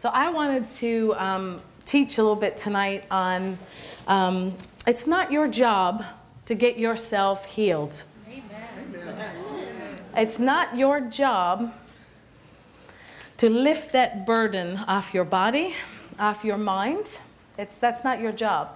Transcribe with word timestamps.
So 0.00 0.08
I 0.08 0.30
wanted 0.30 0.66
to 0.78 1.14
um, 1.18 1.60
teach 1.84 2.16
a 2.16 2.22
little 2.22 2.34
bit 2.34 2.56
tonight 2.56 3.04
on 3.10 3.58
um, 4.08 4.54
it's 4.86 5.06
not 5.06 5.30
your 5.30 5.46
job 5.46 6.02
to 6.46 6.54
get 6.54 6.78
yourself 6.78 7.44
healed. 7.44 8.04
Amen. 8.26 9.98
It's 10.16 10.38
not 10.38 10.74
your 10.74 11.02
job 11.02 11.74
to 13.36 13.50
lift 13.50 13.92
that 13.92 14.24
burden 14.24 14.78
off 14.88 15.12
your 15.12 15.26
body, 15.26 15.74
off 16.18 16.46
your 16.46 16.56
mind. 16.56 17.18
It's, 17.58 17.76
that's 17.76 18.02
not 18.02 18.20
your 18.20 18.32
job. 18.32 18.70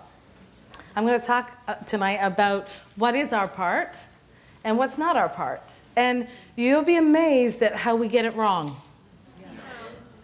I'm 0.94 1.06
going 1.06 1.18
to 1.18 1.26
talk 1.26 1.52
uh, 1.66 1.76
tonight 1.86 2.18
about 2.20 2.68
what 2.96 3.14
is 3.14 3.32
our 3.32 3.48
part 3.48 3.96
and 4.62 4.76
what's 4.76 4.98
not 4.98 5.16
our 5.16 5.30
part. 5.30 5.72
And 5.96 6.26
you'll 6.54 6.82
be 6.82 6.96
amazed 6.96 7.62
at 7.62 7.76
how 7.76 7.96
we 7.96 8.08
get 8.08 8.26
it 8.26 8.34
wrong. 8.34 8.82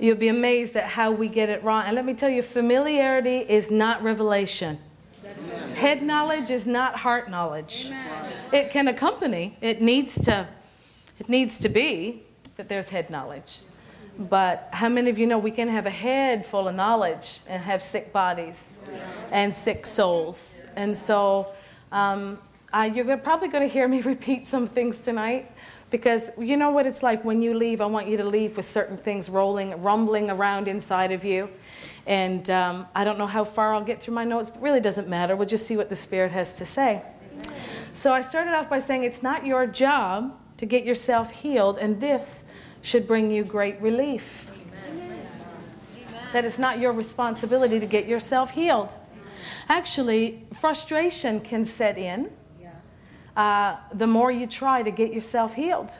You'll 0.00 0.16
be 0.16 0.28
amazed 0.28 0.76
at 0.76 0.84
how 0.84 1.10
we 1.10 1.28
get 1.28 1.50
it 1.50 1.62
wrong. 1.62 1.84
And 1.84 1.94
let 1.94 2.06
me 2.06 2.14
tell 2.14 2.30
you, 2.30 2.42
familiarity 2.42 3.38
is 3.38 3.70
not 3.70 4.02
revelation. 4.02 4.78
Head 5.74 6.02
knowledge 6.02 6.48
is 6.48 6.66
not 6.66 6.96
heart 6.96 7.30
knowledge. 7.30 7.90
It 8.50 8.70
can 8.70 8.88
accompany. 8.88 9.56
It 9.60 9.82
needs 9.82 10.18
to. 10.22 10.48
It 11.18 11.28
needs 11.28 11.58
to 11.58 11.68
be 11.68 12.22
that 12.56 12.70
there's 12.70 12.88
head 12.88 13.10
knowledge. 13.10 13.58
But 14.18 14.68
how 14.72 14.88
many 14.88 15.10
of 15.10 15.18
you 15.18 15.26
know 15.26 15.38
we 15.38 15.50
can 15.50 15.68
have 15.68 15.84
a 15.86 15.90
head 15.90 16.46
full 16.46 16.66
of 16.66 16.74
knowledge 16.74 17.40
and 17.46 17.62
have 17.62 17.82
sick 17.82 18.10
bodies 18.12 18.78
and 19.30 19.54
sick 19.54 19.84
souls? 19.84 20.64
And 20.76 20.96
so 20.96 21.52
um, 21.92 22.38
uh, 22.72 22.88
you're 22.92 23.16
probably 23.18 23.48
going 23.48 23.66
to 23.66 23.72
hear 23.72 23.86
me 23.86 24.00
repeat 24.14 24.46
some 24.46 24.66
things 24.66 24.98
tonight 24.98 25.50
because 25.90 26.30
you 26.38 26.56
know 26.56 26.70
what 26.70 26.86
it's 26.86 27.02
like 27.02 27.24
when 27.24 27.42
you 27.42 27.54
leave. 27.54 27.80
I 27.80 27.86
want 27.86 28.08
you 28.08 28.16
to 28.16 28.24
leave 28.24 28.56
with 28.56 28.66
certain 28.66 28.96
things 28.96 29.28
rolling, 29.28 29.80
rumbling 29.82 30.30
around 30.30 30.68
inside 30.68 31.12
of 31.12 31.24
you. 31.24 31.50
And 32.06 32.48
um, 32.48 32.86
I 32.94 33.04
don't 33.04 33.18
know 33.18 33.26
how 33.26 33.44
far 33.44 33.74
I'll 33.74 33.84
get 33.84 34.00
through 34.00 34.14
my 34.14 34.24
notes. 34.24 34.50
It 34.50 34.56
really 34.60 34.80
doesn't 34.80 35.08
matter. 35.08 35.36
We'll 35.36 35.48
just 35.48 35.66
see 35.66 35.76
what 35.76 35.88
the 35.88 35.96
Spirit 35.96 36.32
has 36.32 36.56
to 36.58 36.66
say. 36.66 37.02
So 37.92 38.12
I 38.12 38.20
started 38.20 38.54
off 38.54 38.70
by 38.70 38.78
saying 38.78 39.04
it's 39.04 39.22
not 39.22 39.44
your 39.44 39.66
job 39.66 40.36
to 40.56 40.66
get 40.66 40.84
yourself 40.84 41.30
healed, 41.30 41.78
and 41.78 42.00
this 42.00 42.44
should 42.82 43.06
bring 43.06 43.30
you 43.30 43.44
great 43.44 43.80
relief. 43.80 44.50
That 46.32 46.44
it's 46.44 46.58
not 46.58 46.78
your 46.78 46.92
responsibility 46.92 47.80
to 47.80 47.86
get 47.86 48.06
yourself 48.06 48.50
healed. 48.50 48.98
Actually, 49.68 50.46
frustration 50.52 51.40
can 51.40 51.64
set 51.64 51.98
in 51.98 52.30
uh, 53.40 53.76
the 53.94 54.06
more 54.06 54.30
you 54.30 54.46
try 54.46 54.82
to 54.82 54.90
get 54.90 55.12
yourself 55.12 55.54
healed. 55.54 55.92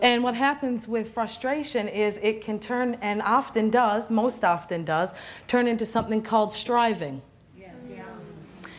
And 0.00 0.22
what 0.22 0.34
happens 0.34 0.86
with 0.86 1.10
frustration 1.10 1.88
is 1.88 2.18
it 2.22 2.44
can 2.44 2.58
turn, 2.60 2.98
and 3.00 3.20
often 3.20 3.70
does, 3.70 4.10
most 4.10 4.44
often 4.44 4.84
does, 4.84 5.12
turn 5.48 5.66
into 5.66 5.84
something 5.84 6.22
called 6.22 6.52
striving. 6.52 7.20
Yes. 7.56 7.72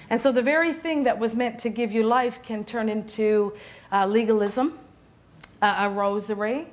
And 0.09 0.21
so 0.21 0.31
the 0.31 0.41
very 0.41 0.73
thing 0.73 1.03
that 1.03 1.19
was 1.19 1.35
meant 1.35 1.59
to 1.59 1.69
give 1.69 1.91
you 1.91 2.03
life 2.03 2.39
can 2.41 2.63
turn 2.63 2.87
into 2.87 3.53
uh, 3.91 4.05
legalism, 4.05 4.77
uh, 5.61 5.87
a 5.87 5.89
rosary, 5.89 6.67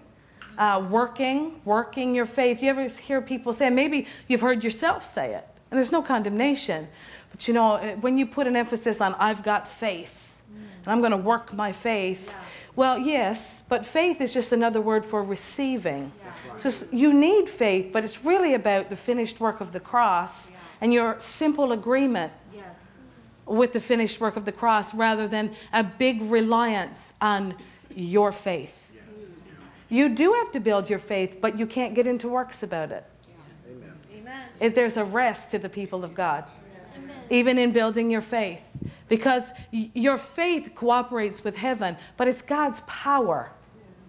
uh, 0.59 0.87
working, 0.89 1.61
working 1.65 2.15
your 2.15 2.27
faith. 2.27 2.63
You 2.63 2.71
ever 2.71 2.89
hear 2.89 3.21
people 3.21 3.53
say, 3.53 3.69
maybe 3.71 4.07
you've 4.29 4.43
heard 4.43 4.63
yourself 4.63 5.05
say 5.05 5.35
it, 5.35 5.47
and 5.71 5.79
there's 5.79 5.93
no 5.93 6.03
condemnation. 6.03 6.87
But 7.33 7.49
you 7.49 7.55
know, 7.55 7.79
when 8.01 8.17
you 8.17 8.27
put 8.27 8.47
an 8.47 8.57
emphasis 8.57 9.01
on, 9.01 9.15
I've 9.19 9.43
got 9.43 9.67
faith, 9.67 10.26
and 10.87 10.93
I'm 10.93 11.01
going 11.01 11.11
to 11.11 11.17
work 11.17 11.53
my 11.53 11.73
faith. 11.73 12.29
Yeah. 12.29 12.35
Well, 12.77 12.99
yes, 12.99 13.65
but 13.69 13.85
faith 13.85 14.21
is 14.21 14.33
just 14.33 14.53
another 14.53 14.81
word 14.81 15.05
for 15.05 15.23
receiving. 15.23 16.13
Yeah. 16.19 16.53
Right. 16.53 16.61
So 16.61 16.87
you 16.93 17.13
need 17.13 17.49
faith, 17.49 17.91
but 17.93 18.05
it's 18.05 18.25
really 18.25 18.55
about 18.55 18.89
the 18.89 18.97
finished 18.97 19.41
work 19.41 19.61
of 19.61 19.73
the 19.73 19.81
cross 19.81 20.51
yeah. 20.51 20.57
and 20.81 20.93
your 20.93 21.19
simple 21.19 21.73
agreement 21.73 22.33
yes. 22.55 23.11
with 23.47 23.73
the 23.73 23.81
finished 23.81 24.21
work 24.21 24.37
of 24.37 24.45
the 24.45 24.53
cross 24.53 24.95
rather 24.95 25.27
than 25.27 25.55
a 25.73 25.83
big 25.83 26.23
reliance 26.23 27.15
on 27.21 27.55
your 27.95 28.31
faith. 28.31 28.93
Yes. 28.95 29.41
You 29.89 30.09
do 30.11 30.35
have 30.35 30.53
to 30.53 30.61
build 30.61 30.89
your 30.89 30.99
faith, 31.01 31.39
but 31.41 31.59
you 31.59 31.67
can't 31.67 31.95
get 31.95 32.07
into 32.07 32.29
works 32.29 32.63
about 32.63 32.93
it. 32.93 33.05
Amen. 33.69 33.93
Amen. 34.61 34.75
there's 34.75 34.99
a 34.99 35.05
rest 35.05 35.51
to 35.51 35.59
the 35.59 35.71
people 35.71 36.05
of 36.05 36.15
God, 36.15 36.45
Amen. 36.95 37.17
even 37.31 37.59
in 37.59 37.73
building 37.73 38.11
your 38.11 38.21
faith 38.21 38.63
because 39.09 39.53
your 39.71 40.19
faith 40.19 40.73
cooperates 40.75 41.45
with 41.45 41.57
heaven, 41.57 41.97
but 42.17 42.29
it's 42.29 42.43
God's 42.43 42.81
power 42.87 43.51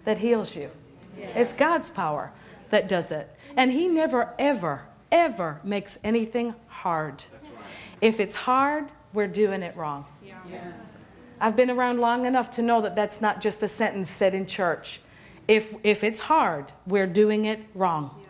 that 0.05 0.19
heals 0.19 0.55
you. 0.55 0.69
Yes. 1.17 1.31
It's 1.35 1.53
God's 1.53 1.89
power 1.89 2.31
that 2.69 2.87
does 2.87 3.11
it. 3.11 3.29
And 3.55 3.71
He 3.71 3.87
never, 3.87 4.33
ever, 4.39 4.85
ever 5.11 5.59
makes 5.63 5.99
anything 6.03 6.55
hard. 6.67 7.23
Right. 7.31 7.63
If 8.01 8.19
it's 8.19 8.35
hard, 8.35 8.85
we're 9.13 9.27
doing 9.27 9.63
it 9.63 9.75
wrong. 9.75 10.05
Yes. 10.49 11.11
I've 11.39 11.55
been 11.55 11.69
around 11.69 11.99
long 11.99 12.25
enough 12.25 12.49
to 12.51 12.61
know 12.61 12.81
that 12.81 12.95
that's 12.95 13.21
not 13.21 13.41
just 13.41 13.61
a 13.61 13.67
sentence 13.67 14.09
said 14.09 14.33
in 14.33 14.47
church. 14.47 15.01
If, 15.47 15.75
if 15.83 16.03
it's 16.03 16.21
hard, 16.21 16.73
we're 16.85 17.07
doing 17.07 17.45
it 17.45 17.59
wrong. 17.73 18.23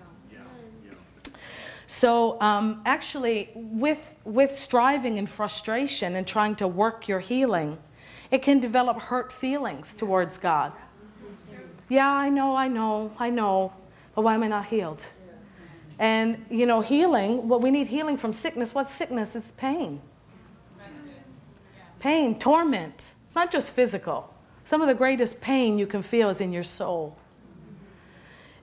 So, 1.90 2.40
um, 2.42 2.82
actually, 2.86 3.50
with, 3.56 4.16
with 4.26 4.54
striving 4.54 5.18
and 5.18 5.30
frustration 5.30 6.18
and 6.18 6.28
trying 6.28 6.56
to 6.58 6.68
work 6.68 7.08
your 7.08 7.22
healing, 7.22 7.78
it 8.30 8.42
can 8.42 8.60
develop 8.60 9.00
hurt 9.04 9.32
feelings 9.32 9.94
towards 9.94 10.38
God. 10.38 10.74
Yeah, 11.88 12.12
I 12.12 12.28
know, 12.28 12.58
I 12.58 12.68
know, 12.68 13.14
I 13.18 13.30
know, 13.30 13.72
but 14.14 14.24
why 14.24 14.34
am 14.34 14.44
I 14.44 14.48
not 14.48 14.66
healed? 14.66 15.06
And, 15.98 16.46
you 16.50 16.66
know, 16.66 16.82
healing. 16.82 17.48
What 17.48 17.62
we 17.62 17.72
need 17.72 17.88
healing 17.88 18.18
from 18.18 18.34
sickness. 18.34 18.76
What's 18.76 18.94
sickness? 18.94 19.36
It's 19.36 19.52
pain. 19.52 20.02
Pain, 22.00 22.38
torment. 22.38 23.16
It's 23.24 23.34
not 23.34 23.50
just 23.50 23.74
physical. 23.74 24.34
Some 24.66 24.82
of 24.82 24.88
the 24.88 24.94
greatest 24.94 25.40
pain 25.40 25.80
you 25.80 25.88
can 25.88 26.02
feel 26.02 26.30
is 26.30 26.42
in 26.42 26.52
your 26.52 26.64
soul. 26.64 27.18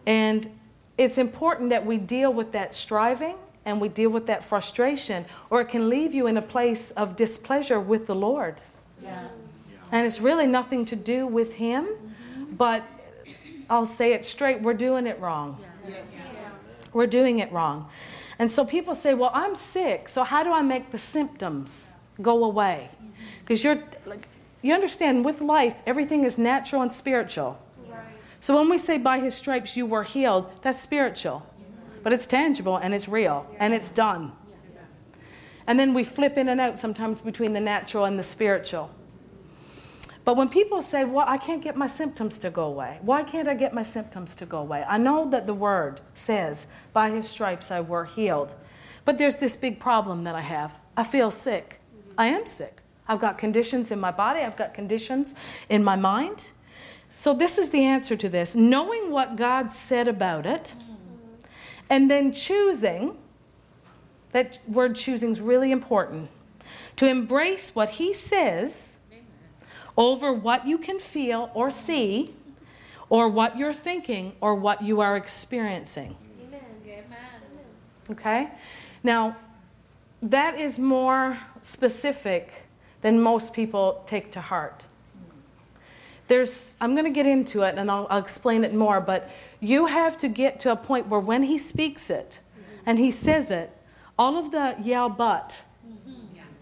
And 0.06 0.50
it's 0.96 1.18
important 1.18 1.70
that 1.70 1.84
we 1.84 1.96
deal 1.96 2.32
with 2.32 2.52
that 2.52 2.74
striving 2.74 3.36
and 3.64 3.80
we 3.80 3.88
deal 3.88 4.10
with 4.10 4.26
that 4.26 4.44
frustration, 4.44 5.24
or 5.50 5.60
it 5.60 5.68
can 5.68 5.88
leave 5.88 6.12
you 6.12 6.26
in 6.26 6.36
a 6.36 6.42
place 6.42 6.90
of 6.92 7.16
displeasure 7.16 7.80
with 7.80 8.06
the 8.06 8.14
Lord. 8.14 8.62
Yeah. 9.02 9.28
And 9.90 10.06
it's 10.06 10.20
really 10.20 10.46
nothing 10.46 10.84
to 10.86 10.96
do 10.96 11.26
with 11.26 11.54
Him, 11.54 11.84
mm-hmm. 11.86 12.54
but 12.54 12.84
I'll 13.70 13.86
say 13.86 14.12
it 14.12 14.24
straight 14.24 14.60
we're 14.60 14.74
doing 14.74 15.06
it 15.06 15.18
wrong. 15.18 15.58
Yes. 15.88 16.10
Yes. 16.12 16.74
We're 16.92 17.06
doing 17.06 17.38
it 17.38 17.50
wrong. 17.52 17.88
And 18.38 18.50
so 18.50 18.64
people 18.64 18.94
say, 18.94 19.14
Well, 19.14 19.30
I'm 19.32 19.54
sick, 19.54 20.08
so 20.08 20.24
how 20.24 20.42
do 20.42 20.52
I 20.52 20.62
make 20.62 20.90
the 20.90 20.98
symptoms 20.98 21.92
go 22.20 22.44
away? 22.44 22.90
Because 23.40 23.64
you're 23.64 23.82
like, 24.04 24.28
you 24.62 24.74
understand 24.74 25.24
with 25.24 25.40
life, 25.40 25.76
everything 25.86 26.24
is 26.24 26.38
natural 26.38 26.82
and 26.82 26.90
spiritual. 26.90 27.58
So 28.44 28.54
when 28.58 28.68
we 28.68 28.76
say 28.76 28.98
by 28.98 29.20
his 29.20 29.34
stripes 29.34 29.74
you 29.74 29.86
were 29.86 30.02
healed, 30.02 30.52
that's 30.60 30.78
spiritual. 30.78 31.46
But 32.02 32.12
it's 32.12 32.26
tangible 32.26 32.76
and 32.76 32.92
it's 32.92 33.08
real 33.08 33.46
and 33.58 33.72
it's 33.72 33.90
done. 33.90 34.32
And 35.66 35.80
then 35.80 35.94
we 35.94 36.04
flip 36.04 36.36
in 36.36 36.50
and 36.50 36.60
out 36.60 36.78
sometimes 36.78 37.22
between 37.22 37.54
the 37.54 37.60
natural 37.60 38.04
and 38.04 38.18
the 38.18 38.22
spiritual. 38.22 38.90
But 40.26 40.36
when 40.36 40.50
people 40.50 40.82
say, 40.82 41.06
Well, 41.06 41.24
I 41.26 41.38
can't 41.38 41.62
get 41.62 41.74
my 41.74 41.86
symptoms 41.86 42.36
to 42.40 42.50
go 42.50 42.64
away, 42.64 42.98
why 43.00 43.22
can't 43.22 43.48
I 43.48 43.54
get 43.54 43.72
my 43.72 43.82
symptoms 43.82 44.36
to 44.36 44.44
go 44.44 44.58
away? 44.58 44.84
I 44.86 44.98
know 44.98 45.26
that 45.30 45.46
the 45.46 45.54
word 45.54 46.02
says, 46.12 46.66
By 46.92 47.08
his 47.12 47.26
stripes 47.26 47.70
I 47.70 47.80
were 47.80 48.04
healed. 48.04 48.56
But 49.06 49.16
there's 49.16 49.38
this 49.38 49.56
big 49.56 49.80
problem 49.80 50.24
that 50.24 50.34
I 50.34 50.42
have. 50.42 50.78
I 50.98 51.04
feel 51.04 51.30
sick. 51.30 51.80
I 52.18 52.26
am 52.26 52.44
sick. 52.44 52.82
I've 53.08 53.20
got 53.20 53.38
conditions 53.38 53.90
in 53.90 53.98
my 53.98 54.10
body, 54.10 54.40
I've 54.40 54.58
got 54.58 54.74
conditions 54.74 55.34
in 55.70 55.82
my 55.82 55.96
mind. 55.96 56.52
So, 57.16 57.32
this 57.32 57.58
is 57.58 57.70
the 57.70 57.84
answer 57.84 58.16
to 58.16 58.28
this 58.28 58.56
knowing 58.56 59.12
what 59.12 59.36
God 59.36 59.70
said 59.70 60.08
about 60.08 60.46
it, 60.46 60.74
and 61.88 62.10
then 62.10 62.32
choosing 62.32 63.16
that 64.32 64.58
word 64.66 64.96
choosing 64.96 65.30
is 65.30 65.40
really 65.40 65.70
important 65.70 66.28
to 66.96 67.08
embrace 67.08 67.72
what 67.72 67.90
He 67.90 68.12
says 68.12 68.98
over 69.96 70.32
what 70.32 70.66
you 70.66 70.76
can 70.76 70.98
feel 70.98 71.52
or 71.54 71.70
see, 71.70 72.34
or 73.08 73.28
what 73.28 73.56
you're 73.56 73.72
thinking, 73.72 74.32
or 74.40 74.56
what 74.56 74.82
you 74.82 75.00
are 75.00 75.16
experiencing. 75.16 76.16
Okay? 78.10 78.48
Now, 79.04 79.36
that 80.20 80.58
is 80.58 80.80
more 80.80 81.38
specific 81.62 82.66
than 83.02 83.22
most 83.22 83.52
people 83.52 84.02
take 84.08 84.32
to 84.32 84.40
heart 84.40 84.84
there's 86.28 86.74
i'm 86.80 86.94
going 86.94 87.04
to 87.04 87.10
get 87.10 87.26
into 87.26 87.62
it 87.62 87.76
and 87.76 87.90
I'll, 87.90 88.06
I'll, 88.10 88.20
explain 88.20 88.64
it 88.64 88.74
more 88.74 89.00
but 89.00 89.30
you 89.60 89.86
have 89.86 90.16
to 90.18 90.28
get 90.28 90.60
to 90.60 90.72
a 90.72 90.76
point 90.76 91.08
where 91.08 91.20
when 91.20 91.44
he 91.44 91.58
speaks 91.58 92.10
it 92.10 92.40
and 92.86 92.98
he 92.98 93.10
says 93.10 93.50
it 93.50 93.70
all 94.18 94.36
of 94.36 94.50
the 94.50 94.76
yeah 94.80 95.08
but 95.08 95.62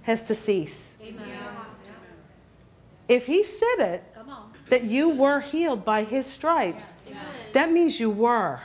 has 0.02 0.24
to 0.24 0.34
cease. 0.34 0.96
Amen. 1.00 1.28
if 3.08 3.26
he 3.26 3.44
said 3.44 3.78
it 3.78 4.04
that 4.68 4.84
you 4.84 5.08
were 5.08 5.40
healed 5.40 5.84
by 5.84 6.02
his 6.02 6.26
stripes 6.26 6.96
that 7.52 7.70
means 7.70 8.00
you 8.00 8.10
were. 8.10 8.60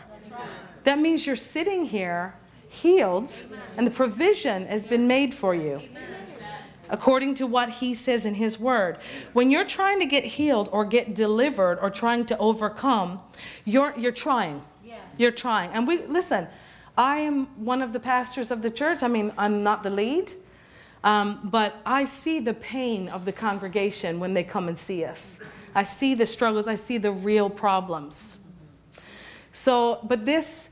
That 0.83 0.99
means 0.99 1.27
you're 1.27 1.35
sitting 1.35 1.85
here 1.85 2.35
healed 2.69 3.29
and 3.75 3.85
the 3.85 3.91
provision 3.91 4.65
has 4.67 4.85
been 4.85 5.07
made 5.07 5.33
for 5.33 5.53
you 5.53 5.81
according 6.89 7.35
to 7.35 7.47
what 7.47 7.69
he 7.69 7.93
says 7.93 8.25
in 8.25 8.35
his 8.35 8.59
word. 8.59 8.97
When 9.33 9.51
you're 9.51 9.65
trying 9.65 9.99
to 9.99 10.05
get 10.05 10.25
healed 10.25 10.69
or 10.71 10.85
get 10.85 11.13
delivered 11.13 11.79
or 11.81 11.89
trying 11.89 12.25
to 12.27 12.37
overcome, 12.37 13.21
you're 13.65 13.93
you're 13.97 14.11
trying. 14.11 14.61
Yes. 14.83 14.99
You're 15.17 15.31
trying. 15.31 15.71
And 15.71 15.87
we 15.87 16.03
listen, 16.05 16.47
I 16.97 17.17
am 17.19 17.45
one 17.63 17.81
of 17.81 17.93
the 17.93 17.99
pastors 17.99 18.51
of 18.51 18.61
the 18.61 18.71
church. 18.71 19.03
I 19.03 19.07
mean, 19.07 19.31
I'm 19.37 19.63
not 19.63 19.83
the 19.83 19.89
lead. 19.89 20.33
Um, 21.03 21.39
but 21.43 21.75
I 21.85 22.05
see 22.05 22.39
the 22.39 22.53
pain 22.53 23.07
of 23.07 23.25
the 23.25 23.31
congregation 23.31 24.19
when 24.19 24.33
they 24.33 24.43
come 24.43 24.67
and 24.67 24.77
see 24.77 25.05
us. 25.05 25.39
I 25.75 25.83
see 25.83 26.15
the 26.15 26.25
struggles, 26.25 26.67
I 26.67 26.75
see 26.75 26.97
the 26.97 27.11
real 27.11 27.49
problems. 27.49 28.37
So, 29.51 29.99
but 30.03 30.25
this 30.25 30.69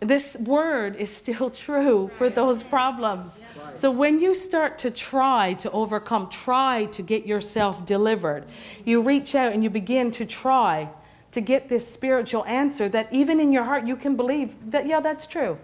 this 0.00 0.36
word 0.36 0.96
is 0.96 1.14
still 1.14 1.50
true 1.66 2.10
for 2.16 2.28
those 2.28 2.62
problems. 2.62 3.40
So 3.74 3.90
when 3.90 4.18
you 4.18 4.34
start 4.34 4.78
to 4.78 4.90
try 4.90 5.54
to 5.54 5.70
overcome, 5.70 6.28
try 6.28 6.86
to 6.86 7.02
get 7.02 7.26
yourself 7.26 7.84
delivered, 7.84 8.44
you 8.84 9.02
reach 9.02 9.34
out 9.34 9.52
and 9.52 9.62
you 9.62 9.70
begin 9.70 10.10
to 10.12 10.24
try 10.24 10.90
to 11.32 11.40
get 11.40 11.68
this 11.68 11.86
spiritual 11.86 12.44
answer 12.46 12.88
that 12.88 13.12
even 13.12 13.38
in 13.38 13.52
your 13.52 13.64
heart 13.64 13.86
you 13.86 13.96
can 13.96 14.16
believe 14.16 14.70
that, 14.70 14.86
yeah, 14.86 15.00
that's 15.00 15.26
true. 15.26 15.58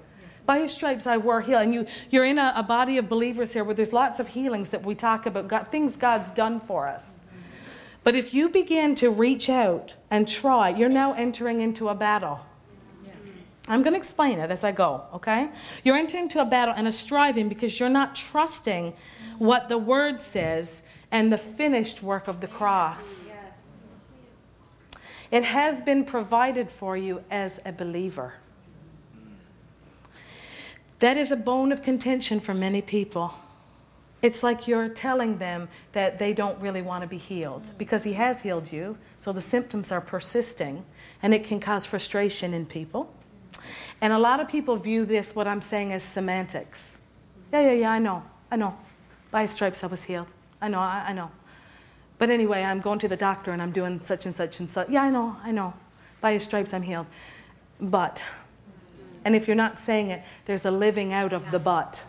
By 0.47 0.59
his 0.59 0.73
stripes 0.73 1.07
I 1.07 1.17
were 1.17 1.41
healed. 1.41 1.63
And 1.63 1.73
you, 1.73 1.87
you're 2.11 2.27
in 2.27 2.39
a, 2.39 2.53
a 2.55 2.63
body 2.63 2.99
of 2.99 3.09
believers 3.09 3.55
here 3.55 3.65
where 3.65 3.75
there's 3.75 3.93
lots 3.93 4.21
of 4.21 4.29
healings 4.29 4.71
that 4.71 4.85
we 4.85 4.95
talk 4.95 5.25
about, 5.25 5.49
God, 5.49 5.69
things 5.71 5.97
God's 5.97 6.31
done 6.31 6.61
for 6.61 6.87
us. 6.87 7.23
But 8.03 8.15
if 8.15 8.35
you 8.35 8.51
begin 8.51 8.95
to 8.97 9.11
reach 9.11 9.49
out 9.49 9.95
and 10.11 10.29
try, 10.29 10.69
you're 10.69 10.91
now 10.91 11.15
entering 11.15 11.63
into 11.63 11.89
a 11.89 11.95
battle. 11.95 12.41
I'm 13.67 13.83
going 13.83 13.95
to 13.95 13.99
explain 13.99 14.39
it 14.39 14.51
as 14.51 14.63
I 14.63 14.73
go, 14.73 15.05
okay? 15.15 15.49
You're 15.85 15.97
entering 15.97 16.25
into 16.25 16.41
a 16.41 16.45
battle 16.45 16.75
and 16.77 16.87
a 16.87 16.93
striving 16.93 17.49
because 17.49 17.81
you're 17.81 17.89
not 17.89 18.15
trusting 18.15 18.95
what 19.39 19.69
the 19.69 19.79
word 19.79 20.21
says 20.21 20.83
and 21.11 21.33
the 21.33 21.39
finished 21.39 22.03
work 22.03 22.29
of 22.29 22.41
the 22.41 22.47
cross. 22.47 23.33
It 25.31 25.45
has 25.45 25.81
been 25.81 26.05
provided 26.05 26.71
for 26.71 26.97
you 26.97 27.25
as 27.31 27.59
a 27.65 27.73
believer. 27.73 28.35
That 30.99 31.17
is 31.17 31.33
a 31.33 31.37
bone 31.37 31.73
of 31.73 31.83
contention 31.83 32.41
for 32.41 32.55
many 32.55 32.83
people. 32.83 33.35
It's 34.23 34.43
like 34.43 34.67
you're 34.67 34.89
telling 34.89 35.39
them 35.39 35.69
that 35.93 36.19
they 36.19 36.33
don't 36.33 36.61
really 36.61 36.83
want 36.83 37.03
to 37.03 37.09
be 37.09 37.19
healed 37.19 37.71
because 37.79 38.05
He 38.05 38.15
has 38.15 38.43
healed 38.43 38.73
you, 38.73 38.97
so 39.19 39.33
the 39.33 39.41
symptoms 39.41 39.93
are 39.93 40.01
persisting 40.01 40.85
and 41.23 41.35
it 41.35 41.45
can 41.45 41.61
cause 41.61 41.85
frustration 41.87 42.55
in 42.55 42.67
people. 42.67 43.14
And 44.01 44.13
a 44.13 44.19
lot 44.19 44.41
of 44.41 44.49
people 44.49 44.77
view 44.77 45.07
this, 45.07 45.35
what 45.35 45.47
I'm 45.47 45.63
saying, 45.63 45.93
as 45.93 46.03
semantics. 46.03 46.99
Yeah, 47.53 47.61
yeah, 47.61 47.73
yeah, 47.73 47.91
I 47.93 47.99
know, 47.99 48.25
I 48.51 48.57
know. 48.57 48.77
By 49.31 49.47
stripes 49.47 49.83
I 49.85 49.87
was 49.87 50.05
healed. 50.05 50.33
I 50.61 50.69
know, 50.69 50.79
I, 50.79 51.07
I 51.09 51.13
know. 51.13 51.31
But 52.19 52.31
anyway, 52.31 52.63
I'm 52.63 52.81
going 52.81 52.99
to 53.01 53.09
the 53.09 53.17
doctor 53.17 53.51
and 53.51 53.61
I'm 53.61 53.73
doing 53.73 54.01
such 54.03 54.27
and 54.27 54.35
such 54.35 54.61
and 54.61 54.69
such. 54.69 54.89
Yeah, 54.89 55.03
I 55.03 55.11
know, 55.11 55.37
I 55.43 55.51
know. 55.51 55.75
By 56.21 56.33
his 56.33 56.43
stripes 56.43 56.73
I'm 56.73 56.83
healed. 56.83 57.07
But, 57.81 58.25
and 59.25 59.35
if 59.35 59.47
you're 59.47 59.57
not 59.57 59.79
saying 59.79 60.11
it, 60.11 60.23
there's 60.47 60.65
a 60.65 60.71
living 60.71 61.13
out 61.13 61.33
of 61.33 61.51
the 61.51 61.59
but. 61.59 62.05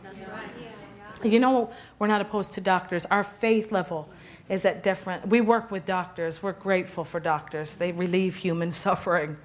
You 1.24 1.40
know, 1.40 1.72
we're 1.98 2.08
not 2.08 2.22
opposed 2.22 2.54
to 2.54 2.62
doctors. 2.62 3.06
Our 3.08 3.24
faith 3.24 3.72
level 3.72 4.10
is 4.48 4.64
at 4.64 4.84
different. 4.84 5.28
We 5.28 5.42
work 5.42 5.72
with 5.72 5.86
doctors. 5.86 6.44
We're 6.44 6.54
grateful 6.54 7.04
for 7.04 7.20
doctors. 7.20 7.78
They 7.78 7.92
relieve 7.92 8.38
human 8.38 8.72
suffering 8.86 9.38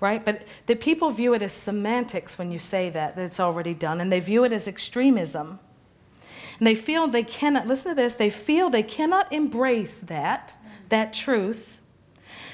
right? 0.00 0.24
But 0.24 0.46
the 0.66 0.76
people 0.76 1.10
view 1.10 1.34
it 1.34 1.42
as 1.42 1.52
semantics 1.52 2.38
when 2.38 2.52
you 2.52 2.58
say 2.58 2.90
that, 2.90 3.16
that 3.16 3.22
it's 3.24 3.40
already 3.40 3.74
done, 3.74 4.00
and 4.00 4.12
they 4.12 4.20
view 4.20 4.44
it 4.44 4.52
as 4.52 4.68
extremism. 4.68 5.58
And 6.58 6.66
they 6.66 6.74
feel 6.74 7.06
they 7.08 7.22
cannot, 7.22 7.66
listen 7.66 7.92
to 7.92 7.94
this, 7.94 8.14
they 8.14 8.30
feel 8.30 8.70
they 8.70 8.82
cannot 8.82 9.32
embrace 9.32 9.98
that, 9.98 10.56
that 10.88 11.12
truth, 11.12 11.80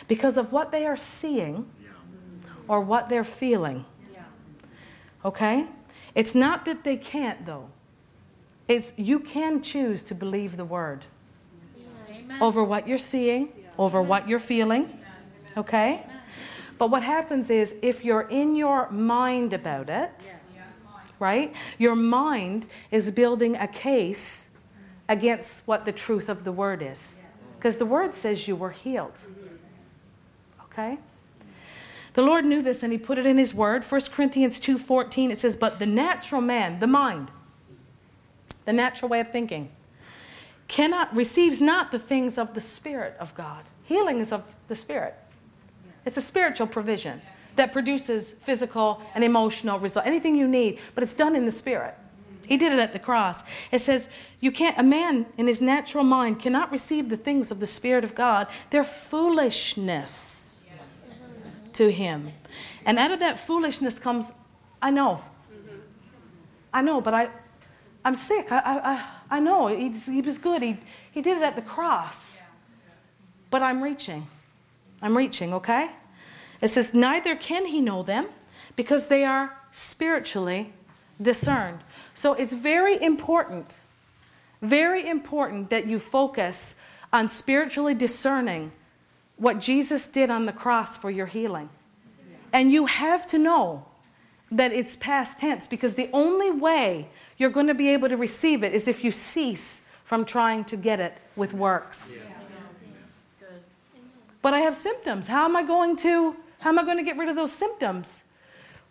because 0.08 0.36
of 0.36 0.52
what 0.52 0.70
they 0.72 0.84
are 0.84 0.96
seeing 0.96 1.70
or 2.68 2.80
what 2.80 3.08
they're 3.08 3.24
feeling. 3.24 3.84
Okay? 5.24 5.66
It's 6.14 6.34
not 6.34 6.64
that 6.66 6.84
they 6.84 6.96
can't, 6.96 7.46
though. 7.46 7.70
It's 8.68 8.92
you 8.96 9.20
can 9.20 9.62
choose 9.62 10.02
to 10.04 10.14
believe 10.14 10.56
the 10.56 10.64
word 10.64 11.04
over 12.40 12.64
what 12.64 12.88
you're 12.88 12.98
seeing, 12.98 13.50
over 13.78 14.00
what 14.00 14.28
you're 14.28 14.38
feeling. 14.38 14.98
Okay? 15.56 16.06
But 16.84 16.90
what 16.90 17.02
happens 17.02 17.48
is 17.48 17.76
if 17.80 18.04
you're 18.04 18.28
in 18.28 18.54
your 18.56 18.90
mind 18.90 19.54
about 19.54 19.88
it, 19.88 20.34
right? 21.18 21.56
Your 21.78 21.96
mind 21.96 22.66
is 22.90 23.10
building 23.10 23.56
a 23.56 23.66
case 23.66 24.50
against 25.08 25.66
what 25.66 25.86
the 25.86 25.92
truth 25.92 26.28
of 26.28 26.44
the 26.44 26.52
word 26.52 26.82
is. 26.82 27.22
Because 27.56 27.78
the 27.78 27.86
word 27.86 28.12
says 28.12 28.46
you 28.46 28.54
were 28.54 28.72
healed. 28.72 29.14
Mm-hmm. 29.14 30.64
Okay? 30.64 30.98
The 32.12 32.20
Lord 32.20 32.44
knew 32.44 32.60
this 32.60 32.82
and 32.82 32.92
he 32.92 32.98
put 32.98 33.16
it 33.16 33.24
in 33.24 33.38
his 33.38 33.54
word. 33.54 33.82
1 33.82 34.12
Corinthians 34.12 34.60
2:14 34.60 35.30
it 35.30 35.38
says, 35.38 35.56
"But 35.56 35.78
the 35.78 35.86
natural 35.86 36.42
man, 36.42 36.80
the 36.80 36.86
mind, 36.86 37.30
the 38.66 38.74
natural 38.74 39.08
way 39.08 39.20
of 39.20 39.30
thinking, 39.30 39.70
cannot 40.68 41.16
receives 41.16 41.62
not 41.62 41.92
the 41.92 41.98
things 41.98 42.36
of 42.36 42.52
the 42.52 42.60
spirit 42.60 43.16
of 43.18 43.34
God." 43.34 43.64
Healing 43.84 44.18
is 44.18 44.32
of 44.32 44.54
the 44.68 44.76
spirit. 44.76 45.14
It's 46.04 46.16
a 46.16 46.22
spiritual 46.22 46.66
provision 46.66 47.22
that 47.56 47.72
produces 47.72 48.34
physical 48.34 49.00
and 49.14 49.22
emotional 49.22 49.78
result. 49.78 50.06
Anything 50.06 50.36
you 50.36 50.48
need, 50.48 50.78
but 50.94 51.02
it's 51.02 51.14
done 51.14 51.36
in 51.36 51.44
the 51.44 51.52
spirit. 51.52 51.94
He 52.46 52.56
did 52.56 52.72
it 52.72 52.78
at 52.78 52.92
the 52.92 52.98
cross. 52.98 53.42
It 53.70 53.78
says, 53.78 54.08
you 54.40 54.52
can't, 54.52 54.78
a 54.78 54.82
man 54.82 55.26
in 55.36 55.46
his 55.46 55.60
natural 55.60 56.04
mind 56.04 56.40
cannot 56.40 56.70
receive 56.70 57.08
the 57.08 57.16
things 57.16 57.50
of 57.50 57.58
the 57.58 57.66
Spirit 57.66 58.04
of 58.04 58.14
God. 58.14 58.48
They're 58.70 58.84
foolishness 58.84 60.66
to 61.72 61.90
him. 61.90 62.32
And 62.84 62.98
out 62.98 63.10
of 63.10 63.20
that 63.20 63.38
foolishness 63.38 63.98
comes, 63.98 64.32
I 64.82 64.90
know. 64.90 65.22
I 66.72 66.82
know, 66.82 67.00
but 67.00 67.14
I, 67.14 67.30
I'm 68.04 68.14
sick. 68.14 68.52
I, 68.52 68.58
I, 68.58 69.36
I 69.36 69.40
know. 69.40 69.68
He, 69.68 69.88
he 69.90 70.20
was 70.20 70.38
good. 70.38 70.60
He, 70.60 70.78
he 71.10 71.22
did 71.22 71.38
it 71.38 71.42
at 71.42 71.56
the 71.56 71.62
cross. 71.62 72.40
But 73.48 73.62
I'm 73.62 73.82
reaching. 73.82 74.26
I'm 75.04 75.18
reaching, 75.18 75.52
okay? 75.52 75.90
It 76.62 76.68
says, 76.68 76.94
Neither 76.94 77.36
can 77.36 77.66
he 77.66 77.82
know 77.82 78.02
them 78.02 78.26
because 78.74 79.08
they 79.08 79.22
are 79.22 79.54
spiritually 79.70 80.72
discerned. 81.20 81.80
So 82.14 82.32
it's 82.32 82.54
very 82.54 83.00
important, 83.00 83.82
very 84.62 85.06
important 85.06 85.68
that 85.68 85.86
you 85.86 85.98
focus 85.98 86.74
on 87.12 87.28
spiritually 87.28 87.92
discerning 87.92 88.72
what 89.36 89.60
Jesus 89.60 90.06
did 90.06 90.30
on 90.30 90.46
the 90.46 90.52
cross 90.52 90.96
for 90.96 91.10
your 91.10 91.26
healing. 91.26 91.68
And 92.50 92.72
you 92.72 92.86
have 92.86 93.26
to 93.26 93.38
know 93.38 93.84
that 94.50 94.72
it's 94.72 94.96
past 94.96 95.38
tense 95.38 95.66
because 95.66 95.96
the 95.96 96.08
only 96.14 96.50
way 96.50 97.08
you're 97.36 97.50
going 97.50 97.66
to 97.66 97.74
be 97.74 97.90
able 97.90 98.08
to 98.08 98.16
receive 98.16 98.64
it 98.64 98.72
is 98.72 98.88
if 98.88 99.04
you 99.04 99.12
cease 99.12 99.82
from 100.02 100.24
trying 100.24 100.64
to 100.64 100.76
get 100.76 100.98
it 100.98 101.18
with 101.36 101.52
works. 101.52 102.16
Yeah 102.16 102.33
but 104.44 104.52
I 104.52 104.58
have 104.58 104.76
symptoms. 104.76 105.26
How 105.26 105.46
am 105.46 105.56
I 105.56 105.62
going 105.62 105.96
to 106.08 106.36
how 106.58 106.68
am 106.68 106.78
I 106.78 106.84
going 106.84 106.98
to 106.98 107.02
get 107.02 107.16
rid 107.16 107.30
of 107.30 107.36
those 107.36 107.50
symptoms? 107.50 108.24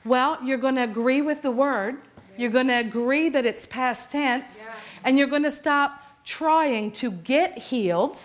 Well, 0.03 0.39
you're 0.43 0.57
going 0.57 0.75
to 0.75 0.83
agree 0.83 1.21
with 1.21 1.43
the 1.43 1.51
word. 1.51 1.97
You're 2.37 2.49
going 2.49 2.69
to 2.69 2.79
agree 2.79 3.29
that 3.29 3.45
it's 3.45 3.67
past 3.67 4.09
tense 4.09 4.67
and 5.03 5.17
you're 5.17 5.27
going 5.27 5.43
to 5.43 5.51
stop 5.51 6.03
trying 6.25 6.91
to 6.93 7.11
get 7.11 7.59
healed 7.69 8.17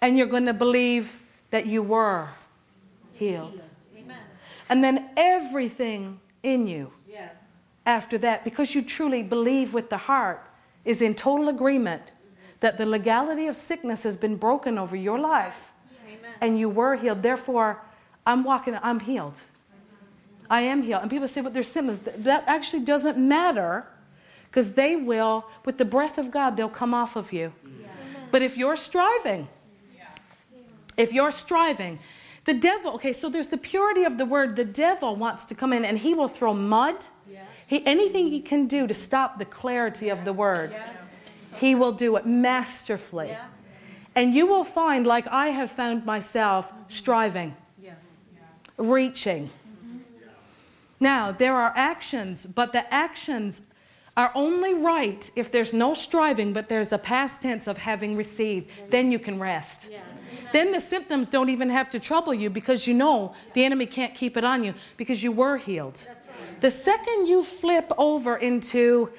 and 0.00 0.16
you're 0.16 0.32
going 0.36 0.46
to 0.46 0.54
believe 0.54 1.20
that 1.50 1.66
you 1.66 1.82
were 1.82 2.30
healed. 3.12 3.62
Amen. 3.94 4.16
And 4.70 4.82
then 4.82 5.10
everything 5.14 6.20
in 6.42 6.66
you 6.66 6.90
yes. 7.06 7.68
after 7.84 8.16
that, 8.18 8.44
because 8.44 8.74
you 8.74 8.80
truly 8.80 9.22
believe 9.22 9.74
with 9.74 9.90
the 9.90 9.98
heart, 9.98 10.42
is 10.86 11.02
in 11.02 11.14
total 11.14 11.50
agreement 11.50 12.12
that 12.60 12.78
the 12.78 12.86
legality 12.86 13.46
of 13.46 13.56
sickness 13.56 14.04
has 14.04 14.16
been 14.16 14.36
broken 14.36 14.78
over 14.78 14.96
your 14.96 15.18
life 15.18 15.72
and 16.40 16.58
you 16.58 16.68
were 16.68 16.96
healed. 16.96 17.22
Therefore, 17.22 17.82
I'm 18.26 18.44
walking, 18.44 18.78
I'm 18.82 19.00
healed. 19.00 19.40
I 20.48 20.62
am 20.62 20.82
healed. 20.82 21.02
And 21.02 21.10
people 21.10 21.28
say, 21.28 21.40
but 21.40 21.54
there's 21.54 21.68
symptoms. 21.68 22.00
That 22.00 22.44
actually 22.46 22.84
doesn't 22.84 23.18
matter 23.18 23.86
because 24.50 24.74
they 24.74 24.96
will, 24.96 25.44
with 25.64 25.78
the 25.78 25.84
breath 25.84 26.18
of 26.18 26.30
God, 26.30 26.56
they'll 26.56 26.68
come 26.68 26.94
off 26.94 27.16
of 27.16 27.32
you. 27.32 27.52
But 28.30 28.42
if 28.42 28.56
you're 28.56 28.76
striving, 28.76 29.48
if 30.96 31.12
you're 31.12 31.32
striving, 31.32 31.98
the 32.44 32.54
devil, 32.54 32.92
okay, 32.94 33.12
so 33.12 33.28
there's 33.28 33.48
the 33.48 33.58
purity 33.58 34.04
of 34.04 34.18
the 34.18 34.24
word. 34.24 34.56
The 34.56 34.64
devil 34.64 35.16
wants 35.16 35.44
to 35.46 35.54
come 35.54 35.72
in 35.72 35.84
and 35.84 35.98
he 35.98 36.14
will 36.14 36.28
throw 36.28 36.54
mud. 36.54 37.06
He, 37.66 37.84
anything 37.84 38.28
he 38.28 38.40
can 38.40 38.68
do 38.68 38.86
to 38.86 38.94
stop 38.94 39.38
the 39.38 39.44
clarity 39.44 40.08
of 40.08 40.24
the 40.24 40.32
word, 40.32 40.74
he 41.56 41.74
will 41.74 41.92
do 41.92 42.16
it 42.16 42.24
masterfully. 42.24 43.28
Yeah. 43.28 43.46
And 44.16 44.34
you 44.34 44.46
will 44.46 44.64
find, 44.64 45.06
like 45.06 45.28
I 45.28 45.48
have 45.48 45.70
found 45.70 46.06
myself, 46.06 46.72
striving, 46.88 47.54
yes. 47.80 48.24
reaching. 48.78 49.50
Mm-hmm. 49.50 49.98
Now, 50.98 51.30
there 51.30 51.54
are 51.54 51.72
actions, 51.76 52.46
but 52.46 52.72
the 52.72 52.92
actions 52.92 53.60
are 54.16 54.32
only 54.34 54.72
right 54.72 55.30
if 55.36 55.52
there's 55.52 55.74
no 55.74 55.92
striving, 55.92 56.54
but 56.54 56.68
there's 56.68 56.92
a 56.92 56.98
past 56.98 57.42
tense 57.42 57.66
of 57.66 57.76
having 57.76 58.16
received. 58.16 58.70
Then 58.88 59.12
you 59.12 59.18
can 59.18 59.38
rest. 59.38 59.90
Yes. 59.92 60.02
Then 60.52 60.72
the 60.72 60.80
symptoms 60.80 61.28
don't 61.28 61.50
even 61.50 61.68
have 61.68 61.90
to 61.90 61.98
trouble 62.00 62.32
you 62.32 62.48
because 62.48 62.86
you 62.86 62.94
know 62.94 63.34
the 63.52 63.64
enemy 63.64 63.84
can't 63.84 64.14
keep 64.14 64.38
it 64.38 64.44
on 64.44 64.64
you 64.64 64.72
because 64.96 65.22
you 65.22 65.30
were 65.30 65.58
healed. 65.58 66.00
Right. 66.08 66.60
The 66.62 66.70
second 66.70 67.26
you 67.26 67.42
flip 67.42 67.92
over 67.98 68.36
into 68.36 69.10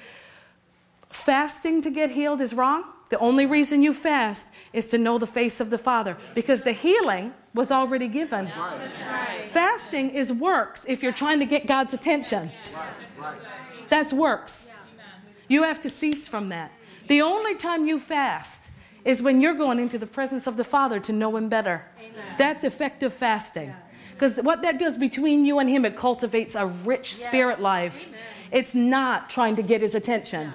fasting 1.12 1.84
to 1.84 1.92
get 1.92 2.10
healed 2.12 2.42
is 2.42 2.56
wrong. 2.56 2.86
The 3.10 3.20
only 3.20 3.46
reason 3.46 3.82
you 3.82 3.94
fast 3.94 4.52
is 4.74 4.88
to 4.90 4.98
know 4.98 5.18
the 5.18 5.28
face 5.28 5.60
of 5.60 5.70
the 5.70 5.78
Father 5.78 6.18
because 6.34 6.64
the 6.64 6.74
healing 6.74 7.34
was 7.54 7.72
already 7.72 8.08
given. 8.08 8.46
That's 8.46 9.00
right. 9.02 9.50
Fasting 9.50 10.10
is 10.10 10.34
works 10.34 10.86
if 10.88 11.02
you're 11.02 11.14
trying 11.14 11.40
to 11.40 11.46
get 11.46 11.68
God's 11.68 11.94
attention. 11.94 12.52
That's 13.90 14.12
works. 14.12 14.72
You 15.48 15.64
have 15.64 15.80
to 15.82 15.90
cease 15.90 16.28
from 16.28 16.50
that. 16.50 16.72
The 17.08 17.22
only 17.22 17.56
time 17.56 17.86
you 17.86 18.00
fast 18.00 18.72
is 19.06 19.22
when 19.22 19.40
you're 19.40 19.54
going 19.54 19.80
into 19.80 19.98
the 19.98 20.06
presence 20.06 20.48
of 20.48 20.58
the 20.58 20.66
Father 20.66 21.00
to 21.00 21.14
know 21.14 21.38
Him 21.38 21.48
better. 21.48 21.86
Amen. 21.98 22.36
That's 22.38 22.66
effective 22.66 23.14
fasting. 23.14 23.74
Because 24.12 24.36
yes. 24.36 24.46
what 24.46 24.62
that 24.64 24.78
does 24.78 24.98
between 24.98 25.46
you 25.46 25.60
and 25.60 25.70
Him, 25.70 25.86
it 25.86 25.96
cultivates 25.96 26.56
a 26.56 26.66
rich 26.66 27.14
yes. 27.18 27.28
spirit 27.28 27.62
life. 27.62 28.10
Amen. 28.10 28.20
It's 28.52 28.76
not 28.76 29.30
trying 29.30 29.56
to 29.56 29.62
get 29.62 29.82
His 29.82 29.96
attention. 29.96 30.52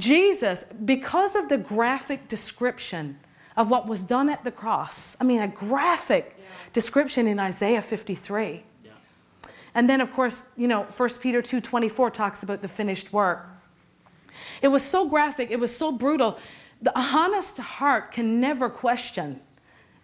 Jesus, 0.00 0.64
because 0.84 1.36
of 1.36 1.48
the 1.48 1.58
graphic 1.58 2.28
description 2.28 3.18
of 3.56 3.70
what 3.70 3.86
was 3.86 4.02
done 4.02 4.28
at 4.28 4.44
the 4.44 4.50
cross, 4.50 5.16
I 5.20 5.24
mean, 5.24 5.40
a 5.40 5.48
graphic 5.48 6.36
yeah. 6.36 6.44
description 6.72 7.26
in 7.26 7.38
Isaiah 7.38 7.82
53. 7.82 8.64
Yeah. 8.84 8.90
And 9.74 9.88
then, 9.88 10.00
of 10.00 10.12
course, 10.12 10.48
you 10.56 10.66
know, 10.68 10.82
1 10.84 11.08
Peter 11.20 11.42
2.24 11.42 12.12
talks 12.12 12.42
about 12.42 12.62
the 12.62 12.68
finished 12.68 13.12
work. 13.12 13.46
It 14.62 14.68
was 14.68 14.84
so 14.84 15.08
graphic, 15.08 15.50
it 15.50 15.60
was 15.60 15.76
so 15.76 15.92
brutal 15.92 16.38
the 16.82 16.98
honest 16.98 17.58
heart 17.58 18.12
can 18.12 18.40
never 18.40 18.70
question 18.70 19.40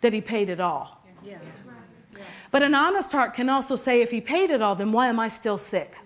that 0.00 0.12
he 0.12 0.20
paid 0.20 0.48
it 0.48 0.60
all. 0.60 1.02
Yeah. 1.24 1.38
But 2.50 2.62
an 2.62 2.74
honest 2.74 3.12
heart 3.12 3.34
can 3.34 3.48
also 3.48 3.76
say, 3.76 4.02
if 4.02 4.10
he 4.10 4.20
paid 4.20 4.50
it 4.50 4.62
all, 4.62 4.74
then 4.74 4.92
why 4.92 5.08
am 5.08 5.18
I 5.18 5.28
still 5.28 5.58
sick? 5.58 5.96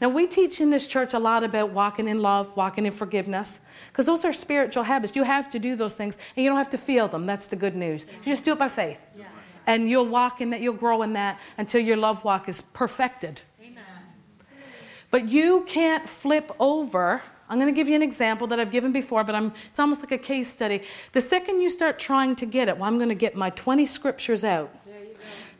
Now, 0.00 0.08
we 0.08 0.26
teach 0.26 0.60
in 0.60 0.70
this 0.70 0.86
church 0.86 1.14
a 1.14 1.18
lot 1.18 1.44
about 1.44 1.70
walking 1.70 2.08
in 2.08 2.20
love, 2.20 2.54
walking 2.56 2.86
in 2.86 2.92
forgiveness, 2.92 3.60
because 3.88 4.06
those 4.06 4.24
are 4.24 4.32
spiritual 4.32 4.84
habits. 4.84 5.16
You 5.16 5.24
have 5.24 5.48
to 5.50 5.58
do 5.58 5.76
those 5.76 5.94
things, 5.94 6.18
and 6.36 6.44
you 6.44 6.50
don't 6.50 6.58
have 6.58 6.70
to 6.70 6.78
feel 6.78 7.08
them. 7.08 7.26
That's 7.26 7.48
the 7.48 7.56
good 7.56 7.76
news. 7.76 8.06
You 8.24 8.32
just 8.32 8.44
do 8.44 8.52
it 8.52 8.58
by 8.58 8.68
faith. 8.68 9.00
And 9.68 9.90
you'll 9.90 10.06
walk 10.06 10.40
in 10.40 10.50
that, 10.50 10.60
you'll 10.60 10.74
grow 10.74 11.02
in 11.02 11.14
that 11.14 11.40
until 11.58 11.80
your 11.80 11.96
love 11.96 12.22
walk 12.22 12.48
is 12.48 12.60
perfected. 12.60 13.42
Amen. 13.60 13.82
But 15.10 15.28
you 15.28 15.64
can't 15.66 16.08
flip 16.08 16.52
over 16.60 17.22
I'm 17.48 17.58
going 17.58 17.72
to 17.72 17.76
give 17.76 17.88
you 17.88 17.94
an 17.94 18.02
example 18.02 18.46
that 18.48 18.58
I've 18.58 18.72
given 18.72 18.92
before, 18.92 19.22
but 19.22 19.34
I'm, 19.34 19.52
it's 19.68 19.78
almost 19.78 20.02
like 20.02 20.12
a 20.12 20.18
case 20.18 20.48
study. 20.48 20.82
The 21.12 21.20
second 21.20 21.60
you 21.60 21.70
start 21.70 21.98
trying 21.98 22.34
to 22.36 22.46
get 22.46 22.68
it, 22.68 22.76
well, 22.76 22.88
I'm 22.88 22.96
going 22.96 23.08
to 23.08 23.14
get 23.14 23.36
my 23.36 23.50
20 23.50 23.86
scriptures 23.86 24.44
out. 24.44 24.74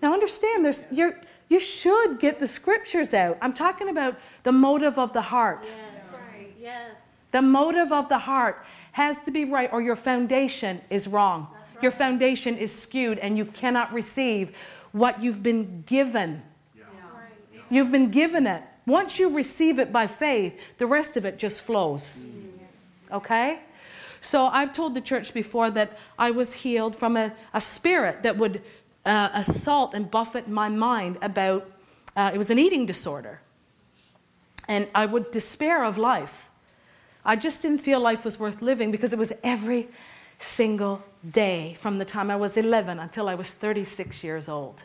Now, 0.02 0.12
understand, 0.12 0.64
there's, 0.64 0.84
you're, 0.90 1.18
you 1.48 1.60
should 1.60 2.18
get 2.18 2.40
the 2.40 2.46
scriptures 2.46 3.14
out. 3.14 3.38
I'm 3.40 3.52
talking 3.52 3.88
about 3.88 4.18
the 4.42 4.52
motive 4.52 4.98
of 4.98 5.12
the 5.12 5.22
heart. 5.22 5.72
Yes. 5.94 6.56
yes. 6.58 7.16
The 7.30 7.42
motive 7.42 7.92
of 7.92 8.08
the 8.08 8.18
heart 8.18 8.64
has 8.92 9.20
to 9.20 9.30
be 9.30 9.44
right, 9.44 9.72
or 9.72 9.80
your 9.82 9.96
foundation 9.96 10.80
is 10.90 11.06
wrong. 11.06 11.48
Right. 11.52 11.82
Your 11.82 11.92
foundation 11.92 12.56
is 12.56 12.76
skewed, 12.76 13.18
and 13.18 13.36
you 13.36 13.44
cannot 13.44 13.92
receive 13.92 14.56
what 14.92 15.22
you've 15.22 15.42
been 15.42 15.82
given. 15.86 16.42
Yeah. 16.74 17.60
You've 17.70 17.92
been 17.92 18.10
given 18.10 18.46
it. 18.46 18.62
Once 18.86 19.18
you 19.18 19.28
receive 19.28 19.78
it 19.78 19.92
by 19.92 20.06
faith, 20.06 20.58
the 20.78 20.86
rest 20.86 21.16
of 21.16 21.24
it 21.24 21.38
just 21.38 21.62
flows. 21.62 22.26
Mm-hmm. 22.26 23.14
Okay? 23.14 23.60
So 24.20 24.46
I've 24.46 24.72
told 24.72 24.94
the 24.94 25.00
church 25.00 25.34
before 25.34 25.70
that 25.70 25.98
I 26.18 26.30
was 26.30 26.54
healed 26.54 26.96
from 26.96 27.16
a, 27.16 27.32
a 27.52 27.60
spirit 27.60 28.22
that 28.22 28.36
would 28.38 28.62
uh, 29.06 29.30
assault 29.32 29.94
and 29.94 30.10
buffet 30.10 30.48
my 30.48 30.68
mind 30.68 31.16
about 31.22 31.70
uh, 32.14 32.30
it 32.34 32.38
was 32.38 32.50
an 32.50 32.58
eating 32.58 32.84
disorder. 32.84 33.40
And 34.68 34.88
I 34.94 35.06
would 35.06 35.30
despair 35.30 35.84
of 35.84 35.96
life. 35.96 36.50
I 37.24 37.36
just 37.36 37.62
didn't 37.62 37.78
feel 37.78 38.00
life 38.00 38.24
was 38.24 38.38
worth 38.38 38.60
living 38.60 38.90
because 38.90 39.12
it 39.12 39.18
was 39.18 39.32
every 39.42 39.88
single 40.38 41.02
day 41.28 41.74
from 41.78 41.98
the 41.98 42.04
time 42.04 42.30
I 42.30 42.36
was 42.36 42.56
11 42.56 42.98
until 42.98 43.28
I 43.28 43.34
was 43.34 43.50
36 43.50 44.22
years 44.22 44.48
old 44.48 44.82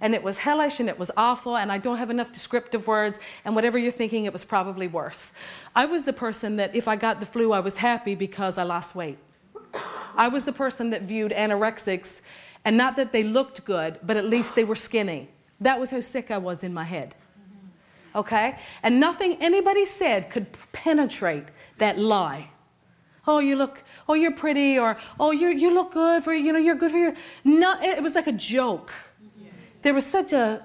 and 0.00 0.14
it 0.14 0.22
was 0.22 0.38
hellish 0.38 0.80
and 0.80 0.88
it 0.88 0.98
was 0.98 1.10
awful 1.16 1.56
and 1.56 1.72
I 1.72 1.78
don't 1.78 1.98
have 1.98 2.10
enough 2.10 2.32
descriptive 2.32 2.86
words 2.86 3.18
and 3.44 3.54
whatever 3.54 3.78
you're 3.78 3.92
thinking 3.92 4.24
it 4.24 4.32
was 4.32 4.44
probably 4.44 4.86
worse. 4.86 5.32
I 5.74 5.86
was 5.86 6.04
the 6.04 6.12
person 6.12 6.56
that 6.56 6.74
if 6.74 6.86
I 6.88 6.96
got 6.96 7.20
the 7.20 7.26
flu 7.26 7.52
I 7.52 7.60
was 7.60 7.78
happy 7.78 8.14
because 8.14 8.58
I 8.58 8.62
lost 8.62 8.94
weight. 8.94 9.18
I 10.16 10.28
was 10.28 10.44
the 10.44 10.52
person 10.52 10.90
that 10.90 11.02
viewed 11.02 11.32
anorexics 11.32 12.22
and 12.68 12.76
not 12.76 12.96
that 12.96 13.12
they 13.12 13.22
looked 13.22 13.64
good 13.64 13.98
but 14.02 14.16
at 14.16 14.26
least 14.26 14.54
they 14.54 14.64
were 14.64 14.76
skinny. 14.76 15.28
That 15.60 15.80
was 15.80 15.90
how 15.90 16.00
sick 16.00 16.30
I 16.30 16.38
was 16.38 16.62
in 16.62 16.72
my 16.72 16.84
head. 16.84 17.14
Okay? 18.14 18.58
And 18.82 19.00
nothing 19.00 19.36
anybody 19.40 19.84
said 19.84 20.30
could 20.30 20.46
penetrate 20.72 21.46
that 21.78 21.98
lie. 21.98 22.50
Oh, 23.26 23.40
you 23.40 23.56
look, 23.56 23.84
oh, 24.08 24.14
you're 24.14 24.34
pretty, 24.34 24.78
or 24.78 24.96
oh, 25.20 25.32
you 25.32 25.48
you 25.48 25.74
look 25.74 25.92
good 25.92 26.24
for, 26.24 26.32
you 26.32 26.52
know, 26.52 26.58
you're 26.58 26.80
good 26.82 26.90
for 26.90 26.98
your. 26.98 27.14
No, 27.44 27.70
it 27.82 28.02
was 28.02 28.14
like 28.14 28.26
a 28.26 28.32
joke 28.32 28.94
there 29.82 29.94
was 29.94 30.06
such 30.06 30.32
a, 30.32 30.64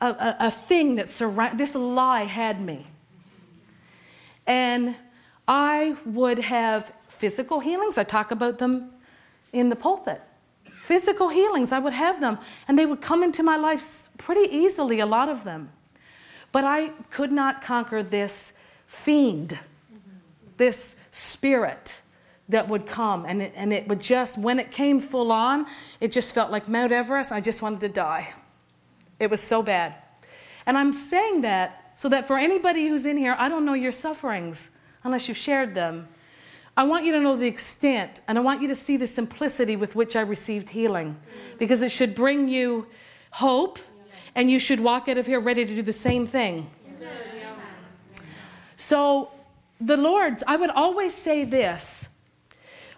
a, 0.00 0.36
a 0.40 0.50
thing 0.50 0.96
that 0.96 1.08
surround 1.08 1.58
this 1.58 1.74
lie 1.74 2.24
had 2.24 2.60
me. 2.60 2.86
And 4.46 4.96
I 5.46 5.96
would 6.04 6.38
have 6.38 6.92
physical 7.08 7.60
healings. 7.60 7.98
I 7.98 8.04
talk 8.04 8.30
about 8.30 8.58
them 8.58 8.90
in 9.52 9.68
the 9.68 9.76
pulpit. 9.76 10.20
Physical 10.90 11.28
healings, 11.28 11.70
I 11.70 11.78
would 11.78 11.92
have 11.92 12.20
them, 12.20 12.40
and 12.66 12.76
they 12.76 12.84
would 12.84 13.00
come 13.00 13.22
into 13.22 13.44
my 13.44 13.56
life 13.56 14.08
pretty 14.18 14.52
easily, 14.52 14.98
a 14.98 15.06
lot 15.06 15.28
of 15.28 15.44
them. 15.44 15.68
But 16.50 16.64
I 16.64 16.88
could 17.10 17.30
not 17.30 17.62
conquer 17.62 18.02
this 18.02 18.52
fiend, 18.88 19.56
this 20.56 20.96
spirit 21.12 22.02
that 22.48 22.66
would 22.66 22.86
come. 22.86 23.24
And 23.24 23.40
it, 23.40 23.52
and 23.54 23.72
it 23.72 23.86
would 23.86 24.00
just, 24.00 24.36
when 24.36 24.58
it 24.58 24.72
came 24.72 24.98
full 24.98 25.30
on, 25.30 25.64
it 26.00 26.10
just 26.10 26.34
felt 26.34 26.50
like 26.50 26.66
Mount 26.66 26.90
Everest. 26.90 27.30
I 27.30 27.40
just 27.40 27.62
wanted 27.62 27.78
to 27.82 27.88
die. 27.88 28.34
It 29.20 29.30
was 29.30 29.40
so 29.40 29.62
bad. 29.62 29.94
And 30.66 30.76
I'm 30.76 30.92
saying 30.92 31.42
that 31.42 31.92
so 31.94 32.08
that 32.08 32.26
for 32.26 32.36
anybody 32.36 32.88
who's 32.88 33.06
in 33.06 33.16
here, 33.16 33.36
I 33.38 33.48
don't 33.48 33.64
know 33.64 33.74
your 33.74 33.92
sufferings 33.92 34.72
unless 35.04 35.28
you've 35.28 35.36
shared 35.36 35.76
them. 35.76 36.08
I 36.76 36.84
want 36.84 37.04
you 37.04 37.12
to 37.12 37.20
know 37.20 37.36
the 37.36 37.46
extent, 37.46 38.20
and 38.28 38.38
I 38.38 38.40
want 38.40 38.62
you 38.62 38.68
to 38.68 38.74
see 38.74 38.96
the 38.96 39.06
simplicity 39.06 39.76
with 39.76 39.96
which 39.96 40.16
I 40.16 40.20
received 40.20 40.70
healing 40.70 41.20
because 41.58 41.82
it 41.82 41.90
should 41.90 42.14
bring 42.14 42.48
you 42.48 42.86
hope, 43.32 43.78
and 44.34 44.50
you 44.50 44.58
should 44.58 44.80
walk 44.80 45.08
out 45.08 45.18
of 45.18 45.26
here 45.26 45.40
ready 45.40 45.66
to 45.66 45.74
do 45.74 45.82
the 45.82 45.92
same 45.92 46.26
thing. 46.26 46.70
So, 48.76 49.30
the 49.80 49.96
Lord, 49.96 50.42
I 50.46 50.56
would 50.56 50.70
always 50.70 51.14
say 51.14 51.44
this, 51.44 52.08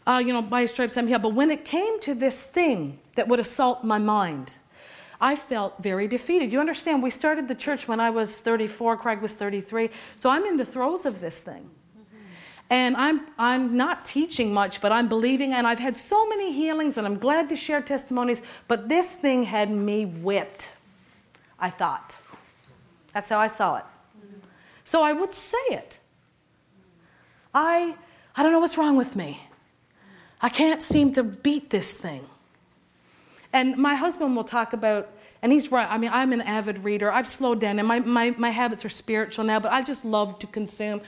uh, 0.07 0.23
you 0.25 0.33
know, 0.33 0.43
by 0.43 0.67
stripes 0.67 0.97
I'm 0.97 1.07
healed, 1.07 1.23
but 1.23 1.35
when 1.35 1.51
it 1.51 1.65
came 1.65 2.01
to 2.01 2.15
this 2.15 2.43
thing 2.43 2.99
that 3.17 3.29
would 3.29 3.41
assault 3.41 3.85
my 3.85 3.99
mind, 3.99 4.59
I 5.21 5.37
felt 5.37 5.81
very 5.81 6.09
defeated. 6.09 6.53
You 6.53 6.61
understand, 6.61 7.03
we 7.03 7.11
started 7.11 7.47
the 7.47 7.55
church 7.55 7.87
when 7.87 8.01
I 8.01 8.11
was 8.11 8.37
34, 8.39 8.97
Craig 8.97 9.21
was 9.21 9.35
33, 9.35 9.91
so 10.17 10.31
I'm 10.31 10.45
in 10.45 10.57
the 10.57 10.65
throes 10.65 11.07
of 11.07 11.21
this 11.21 11.41
thing. 11.41 11.71
And 12.73 12.97
I'm, 12.97 13.21
I'm 13.39 13.77
not 13.77 14.03
teaching 14.03 14.55
much, 14.55 14.81
but 14.81 14.93
I'm 14.93 15.07
believing, 15.07 15.53
and 15.53 15.67
I've 15.67 15.79
had 15.79 15.95
so 15.95 16.27
many 16.27 16.55
healings, 16.55 16.97
and 16.97 17.07
I'm 17.07 17.19
glad 17.19 17.51
to 17.51 17.55
share 17.55 17.83
testimonies, 17.83 18.41
but 18.67 18.89
this 18.89 19.15
thing 19.15 19.45
had 19.45 19.71
me 19.71 20.07
whipped, 20.07 20.75
I 21.61 21.69
thought. 21.69 22.17
That's 23.13 23.29
how 23.29 23.39
I 23.39 23.49
saw 23.49 23.77
it. 23.77 23.85
So 24.85 25.03
I 25.03 25.13
would 25.13 25.35
say 25.35 25.59
it. 25.69 25.99
I, 27.53 27.95
I 28.35 28.43
don't 28.43 28.53
know 28.53 28.61
what's 28.61 28.79
wrong 28.79 28.97
with 28.97 29.17
me. 29.17 29.43
I 30.41 30.49
can't 30.49 30.81
seem 30.81 31.13
to 31.13 31.23
beat 31.23 31.69
this 31.69 31.99
thing. 31.99 32.25
And 33.53 33.77
my 33.77 33.97
husband 33.97 34.35
will 34.35 34.45
talk 34.45 34.73
about, 34.73 35.11
and 35.43 35.53
he's 35.53 35.71
right. 35.71 35.87
I 35.91 35.99
mean, 35.99 36.11
I'm 36.11 36.33
an 36.33 36.41
avid 36.41 36.85
reader. 36.85 37.13
I've 37.13 37.29
slowed 37.29 37.61
down, 37.61 37.79
and 37.79 37.87
my, 37.87 37.99
my, 37.99 38.35
my 38.39 38.49
habits 38.49 38.83
are 38.87 38.89
spiritual 38.89 39.45
now, 39.45 39.61
but 39.61 39.73
I 39.73 39.83
just 39.83 40.07
love 40.07 40.39
to 40.39 40.47
consume 40.47 41.03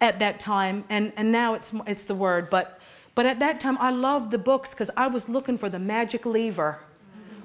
at 0.00 0.18
that 0.18 0.40
time. 0.40 0.84
And, 0.88 1.12
and 1.16 1.32
now 1.32 1.54
it's, 1.54 1.72
it's 1.86 2.04
the 2.04 2.14
word. 2.14 2.50
But, 2.50 2.80
but 3.14 3.26
at 3.26 3.38
that 3.40 3.60
time, 3.60 3.76
I 3.78 3.90
loved 3.90 4.30
the 4.30 4.38
books 4.38 4.70
because 4.70 4.90
I 4.96 5.08
was 5.08 5.28
looking 5.28 5.58
for 5.58 5.68
the 5.68 5.78
magic 5.78 6.24
lever, 6.24 6.80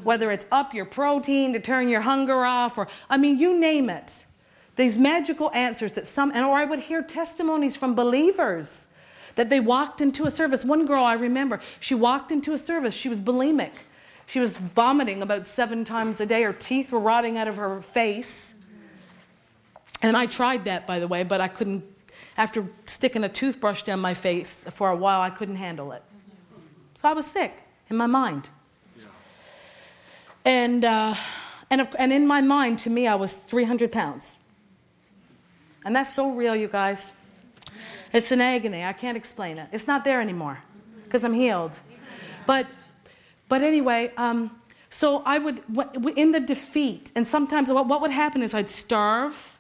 whether 0.04 0.32
it's 0.32 0.46
up 0.52 0.74
your 0.74 0.86
protein 0.86 1.54
to 1.54 1.60
turn 1.60 1.90
your 1.90 2.02
hunger 2.02 2.46
off, 2.46 2.78
or, 2.78 2.88
I 3.10 3.18
mean, 3.18 3.38
you 3.38 3.58
name 3.60 3.90
it. 3.90 4.26
These 4.76 4.98
magical 4.98 5.52
answers 5.54 5.94
that 5.94 6.08
some, 6.08 6.32
and 6.32 6.44
or 6.46 6.58
I 6.58 6.66
would 6.66 6.80
hear 6.80 7.02
testimonies 7.02 7.76
from 7.76 7.94
believers 7.96 8.88
that 9.36 9.50
they 9.50 9.60
walked 9.60 10.02
into 10.02 10.26
a 10.26 10.30
service. 10.30 10.66
One 10.66 10.86
girl 10.86 11.04
I 11.04 11.14
remember, 11.14 11.60
she 11.80 11.96
walked 11.96 12.32
into 12.32 12.54
a 12.54 12.58
service, 12.58 12.94
she 12.94 13.10
was 13.10 13.20
bulimic. 13.20 13.72
She 14.26 14.40
was 14.40 14.58
vomiting 14.58 15.22
about 15.22 15.46
seven 15.46 15.84
times 15.84 16.22
a 16.22 16.26
day. 16.26 16.44
Her 16.44 16.54
teeth 16.54 16.92
were 16.92 17.00
rotting 17.00 17.38
out 17.38 17.48
of 17.48 17.58
her 17.58 17.82
face. 17.82 18.56
And 20.02 20.16
I 20.16 20.26
tried 20.26 20.66
that, 20.66 20.88
by 20.88 21.00
the 21.00 21.08
way, 21.08 21.24
but 21.24 21.42
I 21.42 21.48
couldn't, 21.50 21.84
after 22.38 22.68
sticking 22.86 23.24
a 23.24 23.30
toothbrush 23.30 23.84
down 23.84 24.00
my 24.00 24.14
face 24.14 24.64
for 24.72 24.90
a 24.90 24.96
while, 24.96 25.22
I 25.22 25.30
couldn't 25.30 25.58
handle 25.58 25.92
it. 25.92 26.04
So 26.96 27.08
I 27.08 27.14
was 27.14 27.26
sick 27.26 27.64
in 27.90 27.98
my 27.98 28.08
mind. 28.08 28.50
And, 30.46 30.84
uh, 30.84 31.16
and, 31.70 31.88
and 31.98 32.12
in 32.12 32.28
my 32.28 32.42
mind, 32.42 32.80
to 32.80 32.90
me, 32.90 33.08
I 33.08 33.16
was 33.16 33.34
300 33.34 33.92
pounds. 33.92 34.36
And 35.86 35.96
that's 35.96 36.14
so 36.14 36.32
real, 36.32 36.56
you 36.56 36.68
guys. 36.68 37.12
It's 38.14 38.32
an 38.32 38.42
agony. 38.42 38.84
I 38.84 38.94
can't 38.94 39.18
explain 39.18 39.58
it. 39.58 39.70
It's 39.72 39.88
not 39.88 40.04
there 40.04 40.22
anymore 40.22 40.60
because 41.04 41.24
I'm 41.24 41.34
healed. 41.34 41.80
But, 42.46 42.68
but 43.50 43.62
anyway, 43.62 44.12
um, 44.18 44.52
so 44.90 45.24
I 45.26 45.40
would, 45.40 45.62
in 46.16 46.32
the 46.32 46.40
defeat, 46.40 47.12
and 47.16 47.26
sometimes 47.26 47.72
what, 47.72 47.88
what 47.88 48.02
would 48.02 48.12
happen 48.12 48.42
is 48.42 48.54
I'd 48.54 48.70
starve. 48.70 49.60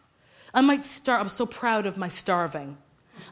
I 0.54 0.62
might 0.62 0.84
starve. 0.84 1.22
I'm 1.22 1.30
so 1.30 1.46
proud 1.46 1.86
of 1.86 1.98
my 1.98 2.08
starving. 2.08 2.78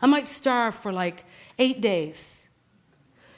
I 0.01 0.07
might 0.07 0.27
starve 0.27 0.73
for 0.73 0.91
like 0.91 1.25
eight 1.59 1.81
days. 1.81 2.47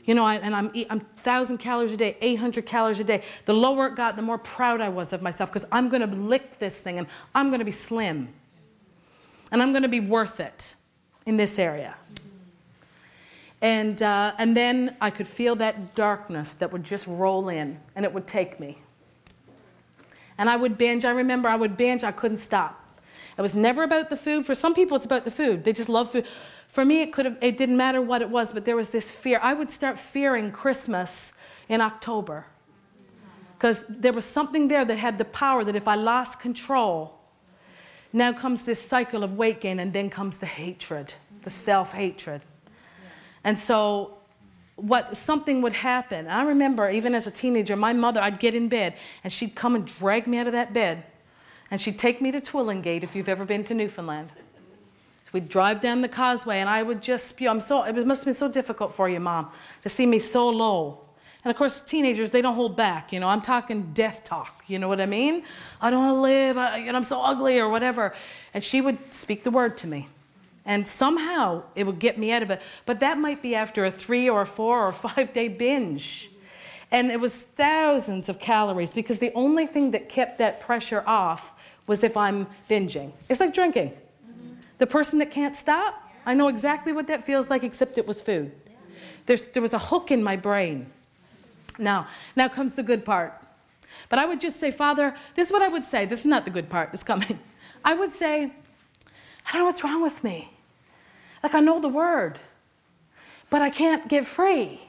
You 0.05 0.15
know, 0.15 0.25
I, 0.25 0.35
and 0.35 0.53
I'm, 0.53 0.71
I'm 0.89 0.99
1,000 0.99 1.57
calories 1.59 1.93
a 1.93 1.97
day, 1.97 2.17
800 2.19 2.65
calories 2.65 2.99
a 2.99 3.03
day. 3.03 3.23
The 3.45 3.53
lower 3.53 3.87
it 3.87 3.95
got, 3.95 4.15
the 4.15 4.21
more 4.21 4.37
proud 4.37 4.81
I 4.81 4.89
was 4.89 5.13
of 5.13 5.21
myself 5.21 5.49
because 5.49 5.65
I'm 5.71 5.87
going 5.89 6.07
to 6.07 6.15
lick 6.15 6.59
this 6.59 6.81
thing 6.81 6.97
and 6.97 7.07
I'm 7.33 7.49
going 7.49 7.59
to 7.59 7.65
be 7.65 7.71
slim. 7.71 8.33
And 9.51 9.61
I'm 9.61 9.71
going 9.71 9.83
to 9.83 9.89
be 9.89 9.99
worth 10.01 10.39
it 10.39 10.75
in 11.25 11.37
this 11.37 11.57
area. 11.57 11.95
And, 13.61 14.01
uh, 14.03 14.33
and 14.37 14.57
then 14.57 14.97
I 14.99 15.09
could 15.09 15.27
feel 15.27 15.55
that 15.55 15.95
darkness 15.95 16.53
that 16.55 16.73
would 16.73 16.83
just 16.83 17.07
roll 17.07 17.47
in 17.47 17.79
and 17.95 18.03
it 18.03 18.13
would 18.13 18.27
take 18.27 18.59
me. 18.59 18.79
And 20.37 20.49
I 20.49 20.57
would 20.57 20.77
binge. 20.77 21.05
I 21.05 21.11
remember 21.11 21.47
I 21.47 21.55
would 21.55 21.77
binge, 21.77 22.03
I 22.03 22.11
couldn't 22.11 22.37
stop. 22.37 22.82
It 23.37 23.41
was 23.41 23.55
never 23.55 23.83
about 23.83 24.09
the 24.09 24.17
food. 24.17 24.45
For 24.45 24.55
some 24.55 24.73
people, 24.73 24.95
it's 24.95 25.05
about 25.05 25.25
the 25.25 25.31
food. 25.31 25.63
They 25.63 25.73
just 25.73 25.89
love 25.89 26.11
food. 26.11 26.27
For 26.67 26.85
me, 26.85 27.01
it, 27.01 27.13
could 27.13 27.25
have, 27.25 27.37
it 27.41 27.57
didn't 27.57 27.77
matter 27.77 28.01
what 28.01 28.21
it 28.21 28.29
was, 28.29 28.53
but 28.53 28.65
there 28.65 28.75
was 28.75 28.91
this 28.91 29.09
fear. 29.09 29.39
I 29.41 29.53
would 29.53 29.69
start 29.69 29.97
fearing 29.97 30.51
Christmas 30.51 31.33
in 31.69 31.81
October 31.81 32.45
because 33.53 33.85
there 33.87 34.13
was 34.13 34.25
something 34.25 34.67
there 34.67 34.83
that 34.83 34.97
had 34.97 35.17
the 35.17 35.25
power 35.25 35.63
that 35.63 35.75
if 35.75 35.87
I 35.87 35.95
lost 35.95 36.39
control, 36.39 37.19
now 38.11 38.33
comes 38.33 38.63
this 38.63 38.81
cycle 38.81 39.23
of 39.23 39.37
weight 39.37 39.61
gain, 39.61 39.79
and 39.79 39.93
then 39.93 40.09
comes 40.09 40.37
the 40.37 40.45
hatred, 40.45 41.13
the 41.41 41.49
self 41.49 41.93
hatred. 41.93 42.41
And 43.43 43.57
so, 43.57 44.17
what 44.75 45.15
something 45.15 45.61
would 45.61 45.73
happen. 45.73 46.27
I 46.27 46.43
remember 46.43 46.89
even 46.89 47.13
as 47.15 47.27
a 47.27 47.31
teenager, 47.31 47.75
my 47.75 47.93
mother, 47.93 48.21
I'd 48.21 48.39
get 48.39 48.55
in 48.55 48.69
bed 48.69 48.95
and 49.23 49.31
she'd 49.31 49.55
come 49.55 49.75
and 49.75 49.85
drag 49.85 50.27
me 50.27 50.39
out 50.39 50.47
of 50.47 50.53
that 50.53 50.73
bed 50.73 51.03
and 51.73 51.81
she'd 51.81 51.97
take 51.97 52.21
me 52.21 52.31
to 52.31 52.39
Twillingate 52.39 53.01
if 53.01 53.15
you've 53.15 53.27
ever 53.27 53.45
been 53.45 53.63
to 53.63 53.73
Newfoundland. 53.73 54.29
We'd 55.31 55.49
drive 55.49 55.81
down 55.81 56.01
the 56.01 56.07
causeway 56.07 56.59
and 56.59 56.69
I 56.69 56.83
would 56.83 57.01
just 57.01 57.25
spew. 57.25 57.49
I'm 57.49 57.59
so, 57.59 57.81
it 57.81 58.05
must 58.05 58.21
have 58.21 58.25
been 58.25 58.35
so 58.35 58.47
difficult 58.47 58.93
for 58.93 59.09
you, 59.09 59.19
Mom, 59.19 59.49
to 59.81 59.89
see 59.89 60.05
me 60.05 60.19
so 60.19 60.47
low. 60.47 60.99
And 61.43 61.49
of 61.49 61.57
course, 61.57 61.81
teenagers, 61.81 62.29
they 62.29 62.43
don't 62.43 62.53
hold 62.53 62.77
back. 62.77 63.11
You 63.11 63.19
know, 63.19 63.27
I'm 63.27 63.41
talking 63.41 63.91
death 63.91 64.23
talk. 64.23 64.63
You 64.67 64.77
know 64.77 64.87
what 64.87 65.01
I 65.01 65.07
mean? 65.07 65.45
I 65.81 65.89
don't 65.89 66.05
want 66.05 66.15
to 66.15 66.21
live, 66.21 66.59
I, 66.59 66.77
and 66.77 66.95
I'm 66.95 67.03
so 67.03 67.19
ugly 67.23 67.57
or 67.57 67.67
whatever. 67.67 68.13
And 68.53 68.63
she 68.63 68.79
would 68.79 69.11
speak 69.11 69.43
the 69.43 69.49
word 69.49 69.75
to 69.77 69.87
me. 69.87 70.09
And 70.65 70.87
somehow 70.87 71.63
it 71.73 71.87
would 71.87 71.97
get 71.97 72.19
me 72.19 72.31
out 72.31 72.43
of 72.43 72.51
it. 72.51 72.61
But 72.85 72.99
that 72.99 73.17
might 73.17 73.41
be 73.41 73.55
after 73.55 73.83
a 73.83 73.89
three 73.89 74.29
or 74.29 74.41
a 74.41 74.45
four 74.45 74.87
or 74.87 74.91
five 74.91 75.33
day 75.33 75.47
binge. 75.47 76.29
And 76.93 77.11
it 77.11 77.19
was 77.19 77.41
thousands 77.41 78.29
of 78.29 78.37
calories 78.37 78.91
because 78.91 79.17
the 79.17 79.31
only 79.33 79.65
thing 79.65 79.89
that 79.91 80.09
kept 80.09 80.37
that 80.37 80.59
pressure 80.59 81.03
off 81.07 81.51
was 81.87 82.03
if 82.03 82.15
I'm 82.15 82.47
binging. 82.69 83.11
It's 83.29 83.39
like 83.39 83.53
drinking. 83.53 83.89
Mm-hmm. 83.89 84.53
The 84.77 84.87
person 84.87 85.19
that 85.19 85.31
can't 85.31 85.55
stop, 85.55 86.01
I 86.25 86.33
know 86.33 86.47
exactly 86.47 86.93
what 86.93 87.07
that 87.07 87.23
feels 87.23 87.49
like, 87.49 87.63
except 87.63 87.97
it 87.97 88.07
was 88.07 88.21
food. 88.21 88.51
There's, 89.25 89.49
there 89.49 89.61
was 89.61 89.73
a 89.73 89.79
hook 89.79 90.11
in 90.11 90.23
my 90.23 90.35
brain. 90.35 90.87
Now, 91.77 92.07
now 92.35 92.47
comes 92.47 92.75
the 92.75 92.83
good 92.83 93.05
part. 93.05 93.33
But 94.09 94.19
I 94.19 94.25
would 94.25 94.41
just 94.41 94.59
say, 94.59 94.71
Father, 94.71 95.15
this 95.35 95.47
is 95.47 95.53
what 95.53 95.61
I 95.61 95.67
would 95.67 95.83
say. 95.83 96.05
This 96.05 96.19
is 96.19 96.25
not 96.25 96.45
the 96.45 96.51
good 96.51 96.69
part, 96.69 96.89
it's 96.93 97.03
coming. 97.03 97.39
I 97.85 97.93
would 97.93 98.11
say, 98.11 98.43
I 98.43 99.51
don't 99.51 99.61
know 99.61 99.65
what's 99.65 99.83
wrong 99.83 100.01
with 100.01 100.23
me. 100.23 100.53
Like, 101.41 101.53
I 101.53 101.59
know 101.59 101.81
the 101.81 101.89
word, 101.89 102.39
but 103.49 103.61
I 103.61 103.69
can't 103.69 104.07
get 104.07 104.25
free. 104.25 104.81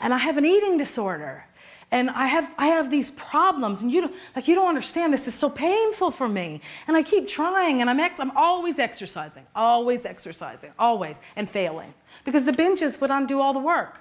And 0.00 0.14
I 0.14 0.18
have 0.18 0.38
an 0.38 0.44
eating 0.44 0.78
disorder 0.78 1.46
and 1.94 2.10
I 2.10 2.26
have, 2.26 2.52
I 2.58 2.66
have 2.66 2.90
these 2.90 3.12
problems, 3.12 3.80
and 3.80 3.92
you 3.92 4.00
don't, 4.00 4.14
like, 4.34 4.48
you 4.48 4.56
don't 4.56 4.66
understand. 4.66 5.12
This 5.12 5.28
is 5.28 5.34
so 5.34 5.48
painful 5.48 6.10
for 6.10 6.28
me. 6.28 6.60
And 6.88 6.96
I 6.96 7.04
keep 7.04 7.28
trying, 7.28 7.80
and 7.80 7.88
I'm, 7.88 8.00
ex- 8.00 8.18
I'm 8.18 8.36
always 8.36 8.80
exercising, 8.80 9.46
always 9.54 10.04
exercising, 10.04 10.72
always, 10.76 11.20
and 11.36 11.48
failing. 11.48 11.94
Because 12.24 12.46
the 12.46 12.50
binges 12.50 13.00
would 13.00 13.12
undo 13.12 13.40
all 13.40 13.52
the 13.52 13.60
work. 13.60 14.00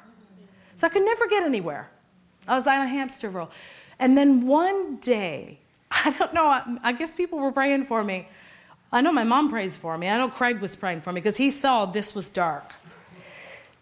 So 0.76 0.88
I 0.88 0.90
could 0.90 1.06
never 1.06 1.28
get 1.28 1.44
anywhere. 1.44 1.92
I 2.48 2.56
was 2.56 2.66
on 2.66 2.82
a 2.82 2.88
hamster 2.88 3.30
wheel. 3.30 3.52
And 4.00 4.18
then 4.18 4.48
one 4.48 4.96
day, 4.96 5.60
I 5.92 6.10
don't 6.18 6.34
know, 6.34 6.48
I, 6.48 6.64
I 6.82 6.94
guess 6.94 7.14
people 7.14 7.38
were 7.38 7.52
praying 7.52 7.86
for 7.86 8.04
me. 8.04 8.28
I 8.92 9.02
know 9.02 9.12
my 9.12 9.24
mom 9.24 9.52
prays 9.52 9.78
for 9.78 10.00
me. 10.00 10.10
I 10.10 10.18
know 10.18 10.30
Craig 10.30 10.62
was 10.62 10.76
praying 10.76 11.02
for 11.02 11.14
me 11.14 11.22
because 11.22 11.38
he 11.38 11.52
saw 11.52 11.86
this 11.86 12.16
was 12.16 12.28
dark. 12.28 12.74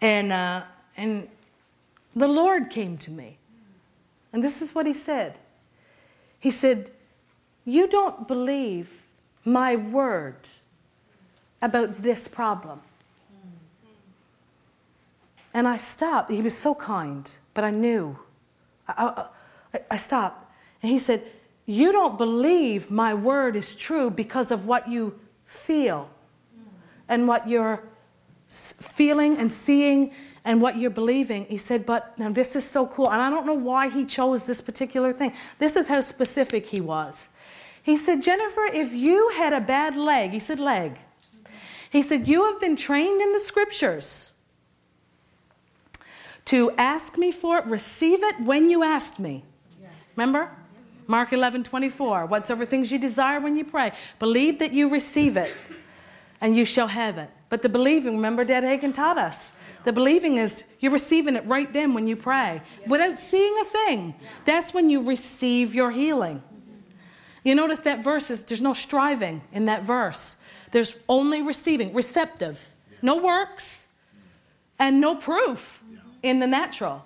And, 0.02 0.34
uh, 0.34 0.64
and 0.98 1.28
the 2.14 2.28
Lord 2.28 2.68
came 2.68 2.98
to 2.98 3.10
me. 3.10 3.38
And 4.32 4.42
this 4.42 4.62
is 4.62 4.74
what 4.74 4.86
he 4.86 4.92
said 4.92 5.38
He 6.40 6.50
said, 6.50 6.90
You 7.64 7.86
don't 7.86 8.26
believe 8.26 9.02
my 9.44 9.76
word 9.76 10.48
about 11.60 12.02
this 12.02 12.28
problem. 12.28 12.80
And 15.54 15.68
I 15.68 15.76
stopped. 15.76 16.30
He 16.30 16.40
was 16.40 16.56
so 16.56 16.74
kind, 16.74 17.30
but 17.52 17.62
I 17.62 17.70
knew. 17.70 18.18
I, 18.88 19.26
I, 19.74 19.80
I, 19.90 19.96
stopped. 19.96 20.44
And 20.82 20.90
he 20.90 20.98
said, 20.98 21.22
You 21.66 21.92
don't 21.92 22.16
believe 22.16 22.90
my 22.90 23.12
word 23.12 23.54
is 23.54 23.74
true 23.74 24.10
because 24.10 24.50
of 24.50 24.66
what 24.66 24.88
you 24.88 25.20
feel 25.44 26.08
and 27.08 27.28
what 27.28 27.48
you're 27.48 27.82
feeling 28.48 29.36
and 29.36 29.52
seeing 29.52 30.12
and 30.44 30.60
what 30.60 30.76
you're 30.76 30.90
believing. 30.90 31.44
He 31.46 31.58
said, 31.58 31.86
But 31.86 32.18
now 32.18 32.30
this 32.30 32.56
is 32.56 32.68
so 32.68 32.86
cool. 32.86 33.10
And 33.10 33.22
I 33.22 33.30
don't 33.30 33.46
know 33.46 33.54
why 33.54 33.88
he 33.88 34.04
chose 34.04 34.44
this 34.44 34.60
particular 34.60 35.12
thing. 35.12 35.32
This 35.58 35.76
is 35.76 35.88
how 35.88 36.00
specific 36.00 36.66
he 36.66 36.80
was. 36.80 37.28
He 37.82 37.96
said, 37.96 38.22
Jennifer, 38.22 38.64
if 38.64 38.94
you 38.94 39.30
had 39.30 39.52
a 39.52 39.60
bad 39.60 39.96
leg, 39.96 40.30
he 40.30 40.38
said, 40.38 40.60
leg. 40.60 40.98
He 41.90 42.02
said, 42.02 42.26
You 42.26 42.44
have 42.50 42.60
been 42.60 42.76
trained 42.76 43.20
in 43.20 43.32
the 43.32 43.38
scriptures 43.38 44.34
to 46.46 46.72
ask 46.72 47.16
me 47.16 47.30
for 47.30 47.58
it, 47.58 47.66
receive 47.66 48.22
it 48.22 48.40
when 48.40 48.68
you 48.68 48.82
asked 48.82 49.18
me. 49.18 49.44
Yes. 49.80 49.90
Remember? 50.16 50.50
Mark 51.06 51.32
11, 51.32 51.64
24. 51.64 52.26
Whatsoever 52.26 52.64
things 52.64 52.90
you 52.90 52.98
desire 52.98 53.40
when 53.40 53.56
you 53.56 53.64
pray, 53.64 53.92
believe 54.18 54.58
that 54.58 54.72
you 54.72 54.88
receive 54.88 55.36
it 55.36 55.52
and 56.40 56.56
you 56.56 56.64
shall 56.64 56.88
have 56.88 57.18
it. 57.18 57.30
But 57.48 57.62
the 57.62 57.68
believing, 57.68 58.16
remember, 58.16 58.44
Dad 58.44 58.64
Hagin 58.64 58.94
taught 58.94 59.18
us 59.18 59.52
the 59.84 59.92
believing 59.92 60.38
is 60.38 60.64
you're 60.80 60.92
receiving 60.92 61.36
it 61.36 61.46
right 61.46 61.72
then 61.72 61.94
when 61.94 62.06
you 62.06 62.16
pray 62.16 62.62
without 62.86 63.18
seeing 63.18 63.58
a 63.60 63.64
thing. 63.64 64.14
That's 64.44 64.72
when 64.72 64.90
you 64.90 65.02
receive 65.02 65.74
your 65.74 65.90
healing. 65.90 66.42
You 67.44 67.54
notice 67.54 67.80
that 67.80 68.04
verse 68.04 68.30
is 68.30 68.40
there's 68.42 68.60
no 68.60 68.72
striving 68.72 69.42
in 69.52 69.66
that 69.66 69.82
verse. 69.82 70.36
There's 70.70 70.98
only 71.08 71.42
receiving, 71.42 71.92
receptive. 71.92 72.72
No 73.02 73.22
works 73.22 73.88
and 74.78 75.00
no 75.00 75.16
proof 75.16 75.82
in 76.22 76.38
the 76.38 76.46
natural. 76.46 77.04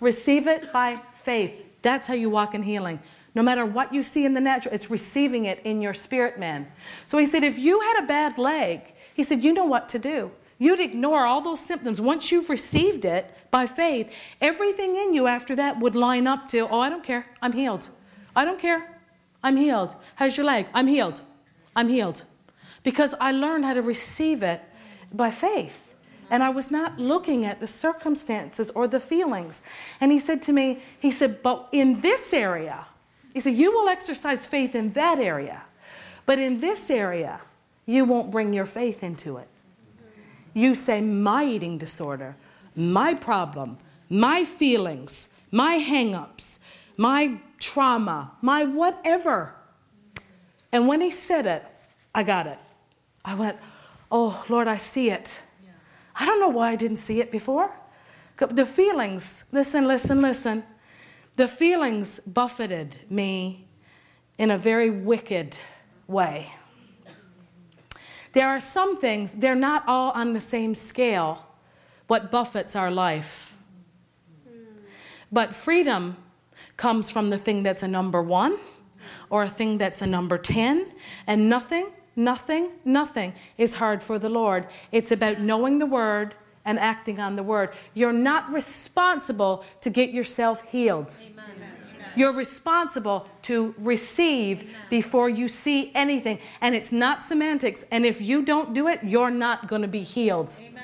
Receive 0.00 0.46
it 0.46 0.72
by 0.72 1.00
faith. 1.14 1.52
That's 1.82 2.06
how 2.06 2.14
you 2.14 2.30
walk 2.30 2.54
in 2.54 2.62
healing. 2.62 3.00
No 3.34 3.42
matter 3.42 3.66
what 3.66 3.92
you 3.92 4.02
see 4.02 4.24
in 4.24 4.34
the 4.34 4.40
natural, 4.40 4.74
it's 4.74 4.90
receiving 4.90 5.44
it 5.44 5.60
in 5.64 5.82
your 5.82 5.92
spirit 5.92 6.38
man. 6.38 6.70
So 7.04 7.18
he 7.18 7.26
said, 7.26 7.42
if 7.42 7.58
you 7.58 7.80
had 7.80 8.04
a 8.04 8.06
bad 8.06 8.38
leg, 8.38 8.94
he 9.12 9.22
said, 9.22 9.44
you 9.44 9.52
know 9.52 9.64
what 9.64 9.88
to 9.90 9.98
do. 9.98 10.30
You'd 10.58 10.80
ignore 10.80 11.26
all 11.26 11.40
those 11.40 11.60
symptoms. 11.60 12.00
Once 12.00 12.30
you've 12.30 12.48
received 12.48 13.04
it 13.04 13.34
by 13.50 13.66
faith, 13.66 14.12
everything 14.40 14.96
in 14.96 15.14
you 15.14 15.26
after 15.26 15.56
that 15.56 15.80
would 15.80 15.96
line 15.96 16.26
up 16.26 16.48
to, 16.48 16.68
oh, 16.68 16.80
I 16.80 16.88
don't 16.88 17.04
care. 17.04 17.26
I'm 17.42 17.52
healed. 17.52 17.90
I 18.36 18.44
don't 18.44 18.58
care. 18.58 19.00
I'm 19.42 19.56
healed. 19.56 19.94
How's 20.16 20.36
your 20.36 20.46
leg? 20.46 20.68
I'm 20.72 20.86
healed. 20.86 21.22
I'm 21.76 21.88
healed. 21.88 22.24
Because 22.82 23.14
I 23.20 23.32
learned 23.32 23.64
how 23.64 23.74
to 23.74 23.82
receive 23.82 24.42
it 24.42 24.62
by 25.12 25.30
faith. 25.30 25.94
And 26.30 26.42
I 26.42 26.48
was 26.50 26.70
not 26.70 26.98
looking 26.98 27.44
at 27.44 27.60
the 27.60 27.66
circumstances 27.66 28.70
or 28.70 28.88
the 28.88 29.00
feelings. 29.00 29.60
And 30.00 30.10
he 30.10 30.18
said 30.18 30.40
to 30.42 30.52
me, 30.52 30.80
he 30.98 31.10
said, 31.10 31.42
but 31.42 31.68
in 31.72 32.00
this 32.00 32.32
area, 32.32 32.86
he 33.32 33.40
said, 33.40 33.54
you 33.54 33.72
will 33.72 33.88
exercise 33.88 34.46
faith 34.46 34.74
in 34.74 34.92
that 34.92 35.18
area. 35.18 35.64
But 36.24 36.38
in 36.38 36.60
this 36.60 36.90
area, 36.90 37.40
you 37.84 38.04
won't 38.04 38.30
bring 38.30 38.52
your 38.52 38.66
faith 38.66 39.02
into 39.02 39.36
it. 39.36 39.48
You 40.54 40.74
say, 40.74 41.00
my 41.00 41.44
eating 41.44 41.76
disorder, 41.76 42.36
my 42.74 43.12
problem, 43.12 43.78
my 44.08 44.44
feelings, 44.44 45.30
my 45.50 45.74
hang 45.74 46.14
ups, 46.14 46.60
my 46.96 47.38
trauma, 47.58 48.32
my 48.40 48.64
whatever. 48.64 49.54
And 50.72 50.88
when 50.88 51.00
he 51.00 51.10
said 51.10 51.46
it, 51.46 51.64
I 52.14 52.22
got 52.22 52.46
it. 52.46 52.58
I 53.24 53.34
went, 53.34 53.58
Oh, 54.10 54.44
Lord, 54.48 54.68
I 54.68 54.76
see 54.76 55.10
it. 55.10 55.42
I 56.14 56.24
don't 56.24 56.38
know 56.38 56.48
why 56.48 56.70
I 56.70 56.76
didn't 56.76 56.98
see 56.98 57.20
it 57.20 57.32
before. 57.32 57.74
The 58.36 58.66
feelings, 58.66 59.44
listen, 59.50 59.88
listen, 59.88 60.22
listen. 60.22 60.62
The 61.36 61.48
feelings 61.48 62.20
buffeted 62.20 62.98
me 63.10 63.66
in 64.38 64.52
a 64.52 64.58
very 64.58 64.90
wicked 64.90 65.58
way. 66.06 66.52
There 68.34 68.48
are 68.48 68.60
some 68.60 68.96
things, 68.96 69.34
they're 69.34 69.54
not 69.54 69.84
all 69.86 70.10
on 70.10 70.32
the 70.32 70.40
same 70.40 70.74
scale, 70.74 71.46
what 72.08 72.30
buffets 72.30 72.76
our 72.76 72.90
life. 72.90 73.56
But 75.30 75.54
freedom 75.54 76.16
comes 76.76 77.10
from 77.10 77.30
the 77.30 77.38
thing 77.38 77.62
that's 77.62 77.82
a 77.82 77.88
number 77.88 78.20
one 78.20 78.58
or 79.30 79.44
a 79.44 79.48
thing 79.48 79.78
that's 79.78 80.02
a 80.02 80.06
number 80.06 80.38
10, 80.38 80.86
and 81.26 81.48
nothing, 81.48 81.90
nothing, 82.16 82.70
nothing 82.84 83.34
is 83.56 83.74
hard 83.74 84.02
for 84.02 84.18
the 84.18 84.28
Lord. 84.28 84.66
It's 84.92 85.10
about 85.10 85.40
knowing 85.40 85.78
the 85.78 85.86
word 85.86 86.34
and 86.64 86.78
acting 86.78 87.20
on 87.20 87.36
the 87.36 87.42
word. 87.42 87.70
You're 87.94 88.12
not 88.12 88.50
responsible 88.50 89.64
to 89.80 89.90
get 89.90 90.10
yourself 90.10 90.62
healed. 90.62 91.12
Amen. 91.22 91.63
You're 92.16 92.32
responsible 92.32 93.28
to 93.42 93.74
receive 93.78 94.74
before 94.90 95.28
you 95.28 95.48
see 95.48 95.90
anything. 95.94 96.38
And 96.60 96.74
it's 96.74 96.92
not 96.92 97.22
semantics. 97.22 97.84
And 97.90 98.04
if 98.06 98.20
you 98.20 98.42
don't 98.42 98.74
do 98.74 98.88
it, 98.88 99.00
you're 99.02 99.30
not 99.30 99.68
going 99.68 99.82
to 99.82 99.88
be 99.88 100.02
healed. 100.02 100.58
Amen. 100.60 100.74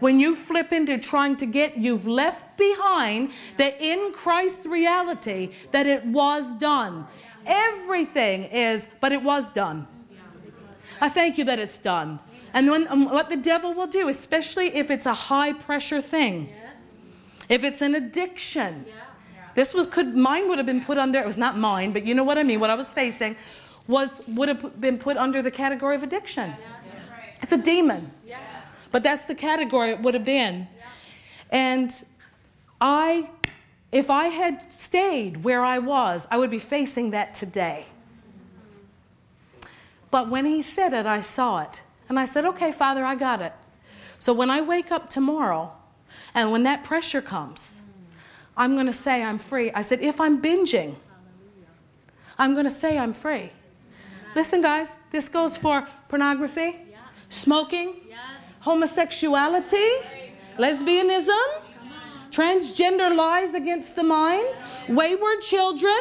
When 0.00 0.20
you 0.20 0.34
flip 0.34 0.72
into 0.72 0.98
trying 0.98 1.36
to 1.36 1.46
get, 1.46 1.78
you've 1.78 2.06
left 2.06 2.58
behind 2.58 3.30
the 3.56 3.82
in 3.82 4.12
Christ 4.12 4.66
reality 4.66 5.50
that 5.70 5.86
it 5.86 6.04
was 6.04 6.54
done. 6.54 7.06
Everything 7.46 8.44
is, 8.44 8.86
but 9.00 9.12
it 9.12 9.22
was 9.22 9.50
done. 9.52 9.86
I 11.00 11.08
thank 11.08 11.38
you 11.38 11.44
that 11.44 11.58
it's 11.58 11.78
done. 11.78 12.18
And 12.52 12.70
when, 12.70 12.88
um, 12.88 13.10
what 13.10 13.28
the 13.28 13.36
devil 13.36 13.74
will 13.74 13.86
do, 13.86 14.08
especially 14.08 14.74
if 14.74 14.90
it's 14.90 15.06
a 15.06 15.14
high 15.14 15.52
pressure 15.52 16.00
thing, 16.00 16.48
if 17.48 17.62
it's 17.62 17.82
an 17.82 17.94
addiction, 17.94 18.86
this 19.56 19.74
was 19.74 19.86
could 19.86 20.14
mine 20.14 20.48
would 20.48 20.58
have 20.58 20.66
been 20.66 20.84
put 20.84 20.98
under. 20.98 21.18
It 21.18 21.26
was 21.26 21.38
not 21.38 21.58
mine, 21.58 21.92
but 21.92 22.06
you 22.06 22.14
know 22.14 22.22
what 22.22 22.38
I 22.38 22.44
mean. 22.44 22.60
What 22.60 22.70
I 22.70 22.74
was 22.76 22.92
facing 22.92 23.34
was 23.88 24.20
would 24.28 24.48
have 24.48 24.80
been 24.80 24.98
put 24.98 25.16
under 25.16 25.42
the 25.42 25.50
category 25.50 25.96
of 25.96 26.02
addiction. 26.02 26.54
It's 27.42 27.52
a 27.52 27.58
demon, 27.58 28.12
but 28.92 29.02
that's 29.02 29.26
the 29.26 29.34
category 29.34 29.90
it 29.90 30.00
would 30.00 30.14
have 30.14 30.24
been. 30.24 30.68
And 31.50 31.90
I, 32.80 33.30
if 33.90 34.10
I 34.10 34.26
had 34.26 34.70
stayed 34.72 35.42
where 35.42 35.64
I 35.64 35.78
was, 35.78 36.28
I 36.30 36.36
would 36.36 36.50
be 36.50 36.58
facing 36.58 37.10
that 37.12 37.32
today. 37.32 37.86
But 40.10 40.28
when 40.28 40.44
he 40.44 40.60
said 40.60 40.92
it, 40.92 41.06
I 41.06 41.20
saw 41.20 41.60
it. 41.60 41.82
And 42.08 42.18
I 42.18 42.26
said, 42.26 42.44
okay, 42.44 42.72
Father, 42.72 43.04
I 43.04 43.14
got 43.14 43.40
it. 43.40 43.52
So 44.18 44.32
when 44.32 44.50
I 44.50 44.60
wake 44.60 44.92
up 44.92 45.08
tomorrow, 45.08 45.72
and 46.34 46.52
when 46.52 46.62
that 46.64 46.84
pressure 46.84 47.22
comes, 47.22 47.82
I'm 48.56 48.74
going 48.74 48.86
to 48.86 48.92
say 48.92 49.22
I'm 49.22 49.38
free. 49.38 49.70
I 49.72 49.82
said, 49.82 50.00
if 50.00 50.20
I'm 50.20 50.40
binging, 50.40 50.96
I'm 52.38 52.54
going 52.54 52.64
to 52.64 52.70
say 52.70 52.98
I'm 52.98 53.12
free. 53.12 53.50
Listen, 54.34 54.62
guys, 54.62 54.96
this 55.10 55.28
goes 55.28 55.56
for 55.56 55.86
pornography, 56.08 56.76
smoking, 57.28 57.94
homosexuality, 58.60 59.88
lesbianism, 60.58 61.46
transgender 62.30 63.14
lies 63.14 63.54
against 63.54 63.96
the 63.96 64.02
mind, 64.02 64.46
wayward 64.88 65.40
children, 65.40 65.98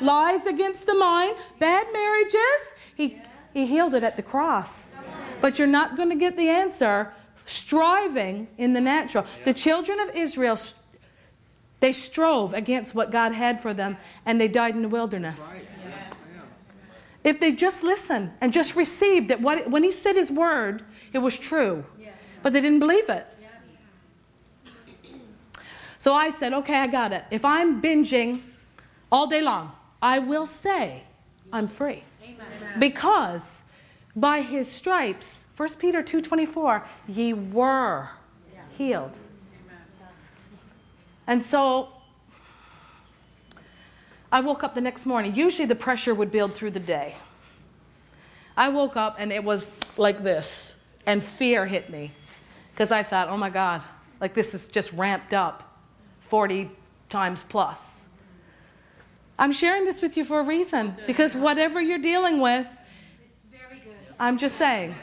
lies 0.00 0.46
against 0.46 0.86
the 0.86 0.94
mind, 0.94 1.36
bad 1.58 1.86
marriages. 1.92 2.74
He, 2.94 3.20
he 3.52 3.66
healed 3.66 3.94
it 3.94 4.04
at 4.04 4.16
the 4.16 4.22
cross. 4.22 4.94
But 5.40 5.58
you're 5.58 5.68
not 5.68 5.96
going 5.96 6.10
to 6.10 6.16
get 6.16 6.36
the 6.36 6.48
answer 6.48 7.12
striving 7.46 8.48
in 8.58 8.72
the 8.72 8.80
natural. 8.80 9.26
The 9.44 9.52
children 9.52 9.98
of 10.00 10.10
Israel 10.14 10.56
they 11.82 11.92
strove 11.92 12.54
against 12.54 12.94
what 12.94 13.10
God 13.10 13.32
had 13.32 13.60
for 13.60 13.74
them 13.74 13.96
and 14.24 14.40
they 14.40 14.46
died 14.46 14.76
in 14.76 14.82
the 14.82 14.88
wilderness. 14.88 15.66
If 17.24 17.40
they 17.40 17.52
just 17.52 17.82
listened 17.82 18.30
and 18.40 18.52
just 18.52 18.76
received 18.76 19.28
that 19.28 19.40
what, 19.40 19.68
when 19.68 19.82
He 19.82 19.90
said 19.90 20.14
His 20.14 20.30
word, 20.30 20.84
it 21.12 21.18
was 21.18 21.36
true, 21.36 21.84
but 22.42 22.52
they 22.52 22.60
didn't 22.60 22.78
believe 22.78 23.08
it. 23.08 23.26
So 25.98 26.14
I 26.14 26.30
said, 26.30 26.52
okay, 26.52 26.78
I 26.78 26.86
got 26.86 27.12
it. 27.12 27.24
If 27.30 27.44
I'm 27.44 27.80
binging 27.80 28.42
all 29.10 29.26
day 29.26 29.40
long, 29.40 29.72
I 30.00 30.18
will 30.18 30.46
say 30.46 31.04
I'm 31.52 31.68
free. 31.68 32.02
Amen. 32.24 32.78
Because 32.78 33.62
by 34.16 34.42
his 34.42 34.70
stripes, 34.70 35.46
1 35.56 35.68
Peter 35.78 36.02
2:24, 36.02 36.82
ye 37.08 37.32
were 37.32 38.10
healed. 38.78 39.12
And 41.32 41.40
so 41.40 41.88
I 44.30 44.40
woke 44.42 44.62
up 44.62 44.74
the 44.74 44.82
next 44.82 45.06
morning. 45.06 45.34
Usually 45.34 45.64
the 45.64 45.74
pressure 45.74 46.14
would 46.14 46.30
build 46.30 46.52
through 46.54 46.72
the 46.72 46.78
day. 46.98 47.14
I 48.54 48.68
woke 48.68 48.98
up 48.98 49.16
and 49.18 49.32
it 49.32 49.42
was 49.42 49.72
like 49.96 50.24
this, 50.24 50.74
and 51.06 51.24
fear 51.24 51.64
hit 51.64 51.88
me 51.88 52.12
because 52.74 52.92
I 52.92 53.02
thought, 53.02 53.30
oh 53.30 53.38
my 53.38 53.48
God, 53.48 53.82
like 54.20 54.34
this 54.34 54.52
is 54.52 54.68
just 54.68 54.92
ramped 54.92 55.32
up 55.32 55.74
40 56.20 56.70
times 57.08 57.44
plus. 57.44 58.08
I'm 59.38 59.52
sharing 59.52 59.86
this 59.86 60.02
with 60.02 60.18
you 60.18 60.26
for 60.26 60.38
a 60.38 60.44
reason 60.44 60.98
because 61.06 61.34
whatever 61.34 61.80
you're 61.80 61.96
dealing 61.96 62.42
with, 62.42 62.68
I'm 64.20 64.36
just 64.36 64.56
saying. 64.56 64.94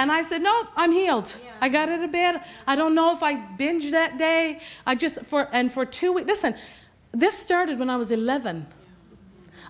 And 0.00 0.10
I 0.10 0.22
said, 0.22 0.40
Nope, 0.40 0.68
I'm 0.76 0.92
healed. 0.92 1.36
I 1.60 1.68
got 1.68 1.90
out 1.90 2.02
of 2.02 2.10
bed. 2.10 2.42
I 2.66 2.74
don't 2.74 2.94
know 2.94 3.12
if 3.12 3.22
I 3.22 3.34
binged 3.34 3.90
that 3.90 4.16
day. 4.16 4.60
I 4.86 4.94
just, 4.94 5.20
for, 5.26 5.46
and 5.52 5.70
for 5.70 5.84
two 5.84 6.14
weeks, 6.14 6.26
listen, 6.26 6.54
this 7.12 7.36
started 7.36 7.78
when 7.78 7.90
I 7.90 7.96
was 7.96 8.10
11. 8.10 8.66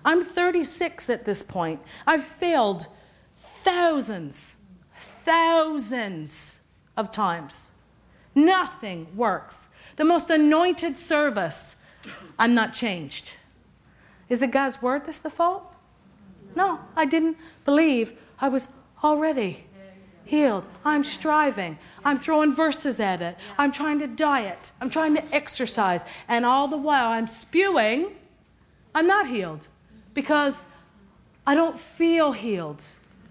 I'm 0.05 0.23
36 0.23 1.09
at 1.09 1.25
this 1.25 1.43
point. 1.43 1.81
I've 2.07 2.23
failed 2.23 2.87
thousands, 3.35 4.55
thousands 4.95 6.61
of 6.95 7.11
times. 7.11 7.73
Nothing 8.33 9.07
works. 9.13 9.67
The 9.97 10.05
most 10.05 10.29
anointed 10.29 10.97
service, 10.97 11.75
I'm 12.39 12.55
not 12.55 12.73
changed. 12.73 13.35
Is 14.29 14.41
it 14.41 14.51
God's 14.51 14.81
word 14.81 15.03
that's 15.03 15.19
the 15.19 15.29
fault? 15.29 15.75
No, 16.55 16.79
I 16.95 17.03
didn't 17.03 17.35
believe 17.65 18.13
I 18.39 18.47
was 18.47 18.69
already 19.03 19.65
healed. 20.25 20.65
I'm 20.85 21.03
striving. 21.03 21.77
I'm 22.03 22.17
throwing 22.17 22.53
verses 22.53 22.99
at 22.99 23.21
it. 23.21 23.37
I'm 23.57 23.71
trying 23.71 23.99
to 23.99 24.07
diet. 24.07 24.71
I'm 24.79 24.89
trying 24.89 25.15
to 25.15 25.23
exercise. 25.33 26.05
And 26.27 26.45
all 26.45 26.67
the 26.67 26.77
while 26.77 27.09
I'm 27.09 27.27
spewing, 27.27 28.11
I'm 28.95 29.07
not 29.07 29.27
healed 29.27 29.67
because 30.13 30.65
I 31.45 31.55
don't 31.55 31.79
feel 31.79 32.31
healed. 32.31 32.83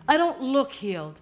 I 0.08 0.16
don't 0.16 0.40
look 0.40 0.72
healed. 0.72 1.20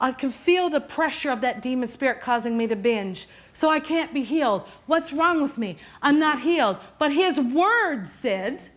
I 0.00 0.12
can 0.12 0.30
feel 0.30 0.68
the 0.68 0.80
pressure 0.80 1.30
of 1.30 1.40
that 1.40 1.62
demon 1.62 1.88
spirit 1.88 2.20
causing 2.20 2.56
me 2.56 2.66
to 2.66 2.76
binge. 2.76 3.26
So 3.52 3.70
I 3.70 3.80
can't 3.80 4.12
be 4.12 4.22
healed. 4.22 4.64
What's 4.86 5.12
wrong 5.12 5.40
with 5.40 5.56
me? 5.56 5.78
I'm 6.02 6.18
not 6.18 6.40
healed. 6.40 6.76
But 6.98 7.12
his 7.12 7.40
word 7.40 8.06
said, 8.06 8.68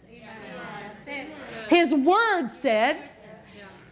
his 1.67 1.93
word 1.93 2.47
said, 2.49 2.97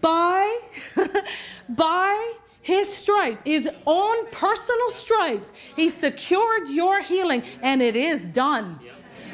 by, 0.02 0.60
by 1.70 2.34
his 2.62 2.94
stripes, 2.94 3.42
his 3.46 3.70
own 3.86 4.30
personal 4.30 4.90
stripes, 4.90 5.54
he 5.76 5.90
secured 5.90 6.70
your 6.70 7.02
healing, 7.02 7.44
and 7.62 7.82
it 7.82 7.96
is 7.96 8.28
done. 8.28 8.80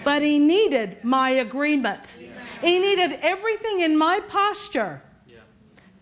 But 0.03 0.21
he 0.21 0.37
needed 0.37 1.03
my 1.03 1.31
agreement. 1.31 2.19
He 2.61 2.77
needed 2.77 3.17
everything 3.21 3.79
in 3.79 3.97
my 3.97 4.19
posture 4.19 5.01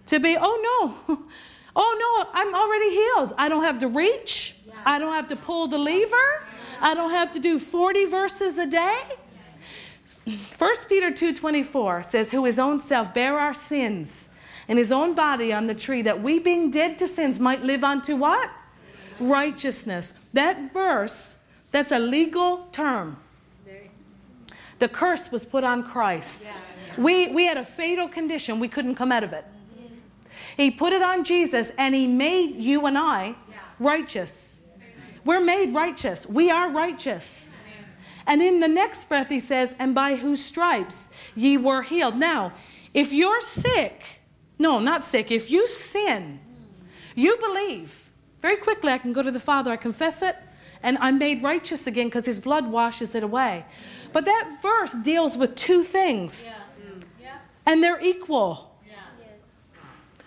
to 0.07 0.19
be, 0.19 0.35
oh 0.37 0.95
no, 1.07 1.17
oh 1.75 2.23
no, 2.25 2.29
I'm 2.33 2.53
already 2.53 2.89
healed. 2.89 3.33
I 3.37 3.47
don't 3.47 3.63
have 3.63 3.79
to 3.79 3.87
reach, 3.87 4.57
I 4.85 4.99
don't 4.99 5.13
have 5.13 5.29
to 5.29 5.37
pull 5.37 5.67
the 5.67 5.77
lever, 5.77 6.45
I 6.81 6.93
don't 6.93 7.11
have 7.11 7.31
to 7.33 7.39
do 7.39 7.59
40 7.59 8.05
verses 8.05 8.57
a 8.57 8.65
day. 8.65 9.03
1 10.25 10.71
Peter 10.89 11.11
2:24 11.11 12.03
says 12.05 12.31
who 12.31 12.43
his 12.43 12.59
own 12.59 12.77
self 12.77 13.13
bare 13.13 13.39
our 13.39 13.53
sins 13.53 14.29
in 14.71 14.77
his 14.77 14.89
own 14.89 15.13
body 15.13 15.51
on 15.51 15.67
the 15.67 15.75
tree 15.75 16.01
that 16.01 16.21
we 16.21 16.39
being 16.39 16.71
dead 16.71 16.97
to 16.97 17.05
sins 17.05 17.41
might 17.41 17.61
live 17.61 17.83
unto 17.83 18.15
what? 18.15 18.49
Righteousness. 19.19 20.13
That 20.31 20.71
verse, 20.71 21.35
that's 21.71 21.91
a 21.91 21.99
legal 21.99 22.69
term. 22.71 23.17
The 24.79 24.87
curse 24.87 25.29
was 25.29 25.43
put 25.43 25.65
on 25.65 25.83
Christ. 25.83 26.49
We, 26.97 27.27
we 27.27 27.47
had 27.47 27.57
a 27.57 27.65
fatal 27.65 28.07
condition. 28.07 28.61
We 28.61 28.69
couldn't 28.69 28.95
come 28.95 29.11
out 29.11 29.25
of 29.25 29.33
it. 29.33 29.43
He 30.55 30.71
put 30.71 30.93
it 30.93 31.01
on 31.01 31.25
Jesus 31.25 31.73
and 31.77 31.93
he 31.93 32.07
made 32.07 32.55
you 32.55 32.85
and 32.85 32.97
I 32.97 33.35
righteous. 33.77 34.55
We're 35.25 35.41
made 35.41 35.73
righteous. 35.73 36.25
We 36.25 36.49
are 36.49 36.71
righteous. 36.71 37.49
And 38.25 38.41
in 38.41 38.61
the 38.61 38.69
next 38.69 39.09
breath, 39.09 39.27
he 39.27 39.41
says, 39.41 39.75
And 39.77 39.93
by 39.93 40.15
whose 40.15 40.41
stripes 40.41 41.09
ye 41.35 41.57
were 41.57 41.81
healed. 41.81 42.15
Now, 42.15 42.53
if 42.93 43.11
you're 43.11 43.41
sick, 43.41 44.20
no, 44.61 44.79
not 44.79 45.03
sick, 45.03 45.31
if 45.31 45.49
you 45.49 45.67
sin, 45.67 46.39
you 47.15 47.37
believe, 47.37 48.09
very 48.41 48.57
quickly 48.57 48.91
I 48.91 48.97
can 48.97 49.13
go 49.13 49.21
to 49.21 49.31
the 49.31 49.39
Father, 49.39 49.71
I 49.71 49.75
confess 49.77 50.21
it, 50.21 50.37
and 50.83 50.97
I'm 50.99 51.17
made 51.17 51.43
righteous 51.43 51.87
again 51.87 52.07
because 52.07 52.25
his 52.25 52.39
blood 52.39 52.67
washes 52.67 53.13
it 53.13 53.23
away. 53.23 53.65
But 54.13 54.25
that 54.25 54.59
verse 54.61 54.93
deals 54.93 55.37
with 55.37 55.55
two 55.55 55.83
things, 55.83 56.55
yeah. 57.19 57.29
Mm. 57.29 57.37
and 57.65 57.83
they're 57.83 58.01
equal. 58.01 58.71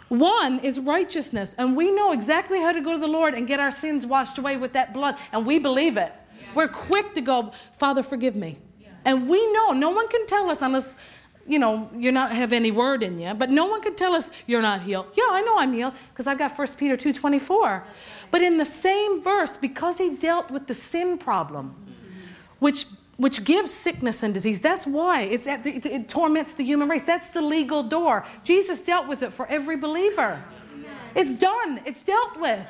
One 0.09 0.61
is 0.61 0.79
righteousness, 0.81 1.55
and 1.57 1.77
we 1.77 1.91
know 1.91 2.13
exactly 2.13 2.61
how 2.61 2.73
to 2.73 2.81
go 2.81 2.93
to 2.93 2.99
the 2.99 3.09
Lord 3.09 3.35
and 3.35 3.49
get 3.49 3.59
our 3.59 3.71
sins 3.71 4.07
washed 4.07 4.39
away 4.39 4.57
with 4.57 4.73
that 4.75 4.93
blood, 4.93 5.17
and 5.33 5.47
we 5.47 5.59
believe 5.59 5.97
it. 5.97 6.13
Yeah. 6.39 6.47
We're 6.55 6.69
quick 6.69 7.15
to 7.15 7.21
go, 7.21 7.53
Father, 7.79 8.03
forgive 8.03 8.37
me. 8.37 8.59
Yeah. 8.81 8.89
And 9.05 9.29
we 9.29 9.53
know, 9.53 9.73
no 9.73 9.91
one 9.91 10.09
can 10.09 10.27
tell 10.27 10.51
us 10.51 10.63
unless, 10.63 10.97
you 11.47 11.59
know, 11.59 11.91
you 11.97 12.11
not 12.13 12.33
have 12.33 12.53
any 12.53 12.71
word 12.71 13.03
in 13.03 13.19
you, 13.19 13.35
but 13.35 13.51
no 13.51 13.67
one 13.67 13.83
can 13.83 13.95
tell 13.95 14.15
us 14.15 14.31
you're 14.47 14.63
not 14.63 14.83
healed. 14.83 15.07
Yeah, 15.15 15.25
I 15.31 15.43
know 15.43 15.59
I'm 15.59 15.73
healed 15.73 15.95
because 16.13 16.27
I've 16.27 16.39
got 16.39 16.57
1 16.57 16.69
Peter 16.79 16.97
2.24. 16.97 17.83
But 18.31 18.43
in 18.43 18.59
the 18.59 18.65
same 18.65 19.23
verse, 19.23 19.57
because 19.57 19.99
he 19.99 20.11
dealt 20.11 20.51
with 20.51 20.67
the 20.67 20.75
sin 20.75 21.19
problem, 21.19 21.75
which 22.59 22.87
which 23.17 23.45
gives 23.45 23.73
sickness 23.73 24.25
and 24.25 24.35
disease. 24.35 24.61
That's 24.61 24.87
why 24.87 25.23
it's 25.23 25.45
the, 25.45 25.81
it 25.85 26.09
torments 26.09 26.55
the 26.55 26.65
human 26.65 26.89
race. 26.89 27.05
That's 27.05 27.31
the 27.31 27.43
legal 27.43 27.85
door. 27.85 28.25
Jesus 28.43 28.83
dealt 28.83 29.07
with 29.07 29.23
it 29.23 29.33
for 29.33 29.47
every 29.47 29.77
believer. 29.77 30.43
It's 31.15 31.33
done, 31.35 31.81
it's 31.85 32.03
dealt 32.03 32.41
with. 32.41 32.67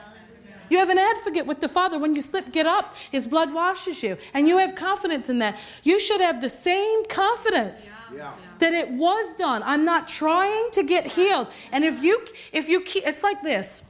You 0.71 0.79
have 0.79 0.89
an 0.89 0.99
advocate 0.99 1.47
with 1.47 1.61
the 1.61 1.69
Father. 1.69 1.99
When 1.99 2.15
you 2.15 2.23
slip, 2.23 2.53
get 2.53 2.67
up, 2.67 2.95
His 3.11 3.27
blood 3.27 3.53
washes 3.53 4.03
you. 4.03 4.17
And 4.33 4.49
you 4.49 4.59
have 4.59 4.75
confidence 4.75 5.29
in 5.29 5.39
that. 5.41 5.59
You 5.83 6.01
should 6.01 6.21
have 6.21 6.41
the 6.41 6.49
same 6.49 7.05
confidence 7.07 8.07
yeah. 8.15 8.33
that 8.59 8.73
it 8.73 8.91
was 8.91 9.37
done. 9.37 9.63
I'm 9.65 9.85
not 9.85 10.09
trying 10.09 10.71
to 10.73 10.83
get 10.83 11.07
healed. 11.07 11.49
And 11.73 11.85
if 11.85 12.03
you, 12.03 12.27
if 12.53 12.69
you 12.69 12.81
keep, 12.81 13.07
it's 13.07 13.23
like 13.23 13.43
this 13.43 13.83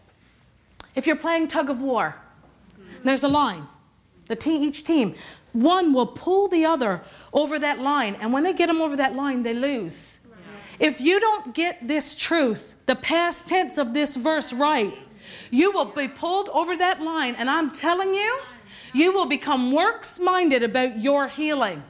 if 0.95 1.07
you're 1.07 1.17
playing 1.17 1.49
tug 1.49 1.71
of 1.71 1.81
war, 1.81 2.17
there's 3.03 3.25
a 3.25 3.29
line. 3.29 3.67
The 4.27 4.37
team, 4.37 4.63
each 4.63 4.85
team 4.85 5.15
one 5.55 5.93
will 5.93 6.09
pull 6.09 6.49
the 6.49 6.65
other 6.65 7.03
over 7.33 7.59
that 7.59 7.79
line. 7.79 8.17
And 8.21 8.33
when 8.33 8.43
they 8.43 8.53
get 8.53 8.67
them 8.67 8.83
over 8.83 8.97
that 8.97 9.15
line, 9.15 9.45
they 9.45 9.55
lose. 9.55 10.19
If 10.81 11.01
you 11.01 11.21
don't 11.21 11.55
get 11.55 11.87
this 11.87 12.17
truth, 12.17 12.75
the 12.87 12.97
past 12.97 13.47
tense 13.47 13.79
of 13.79 13.95
this 13.95 14.17
verse 14.17 14.53
right, 14.53 14.93
you 15.51 15.73
will 15.73 15.87
be 15.87 16.09
pulled 16.09 16.49
over 16.51 16.77
that 16.77 17.01
line. 17.01 17.35
And 17.35 17.51
I'm 17.51 17.71
telling 17.71 18.15
you, 18.15 18.41
you 18.93 19.13
will 19.13 19.27
become 19.27 19.73
works 19.73 20.19
minded 20.19 20.63
about 20.63 21.01
your 21.01 21.29
healing. 21.29 21.83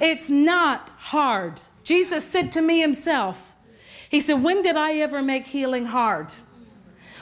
It's 0.00 0.30
not 0.30 0.90
hard. 0.96 1.60
Jesus 1.84 2.24
said 2.26 2.52
to 2.52 2.62
me 2.62 2.80
himself, 2.80 3.56
He 4.08 4.20
said, 4.20 4.42
When 4.42 4.62
did 4.62 4.76
I 4.76 4.94
ever 4.94 5.22
make 5.22 5.46
healing 5.46 5.86
hard? 5.86 6.28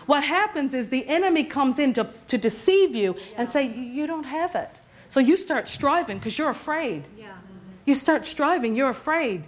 What 0.07 0.25
happens 0.25 0.73
is 0.75 0.88
the 0.88 1.07
enemy 1.07 1.44
comes 1.44 1.79
in 1.79 1.92
to, 1.94 2.09
to 2.29 2.38
deceive 2.38 2.94
you 2.94 3.16
and 3.37 3.51
say, 3.51 3.66
You 3.66 4.07
don't 4.07 4.25
have 4.25 4.55
it. 4.55 4.81
So 5.09 5.21
you 5.21 5.37
start 5.37 5.68
striving 5.68 6.18
because 6.18 6.38
you're 6.38 6.51
afraid. 6.51 7.05
Yeah. 7.16 7.33
You 7.87 7.94
start 7.94 8.27
striving, 8.27 8.77
you're 8.77 8.90
afraid. 8.90 9.44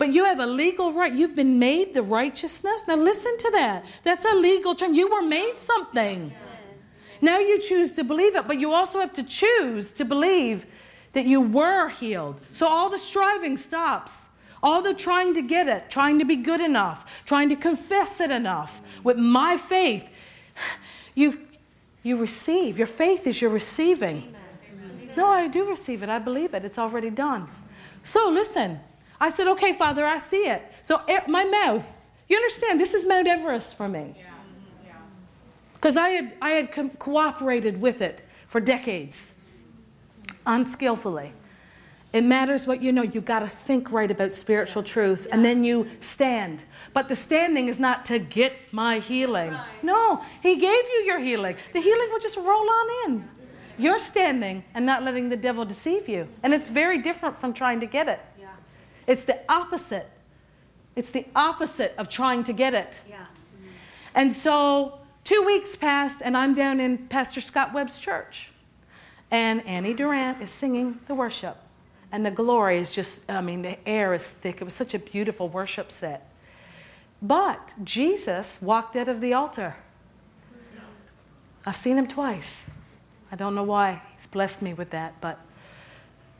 But 0.00 0.14
you 0.14 0.24
have 0.24 0.40
a 0.40 0.46
legal 0.46 0.94
right. 0.94 1.12
You've 1.12 1.36
been 1.36 1.58
made 1.58 1.92
the 1.92 2.02
righteousness. 2.02 2.88
Now 2.88 2.96
listen 2.96 3.36
to 3.36 3.50
that. 3.50 3.84
That's 4.02 4.24
a 4.24 4.34
legal 4.34 4.74
term. 4.74 4.94
You 4.94 5.10
were 5.10 5.20
made 5.20 5.58
something. 5.58 6.30
Yes. 6.30 6.98
Now 7.20 7.38
you 7.38 7.58
choose 7.58 7.94
to 7.96 8.02
believe 8.02 8.34
it, 8.34 8.46
but 8.46 8.58
you 8.58 8.72
also 8.72 8.98
have 9.00 9.12
to 9.12 9.22
choose 9.22 9.92
to 9.92 10.06
believe 10.06 10.64
that 11.12 11.26
you 11.26 11.42
were 11.42 11.90
healed. 11.90 12.40
So 12.52 12.66
all 12.66 12.88
the 12.88 12.98
striving 12.98 13.58
stops. 13.58 14.30
All 14.62 14.80
the 14.80 14.94
trying 14.94 15.34
to 15.34 15.42
get 15.42 15.68
it, 15.68 15.90
trying 15.90 16.18
to 16.18 16.24
be 16.24 16.36
good 16.36 16.62
enough, 16.62 17.04
trying 17.26 17.50
to 17.50 17.56
confess 17.56 18.22
it 18.22 18.30
enough. 18.30 18.80
With 19.04 19.18
my 19.18 19.58
faith, 19.58 20.08
you 21.14 21.40
you 22.02 22.16
receive. 22.16 22.78
Your 22.78 22.86
faith 22.86 23.26
is 23.26 23.42
your 23.42 23.50
receiving. 23.50 24.34
No, 25.14 25.26
I 25.26 25.46
do 25.46 25.68
receive 25.68 26.02
it. 26.02 26.08
I 26.08 26.18
believe 26.18 26.54
it. 26.54 26.64
It's 26.64 26.78
already 26.78 27.10
done. 27.10 27.48
So 28.02 28.30
listen, 28.30 28.80
I 29.20 29.28
said, 29.28 29.48
okay, 29.48 29.72
Father, 29.72 30.06
I 30.06 30.18
see 30.18 30.48
it. 30.48 30.62
So 30.82 31.00
my 31.28 31.44
mouth, 31.44 32.00
you 32.28 32.36
understand, 32.36 32.80
this 32.80 32.94
is 32.94 33.06
Mount 33.06 33.28
Everest 33.28 33.76
for 33.76 33.88
me. 33.88 34.14
Because 35.74 35.96
I 35.96 36.10
had, 36.10 36.32
I 36.40 36.50
had 36.50 36.72
co- 36.72 36.88
cooperated 36.90 37.80
with 37.80 38.00
it 38.00 38.20
for 38.48 38.60
decades, 38.60 39.32
unskillfully. 40.46 41.32
It 42.12 42.24
matters 42.24 42.66
what 42.66 42.82
you 42.82 42.90
know. 42.92 43.02
You 43.02 43.20
got 43.20 43.40
to 43.40 43.48
think 43.48 43.92
right 43.92 44.10
about 44.10 44.32
spiritual 44.32 44.82
truth, 44.82 45.28
and 45.30 45.44
then 45.44 45.62
you 45.62 45.86
stand. 46.00 46.64
But 46.92 47.08
the 47.08 47.14
standing 47.14 47.68
is 47.68 47.78
not 47.78 48.04
to 48.06 48.18
get 48.18 48.52
my 48.72 48.98
healing. 48.98 49.56
No, 49.82 50.20
He 50.42 50.56
gave 50.56 50.84
you 50.84 51.04
your 51.06 51.20
healing. 51.20 51.56
The 51.72 51.80
healing 51.80 52.08
will 52.10 52.18
just 52.18 52.36
roll 52.36 52.68
on 52.68 52.86
in. 53.06 53.28
You're 53.78 54.00
standing 54.00 54.64
and 54.74 54.84
not 54.84 55.04
letting 55.04 55.28
the 55.28 55.36
devil 55.36 55.64
deceive 55.64 56.08
you. 56.08 56.28
And 56.42 56.52
it's 56.52 56.68
very 56.68 56.98
different 56.98 57.36
from 57.38 57.54
trying 57.54 57.78
to 57.80 57.86
get 57.86 58.08
it. 58.08 58.20
It's 59.10 59.24
the 59.24 59.40
opposite. 59.48 60.08
It's 60.94 61.10
the 61.10 61.26
opposite 61.34 61.94
of 61.98 62.08
trying 62.08 62.44
to 62.44 62.52
get 62.52 62.74
it. 62.74 63.00
Yeah. 63.08 63.16
Mm-hmm. 63.16 63.68
And 64.14 64.32
so 64.32 65.00
two 65.24 65.42
weeks 65.44 65.74
passed, 65.74 66.22
and 66.24 66.36
I'm 66.36 66.54
down 66.54 66.78
in 66.78 66.96
Pastor 67.08 67.40
Scott 67.40 67.74
Webb's 67.74 67.98
church. 67.98 68.52
And 69.28 69.66
Annie 69.66 69.94
Durant 69.94 70.40
is 70.40 70.48
singing 70.48 71.00
the 71.08 71.16
worship. 71.16 71.56
And 72.12 72.24
the 72.24 72.30
glory 72.30 72.78
is 72.78 72.94
just, 72.94 73.28
I 73.28 73.40
mean, 73.40 73.62
the 73.62 73.76
air 73.88 74.14
is 74.14 74.28
thick. 74.28 74.60
It 74.60 74.64
was 74.64 74.74
such 74.74 74.94
a 74.94 74.98
beautiful 75.00 75.48
worship 75.48 75.90
set. 75.90 76.28
But 77.20 77.74
Jesus 77.82 78.62
walked 78.62 78.94
out 78.94 79.08
of 79.08 79.20
the 79.20 79.32
altar. 79.32 79.74
I've 81.66 81.76
seen 81.76 81.98
him 81.98 82.06
twice. 82.06 82.70
I 83.32 83.34
don't 83.34 83.56
know 83.56 83.64
why 83.64 84.02
he's 84.14 84.28
blessed 84.28 84.62
me 84.62 84.72
with 84.72 84.90
that, 84.90 85.20
but 85.20 85.40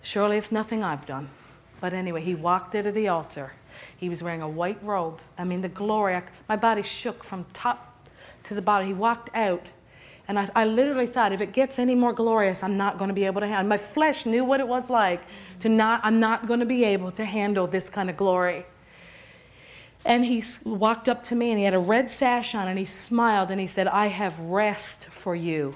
surely 0.03 0.37
it's 0.37 0.53
nothing 0.53 0.85
I've 0.85 1.05
done. 1.05 1.31
But 1.81 1.93
anyway, 1.95 2.23
he 2.23 2.35
walked 2.35 2.75
out 2.75 2.87
of 2.87 2.95
the 2.95 3.09
altar. 3.09 3.53
He 3.97 4.09
was 4.09 4.23
wearing 4.23 4.43
a 4.43 4.49
white 4.49 4.83
robe. 4.83 5.21
I 5.39 5.45
mean, 5.45 5.63
the 5.63 5.69
glory, 5.69 6.15
I, 6.15 6.23
my 6.49 6.57
body 6.57 6.83
shook 6.83 7.25
from 7.25 7.47
top 7.53 8.09
to 8.45 8.55
the 8.55 8.63
bottom. 8.63 8.87
He 8.87 8.93
walked 8.93 9.31
out, 9.35 9.67
and 10.29 10.39
I, 10.39 10.51
I 10.55 10.65
literally 10.65 11.07
thought, 11.07 11.33
if 11.33 11.41
it 11.41 11.53
gets 11.53 11.79
any 11.79 11.95
more 11.95 12.13
glorious, 12.13 12.63
I'm 12.63 12.77
not 12.77 12.99
going 12.99 13.09
to 13.09 13.15
be 13.15 13.25
able 13.25 13.41
to 13.41 13.47
handle. 13.47 13.69
My 13.69 13.79
flesh 13.79 14.27
knew 14.27 14.45
what 14.45 14.61
it 14.61 14.69
was 14.69 14.91
like 14.91 15.23
to 15.61 15.69
not. 15.69 16.01
I'm 16.05 16.21
not 16.21 16.47
going 16.47 16.61
to 16.61 16.67
be 16.67 16.85
able 16.85 17.11
to 17.13 17.25
handle 17.25 17.67
this 17.67 17.89
kind 17.89 18.11
of 18.11 18.17
glory. 18.17 18.67
And 20.05 20.25
he 20.25 20.43
walked 20.65 21.09
up 21.09 21.25
to 21.25 21.35
me, 21.35 21.51
and 21.51 21.59
he 21.59 21.65
had 21.65 21.75
a 21.75 21.79
red 21.79 22.11
sash 22.11 22.55
on, 22.55 22.69
and 22.69 22.79
he 22.79 22.85
smiled, 22.85 23.51
and 23.51 23.61
he 23.61 23.67
said, 23.67 23.87
"I 23.87 24.07
have 24.07 24.39
rest 24.41 25.07
for 25.07 25.35
you." 25.35 25.73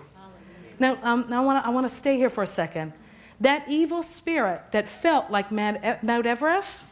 Now, 0.79 0.99
um, 1.03 1.33
I 1.33 1.71
want 1.71 1.89
to 1.89 1.95
stay 1.95 2.17
here 2.17 2.31
for 2.31 2.43
a 2.43 2.47
second. 2.47 2.93
That 3.41 3.65
evil 3.69 4.03
spirit 4.03 4.63
that 4.71 4.89
felt 4.89 5.31
like 5.31 5.51
Mount 5.51 5.83
Everest 5.83 6.85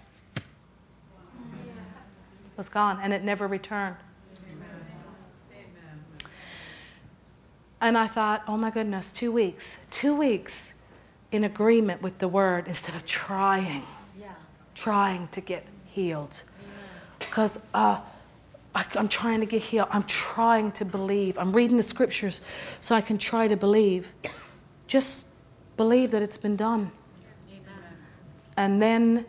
was 2.56 2.68
gone 2.68 2.98
and 3.02 3.12
it 3.12 3.22
never 3.22 3.46
returned. 3.46 3.96
And 7.80 7.98
I 7.98 8.06
thought, 8.06 8.44
oh 8.46 8.56
my 8.56 8.70
goodness, 8.70 9.10
two 9.10 9.32
weeks, 9.32 9.76
two 9.90 10.14
weeks 10.14 10.74
in 11.32 11.42
agreement 11.42 12.00
with 12.00 12.20
the 12.20 12.28
word 12.28 12.68
instead 12.68 12.94
of 12.94 13.04
trying, 13.04 13.82
yeah. 14.16 14.34
trying 14.76 15.26
to 15.28 15.40
get 15.40 15.66
healed. 15.84 16.44
Because 17.18 17.58
uh, 17.74 18.00
I, 18.72 18.84
am 18.94 19.08
trying 19.08 19.40
to 19.40 19.46
get 19.46 19.62
healed. 19.62 19.88
I'm 19.90 20.04
trying 20.04 20.70
to 20.72 20.84
believe. 20.84 21.36
I'm 21.36 21.52
reading 21.52 21.76
the 21.76 21.82
scriptures 21.82 22.40
so 22.80 22.94
I 22.94 23.00
can 23.00 23.18
try 23.18 23.48
to 23.48 23.56
believe. 23.56 24.14
Just 24.86 25.26
believe 25.76 26.10
that 26.10 26.22
it's 26.22 26.38
been 26.38 26.56
done. 26.56 26.92
Amen. 27.50 27.62
And 28.56 28.82
then 28.82 29.26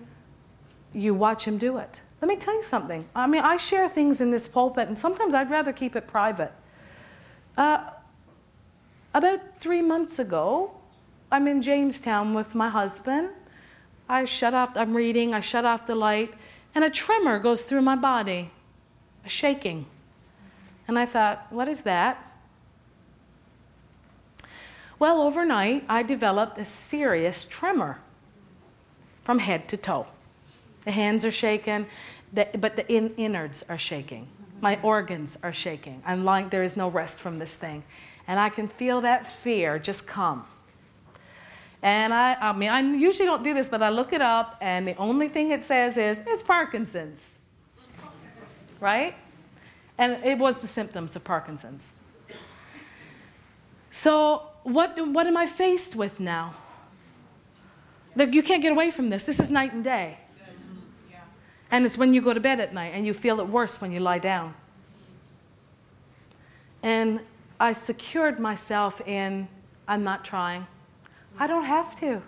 you 0.93 1.13
watch 1.13 1.45
him 1.47 1.57
do 1.57 1.77
it. 1.77 2.01
Let 2.21 2.27
me 2.27 2.35
tell 2.35 2.55
you 2.55 2.63
something. 2.63 3.07
I 3.15 3.27
mean, 3.27 3.41
I 3.41 3.57
share 3.57 3.89
things 3.89 4.21
in 4.21 4.31
this 4.31 4.47
pulpit, 4.47 4.87
and 4.87 4.97
sometimes 4.97 5.33
I'd 5.33 5.49
rather 5.49 5.73
keep 5.73 5.95
it 5.95 6.07
private. 6.07 6.53
Uh, 7.57 7.89
about 9.13 9.57
three 9.59 9.81
months 9.81 10.19
ago, 10.19 10.71
I'm 11.31 11.47
in 11.47 11.61
Jamestown 11.61 12.33
with 12.33 12.55
my 12.55 12.69
husband. 12.69 13.29
I 14.07 14.25
shut 14.25 14.53
off, 14.53 14.75
I'm 14.75 14.95
reading, 14.95 15.33
I 15.33 15.39
shut 15.39 15.65
off 15.65 15.85
the 15.85 15.95
light, 15.95 16.33
and 16.75 16.83
a 16.83 16.89
tremor 16.89 17.39
goes 17.39 17.65
through 17.65 17.81
my 17.81 17.95
body 17.95 18.51
a 19.25 19.29
shaking. 19.29 19.85
And 20.87 20.99
I 20.99 21.05
thought, 21.05 21.47
what 21.49 21.67
is 21.67 21.81
that? 21.81 22.32
Well, 25.03 25.21
overnight, 25.21 25.83
I 25.89 26.01
developed 26.01 26.57
a 26.57 26.63
serious 26.63 27.43
tremor 27.43 27.99
from 29.21 29.39
head 29.39 29.67
to 29.67 29.75
toe. 29.75 30.07
The 30.85 30.91
hands 30.91 31.25
are 31.25 31.31
shaking, 31.31 31.87
but 32.33 32.77
the 32.77 32.85
in- 32.89 33.13
innards 33.17 33.65
are 33.67 33.77
shaking. 33.77 34.29
My 34.61 34.79
organs 34.81 35.37
are 35.43 35.51
shaking. 35.51 36.01
I'm 36.05 36.23
lying, 36.23 36.47
there 36.47 36.63
is 36.63 36.77
no 36.77 36.87
rest 36.87 37.19
from 37.19 37.39
this 37.39 37.53
thing. 37.57 37.83
And 38.29 38.39
I 38.39 38.47
can 38.47 38.69
feel 38.69 39.01
that 39.01 39.27
fear 39.27 39.77
just 39.77 40.07
come. 40.07 40.45
And 41.81 42.13
I, 42.13 42.35
I 42.35 42.53
mean, 42.53 42.69
I 42.69 42.79
usually 42.79 43.25
don't 43.25 43.43
do 43.43 43.53
this, 43.53 43.67
but 43.67 43.83
I 43.83 43.89
look 43.89 44.13
it 44.13 44.21
up, 44.21 44.57
and 44.61 44.87
the 44.87 44.95
only 44.95 45.27
thing 45.27 45.51
it 45.51 45.65
says 45.65 45.97
is 45.97 46.23
it's 46.25 46.41
Parkinson's. 46.41 47.39
Right? 48.79 49.15
And 49.97 50.23
it 50.23 50.37
was 50.37 50.61
the 50.61 50.67
symptoms 50.67 51.17
of 51.17 51.25
Parkinson's. 51.25 51.91
So, 53.91 54.52
what, 54.63 54.97
what 55.07 55.27
am 55.27 55.37
I 55.37 55.45
faced 55.45 55.95
with 55.95 56.19
now? 56.19 56.55
You 58.15 58.43
can't 58.43 58.61
get 58.61 58.71
away 58.71 58.91
from 58.91 59.09
this. 59.09 59.25
This 59.25 59.39
is 59.39 59.49
night 59.49 59.73
and 59.73 59.83
day. 59.83 60.19
And 61.71 61.85
it's 61.85 61.97
when 61.97 62.13
you 62.13 62.21
go 62.21 62.33
to 62.33 62.39
bed 62.39 62.59
at 62.59 62.73
night 62.73 62.91
and 62.93 63.05
you 63.05 63.13
feel 63.13 63.39
it 63.39 63.47
worse 63.47 63.81
when 63.81 63.91
you 63.91 63.99
lie 63.99 64.19
down. 64.19 64.53
And 66.83 67.21
I 67.59 67.73
secured 67.73 68.39
myself 68.39 69.01
in 69.07 69.47
I'm 69.87 70.03
not 70.03 70.23
trying. 70.23 70.67
I 71.39 71.47
don't 71.47 71.65
have 71.65 71.95
to. 72.01 72.21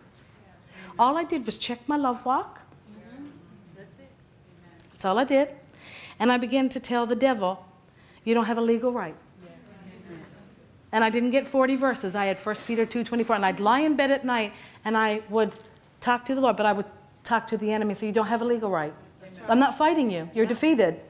All 0.98 1.18
I 1.18 1.24
did 1.24 1.46
was 1.46 1.58
check 1.58 1.88
my 1.88 1.98
love 1.98 2.26
walk. 2.26 2.62
That's 4.92 5.06
all 5.06 5.20
I 5.20 5.26
did. 5.26 5.54
And 6.20 6.32
I 6.32 6.38
began 6.38 6.70
to 6.70 6.80
tell 6.80 7.06
the 7.06 7.16
devil, 7.16 7.66
You 8.24 8.34
don't 8.34 8.46
have 8.46 8.58
a 8.58 8.62
legal 8.62 8.92
right. 8.92 9.16
And 10.92 11.04
I 11.04 11.10
didn't 11.10 11.32
get 11.32 11.46
40 11.46 11.76
verses. 11.76 12.16
I 12.16 12.26
had 12.26 12.38
1 12.38 12.56
Peter 12.68 12.86
2:24 12.86 13.36
and 13.36 13.46
I'd 13.46 13.60
lie 13.60 13.82
in 13.82 13.96
bed 13.96 14.12
at 14.12 14.24
night 14.24 14.54
and 14.84 14.96
I 14.98 15.22
would 15.30 15.56
talk 16.00 16.26
to 16.26 16.36
the 16.36 16.42
Lord, 16.42 16.56
but 16.56 16.66
I 16.66 16.74
would 16.74 16.86
talk 17.24 17.48
to 17.48 17.58
the 17.58 17.72
enemy 17.72 17.94
say, 17.94 18.08
You 18.08 18.14
don't 18.14 18.28
have 18.28 18.42
a 18.42 18.46
legal 18.46 18.70
right. 18.70 18.94
I'm 19.50 19.60
not 19.60 19.78
fighting 19.78 20.10
you. 20.12 20.30
You're 20.34 20.46
defeated. 20.46 21.02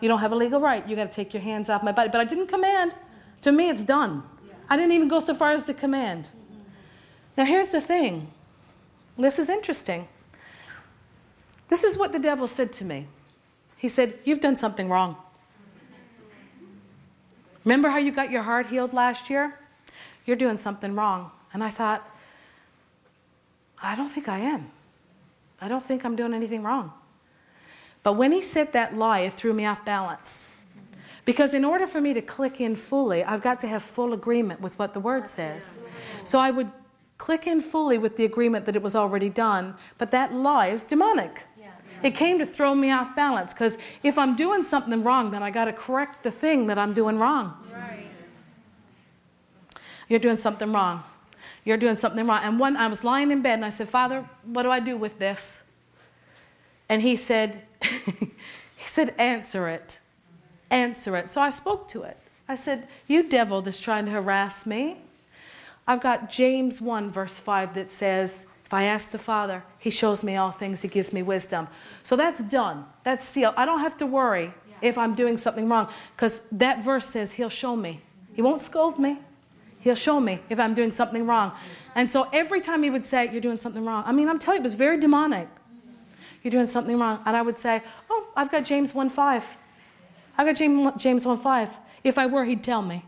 You 0.00 0.08
don't 0.08 0.20
have 0.20 0.32
a 0.32 0.36
legal 0.36 0.60
right. 0.60 0.86
You 0.88 0.96
got 0.96 1.10
to 1.10 1.14
take 1.14 1.32
your 1.32 1.42
hands 1.42 1.70
off 1.70 1.82
my 1.82 1.92
body. 1.92 2.08
But 2.10 2.20
I 2.20 2.24
didn't 2.24 2.48
command. 2.48 2.92
To 3.42 3.52
me, 3.52 3.68
it's 3.68 3.84
done. 3.84 4.22
I 4.68 4.76
didn't 4.76 4.92
even 4.92 5.08
go 5.08 5.20
so 5.20 5.34
far 5.34 5.52
as 5.52 5.64
to 5.64 5.74
command. 5.74 6.28
Now, 7.36 7.44
here's 7.44 7.70
the 7.70 7.80
thing 7.80 8.30
this 9.18 9.38
is 9.38 9.48
interesting. 9.48 10.08
This 11.68 11.84
is 11.84 11.96
what 11.96 12.12
the 12.12 12.18
devil 12.18 12.46
said 12.46 12.72
to 12.74 12.84
me. 12.84 13.06
He 13.76 13.88
said, 13.88 14.18
You've 14.24 14.40
done 14.40 14.56
something 14.56 14.88
wrong. 14.88 15.16
Remember 17.64 17.90
how 17.90 17.98
you 17.98 18.12
got 18.12 18.30
your 18.30 18.42
heart 18.42 18.66
healed 18.66 18.92
last 18.92 19.30
year? 19.30 19.58
You're 20.24 20.36
doing 20.36 20.56
something 20.56 20.94
wrong. 20.94 21.30
And 21.52 21.62
I 21.62 21.70
thought, 21.70 22.08
I 23.82 23.94
don't 23.94 24.08
think 24.08 24.28
I 24.28 24.38
am. 24.38 24.70
I 25.60 25.68
don't 25.68 25.84
think 25.84 26.04
I'm 26.04 26.16
doing 26.16 26.34
anything 26.34 26.62
wrong. 26.62 26.92
But 28.02 28.14
when 28.14 28.32
he 28.32 28.42
said 28.42 28.72
that 28.72 28.96
lie, 28.96 29.20
it 29.20 29.34
threw 29.34 29.52
me 29.52 29.64
off 29.64 29.84
balance. 29.84 30.46
Because 31.24 31.54
in 31.54 31.64
order 31.64 31.86
for 31.86 32.00
me 32.00 32.12
to 32.14 32.22
click 32.22 32.60
in 32.60 32.74
fully, 32.74 33.22
I've 33.22 33.42
got 33.42 33.60
to 33.60 33.68
have 33.68 33.82
full 33.82 34.12
agreement 34.12 34.60
with 34.60 34.76
what 34.78 34.92
the 34.92 35.00
word 35.00 35.28
says. 35.28 35.78
So 36.24 36.40
I 36.40 36.50
would 36.50 36.72
click 37.16 37.46
in 37.46 37.60
fully 37.60 37.98
with 37.98 38.16
the 38.16 38.24
agreement 38.24 38.64
that 38.66 38.74
it 38.74 38.82
was 38.82 38.96
already 38.96 39.28
done, 39.28 39.76
but 39.98 40.10
that 40.10 40.34
lie 40.34 40.66
is 40.68 40.84
demonic. 40.84 41.46
It 42.02 42.14
came 42.14 42.38
to 42.38 42.46
throw 42.46 42.74
me 42.74 42.90
off 42.90 43.14
balance 43.14 43.52
because 43.52 43.78
if 44.02 44.18
I'm 44.18 44.34
doing 44.34 44.62
something 44.62 45.02
wrong, 45.02 45.30
then 45.30 45.42
I 45.42 45.50
got 45.50 45.66
to 45.66 45.72
correct 45.72 46.22
the 46.22 46.30
thing 46.30 46.66
that 46.66 46.78
I'm 46.78 46.92
doing 46.92 47.18
wrong. 47.18 47.54
Right. 47.72 48.06
You're 50.08 50.20
doing 50.20 50.36
something 50.36 50.72
wrong. 50.72 51.04
You're 51.64 51.76
doing 51.76 51.94
something 51.94 52.26
wrong. 52.26 52.40
And 52.42 52.58
one, 52.58 52.76
I 52.76 52.88
was 52.88 53.04
lying 53.04 53.30
in 53.30 53.42
bed 53.42 53.54
and 53.54 53.64
I 53.64 53.70
said, 53.70 53.88
Father, 53.88 54.28
what 54.44 54.64
do 54.64 54.70
I 54.70 54.80
do 54.80 54.96
with 54.96 55.18
this? 55.18 55.62
And 56.88 57.02
he 57.02 57.16
said, 57.16 57.62
he 57.82 58.84
said, 58.84 59.14
answer 59.16 59.68
it. 59.68 60.00
Answer 60.70 61.16
it. 61.16 61.28
So 61.28 61.40
I 61.40 61.50
spoke 61.50 61.88
to 61.88 62.02
it. 62.02 62.16
I 62.48 62.54
said, 62.54 62.88
You 63.06 63.28
devil 63.28 63.62
that's 63.62 63.80
trying 63.80 64.06
to 64.06 64.10
harass 64.10 64.66
me. 64.66 64.98
I've 65.86 66.00
got 66.00 66.30
James 66.30 66.80
1, 66.80 67.10
verse 67.10 67.38
5, 67.38 67.74
that 67.74 67.90
says, 67.90 68.46
If 68.72 68.76
I 68.76 68.84
ask 68.84 69.10
the 69.10 69.18
Father, 69.18 69.64
He 69.78 69.90
shows 69.90 70.22
me 70.24 70.34
all 70.34 70.50
things, 70.50 70.80
He 70.80 70.88
gives 70.88 71.12
me 71.12 71.22
wisdom. 71.22 71.68
So 72.02 72.16
that's 72.16 72.42
done. 72.42 72.86
That's 73.04 73.22
sealed. 73.22 73.52
I 73.54 73.66
don't 73.66 73.80
have 73.80 73.98
to 73.98 74.06
worry 74.06 74.54
if 74.80 74.96
I'm 74.96 75.14
doing 75.14 75.36
something 75.36 75.68
wrong 75.68 75.90
because 76.16 76.40
that 76.50 76.82
verse 76.82 77.04
says 77.04 77.32
He'll 77.32 77.50
show 77.50 77.76
me. 77.76 78.00
He 78.32 78.40
won't 78.40 78.62
scold 78.62 78.98
me, 78.98 79.18
He'll 79.80 79.94
show 79.94 80.20
me 80.20 80.40
if 80.48 80.58
I'm 80.58 80.72
doing 80.72 80.90
something 80.90 81.26
wrong. 81.26 81.52
And 81.94 82.08
so 82.08 82.30
every 82.32 82.62
time 82.62 82.82
He 82.82 82.88
would 82.88 83.04
say, 83.04 83.30
You're 83.30 83.42
doing 83.42 83.58
something 83.58 83.84
wrong, 83.84 84.04
I 84.06 84.12
mean, 84.12 84.26
I'm 84.26 84.38
telling 84.38 84.60
you, 84.60 84.62
it 84.62 84.70
was 84.70 84.72
very 84.72 84.98
demonic. 84.98 85.48
You're 86.42 86.52
doing 86.52 86.66
something 86.66 86.98
wrong. 86.98 87.20
And 87.26 87.36
I 87.36 87.42
would 87.42 87.58
say, 87.58 87.82
Oh, 88.08 88.28
I've 88.34 88.50
got 88.50 88.64
James 88.64 88.94
1 88.94 89.10
5. 89.10 89.56
I've 90.38 90.46
got 90.46 90.98
James 90.98 91.26
1 91.26 91.38
5. 91.40 91.68
If 92.04 92.16
I 92.16 92.24
were, 92.24 92.46
he'd 92.46 92.64
tell 92.64 92.80
me. 92.80 93.04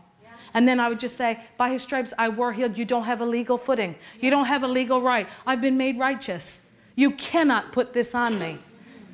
And 0.55 0.67
then 0.67 0.79
I 0.79 0.87
would 0.89 1.01
just 1.01 1.17
say, 1.17 1.41
By 1.57 1.69
his 1.69 1.83
stripes 1.83 2.13
I 2.17 2.29
were 2.29 2.53
healed. 2.53 2.77
You 2.77 2.85
don't 2.85 3.03
have 3.03 3.21
a 3.21 3.25
legal 3.25 3.57
footing. 3.57 3.95
You 4.19 4.31
don't 4.31 4.45
have 4.45 4.63
a 4.63 4.67
legal 4.67 5.01
right. 5.01 5.27
I've 5.45 5.61
been 5.61 5.77
made 5.77 5.99
righteous. 5.99 6.63
You 6.95 7.11
cannot 7.11 7.73
put 7.73 7.93
this 7.93 8.15
on 8.15 8.39
me. 8.39 8.59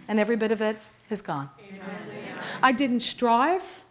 And 0.08 0.20
every 0.20 0.36
bit 0.38 0.52
of 0.52 0.62
it 0.62 0.78
is 1.10 1.22
gone. 1.24 1.50
Amen. 1.68 2.36
I 2.62 2.72
didn't 2.72 3.00
strive. 3.00 3.84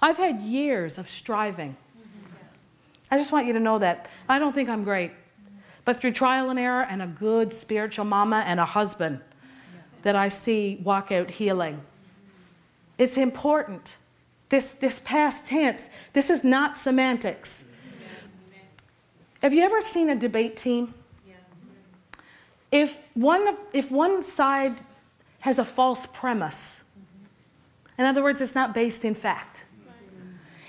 I've 0.00 0.16
had 0.16 0.40
years 0.40 0.98
of 0.98 1.08
striving. 1.08 1.76
I 3.10 3.18
just 3.18 3.30
want 3.30 3.46
you 3.46 3.52
to 3.52 3.60
know 3.60 3.78
that. 3.78 4.08
I 4.26 4.38
don't 4.38 4.54
think 4.54 4.70
I'm 4.70 4.82
great. 4.82 5.12
But 5.84 6.00
through 6.00 6.12
trial 6.12 6.48
and 6.48 6.58
error 6.58 6.82
and 6.82 7.02
a 7.02 7.06
good 7.06 7.52
spiritual 7.52 8.06
mama 8.06 8.42
and 8.46 8.58
a 8.58 8.64
husband, 8.64 9.20
that 10.02 10.16
I 10.16 10.28
see 10.28 10.80
walk 10.82 11.12
out 11.12 11.32
healing. 11.32 11.82
It's 12.98 13.16
important. 13.16 13.98
This, 14.52 14.74
this 14.74 14.98
past 14.98 15.46
tense, 15.46 15.88
this 16.12 16.28
is 16.28 16.44
not 16.44 16.76
semantics. 16.76 17.64
Have 19.40 19.54
you 19.54 19.62
ever 19.62 19.80
seen 19.80 20.10
a 20.10 20.14
debate 20.14 20.58
team? 20.58 20.92
If 22.70 23.08
one, 23.14 23.56
if 23.72 23.90
one 23.90 24.22
side 24.22 24.82
has 25.40 25.58
a 25.58 25.64
false 25.64 26.04
premise, 26.04 26.84
in 27.96 28.04
other 28.04 28.22
words, 28.22 28.42
it's 28.42 28.54
not 28.54 28.74
based 28.74 29.06
in 29.06 29.14
fact. 29.14 29.64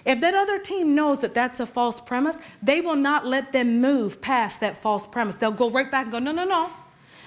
If 0.06 0.22
that 0.22 0.34
other 0.34 0.60
team 0.60 0.96
knows 0.96 1.20
that 1.20 1.34
that's 1.34 1.60
a 1.60 1.66
false 1.66 2.00
premise, 2.00 2.40
they 2.62 2.80
will 2.80 2.96
not 2.96 3.26
let 3.26 3.52
them 3.52 3.82
move 3.82 4.22
past 4.22 4.62
that 4.62 4.78
false 4.78 5.06
premise. 5.08 5.36
They'll 5.36 5.52
go 5.52 5.70
right 5.70 5.92
back 5.92 6.04
and 6.06 6.14
go, 6.14 6.20
no, 6.20 6.32
no, 6.32 6.46
no. 6.46 6.70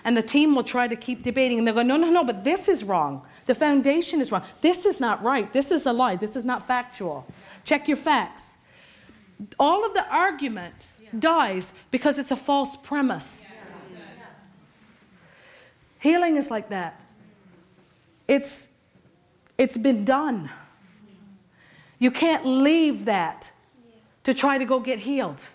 And 0.07 0.17
the 0.17 0.23
team 0.23 0.55
will 0.55 0.63
try 0.63 0.87
to 0.87 0.95
keep 0.95 1.25
debating, 1.25 1.59
and 1.59 1.67
they'll 1.67 1.75
go, 1.75 1.83
no, 1.83 1.97
no, 1.97 2.09
no, 2.09 2.23
but 2.23 2.45
this 2.45 2.69
is 2.69 2.85
wrong. 2.85 3.27
The 3.47 3.57
foundation 3.57 4.21
is 4.21 4.31
wrong. 4.31 4.45
This 4.61 4.87
is 4.87 5.01
not 5.01 5.21
right. 5.21 5.53
This 5.53 5.73
is 5.73 5.85
a 5.85 5.93
lie. 5.93 6.15
This 6.15 6.37
is 6.37 6.45
not 6.45 6.65
factual. 6.65 7.27
Check 7.65 7.89
your 7.89 7.97
facts. 7.97 8.57
All 9.59 9.85
of 9.85 9.95
the 9.95 10.07
argument 10.09 10.93
dies 11.19 11.73
because 11.91 12.21
it's 12.21 12.31
a 12.31 12.37
false 12.37 12.77
premise. 12.77 13.49
Healing 15.99 16.37
is 16.37 16.53
like 16.53 16.69
that. 16.69 17.05
It's, 18.29 18.69
it's 19.59 19.77
been 19.77 20.05
done. 20.05 20.51
You 21.99 22.13
can't 22.13 22.47
leave 22.47 23.07
that 23.07 23.51
to 24.23 24.33
try 24.33 24.57
to 24.57 24.65
go 24.65 24.79
get 24.79 25.01
healed. 25.01 25.49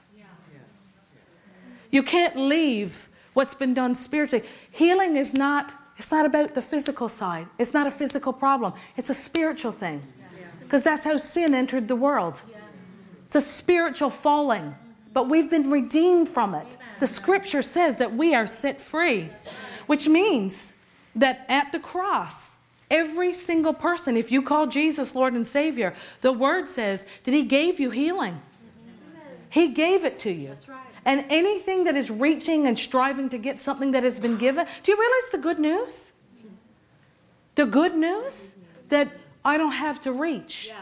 You 1.89 2.03
can't 2.03 2.35
leave 2.35 3.07
what's 3.33 3.53
been 3.53 3.73
done 3.73 3.95
spiritually. 3.95 4.45
Healing 4.69 5.15
is 5.15 5.33
not 5.33 5.75
it's 5.97 6.11
not 6.11 6.25
about 6.25 6.55
the 6.55 6.63
physical 6.63 7.09
side. 7.09 7.45
It's 7.59 7.75
not 7.75 7.85
a 7.85 7.91
physical 7.91 8.33
problem. 8.33 8.73
It's 8.97 9.11
a 9.11 9.13
spiritual 9.13 9.71
thing. 9.71 10.01
Because 10.63 10.83
that's 10.83 11.03
how 11.03 11.17
sin 11.17 11.53
entered 11.53 11.87
the 11.87 11.95
world. 11.95 12.41
It's 13.27 13.35
a 13.35 13.41
spiritual 13.41 14.09
falling. 14.09 14.75
But 15.13 15.29
we've 15.29 15.49
been 15.49 15.69
redeemed 15.69 16.27
from 16.27 16.55
it. 16.55 16.77
The 16.99 17.05
scripture 17.05 17.61
says 17.61 17.97
that 17.97 18.13
we 18.13 18.33
are 18.33 18.47
set 18.47 18.81
free, 18.81 19.29
which 19.85 20.07
means 20.07 20.73
that 21.15 21.45
at 21.47 21.71
the 21.71 21.79
cross, 21.79 22.57
every 22.89 23.31
single 23.31 23.73
person, 23.73 24.17
if 24.17 24.31
you 24.31 24.41
call 24.41 24.65
Jesus 24.67 25.13
Lord 25.13 25.33
and 25.33 25.45
Savior, 25.45 25.93
the 26.21 26.33
word 26.33 26.67
says 26.67 27.05
that 27.25 27.33
He 27.33 27.43
gave 27.43 27.79
you 27.79 27.91
healing. 27.91 28.41
He 29.49 29.67
gave 29.67 30.03
it 30.03 30.17
to 30.19 30.31
you. 30.31 30.55
And 31.05 31.25
anything 31.29 31.85
that 31.85 31.95
is 31.95 32.11
reaching 32.11 32.67
and 32.67 32.77
striving 32.77 33.29
to 33.29 33.37
get 33.37 33.59
something 33.59 33.91
that 33.91 34.03
has 34.03 34.19
been 34.19 34.37
given, 34.37 34.67
do 34.83 34.91
you 34.91 34.99
realize 34.99 35.31
the 35.31 35.37
good 35.37 35.59
news? 35.59 36.11
The 37.55 37.65
good 37.65 37.95
news 37.95 38.55
that 38.89 39.11
I 39.43 39.57
don't 39.57 39.71
have 39.71 39.99
to 40.01 40.11
reach. 40.11 40.67
Yeah. 40.67 40.75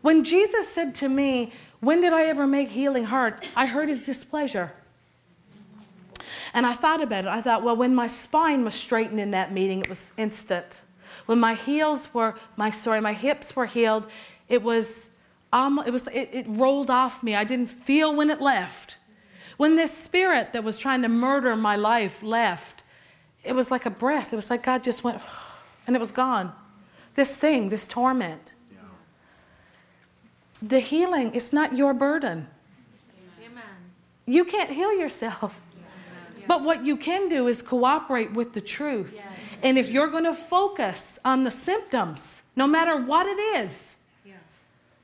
When 0.00 0.24
Jesus 0.24 0.68
said 0.68 0.94
to 0.96 1.08
me, 1.08 1.52
When 1.80 2.00
did 2.00 2.12
I 2.12 2.24
ever 2.24 2.46
make 2.46 2.70
healing 2.70 3.04
hard? 3.04 3.44
I 3.56 3.66
heard 3.66 3.88
his 3.88 4.00
displeasure. 4.00 4.72
And 6.54 6.66
I 6.66 6.74
thought 6.74 7.02
about 7.02 7.24
it. 7.24 7.28
I 7.28 7.40
thought, 7.42 7.62
well, 7.62 7.76
when 7.76 7.94
my 7.94 8.06
spine 8.06 8.64
was 8.64 8.74
straightened 8.74 9.20
in 9.20 9.32
that 9.32 9.52
meeting, 9.52 9.80
it 9.80 9.88
was 9.88 10.12
instant. 10.16 10.80
When 11.26 11.38
my 11.38 11.54
heels 11.54 12.14
were, 12.14 12.36
my 12.56 12.70
sorry, 12.70 13.00
my 13.00 13.12
hips 13.12 13.54
were 13.54 13.66
healed, 13.66 14.06
it 14.48 14.62
was 14.62 15.10
um, 15.52 15.82
it, 15.86 15.90
was, 15.90 16.06
it, 16.08 16.30
it 16.32 16.46
rolled 16.48 16.90
off 16.90 17.22
me. 17.22 17.34
I 17.34 17.44
didn't 17.44 17.68
feel 17.68 18.14
when 18.14 18.30
it 18.30 18.40
left. 18.40 18.98
When 19.56 19.76
this 19.76 19.96
spirit 19.96 20.52
that 20.52 20.62
was 20.62 20.78
trying 20.78 21.02
to 21.02 21.08
murder 21.08 21.56
my 21.56 21.76
life 21.76 22.22
left, 22.22 22.84
it 23.42 23.54
was 23.54 23.70
like 23.70 23.86
a 23.86 23.90
breath. 23.90 24.32
It 24.32 24.36
was 24.36 24.50
like 24.50 24.62
God 24.62 24.84
just 24.84 25.02
went, 25.02 25.20
and 25.86 25.96
it 25.96 25.98
was 25.98 26.10
gone. 26.10 26.52
This 27.14 27.36
thing, 27.36 27.70
this 27.70 27.86
torment. 27.86 28.54
Yeah. 28.70 28.78
The 30.62 30.80
healing 30.80 31.34
is 31.34 31.52
not 31.52 31.76
your 31.76 31.94
burden. 31.94 32.46
Amen. 33.42 33.62
You 34.26 34.44
can't 34.44 34.70
heal 34.70 34.92
yourself. 34.92 35.60
But 36.46 36.62
what 36.62 36.86
you 36.86 36.96
can 36.96 37.28
do 37.28 37.46
is 37.46 37.60
cooperate 37.60 38.32
with 38.32 38.54
the 38.54 38.62
truth. 38.62 39.12
Yes. 39.14 39.60
And 39.62 39.76
if 39.76 39.90
you're 39.90 40.08
going 40.08 40.24
to 40.24 40.34
focus 40.34 41.18
on 41.22 41.44
the 41.44 41.50
symptoms, 41.50 42.42
no 42.56 42.66
matter 42.66 42.96
what 42.96 43.26
it 43.26 43.38
is. 43.38 43.97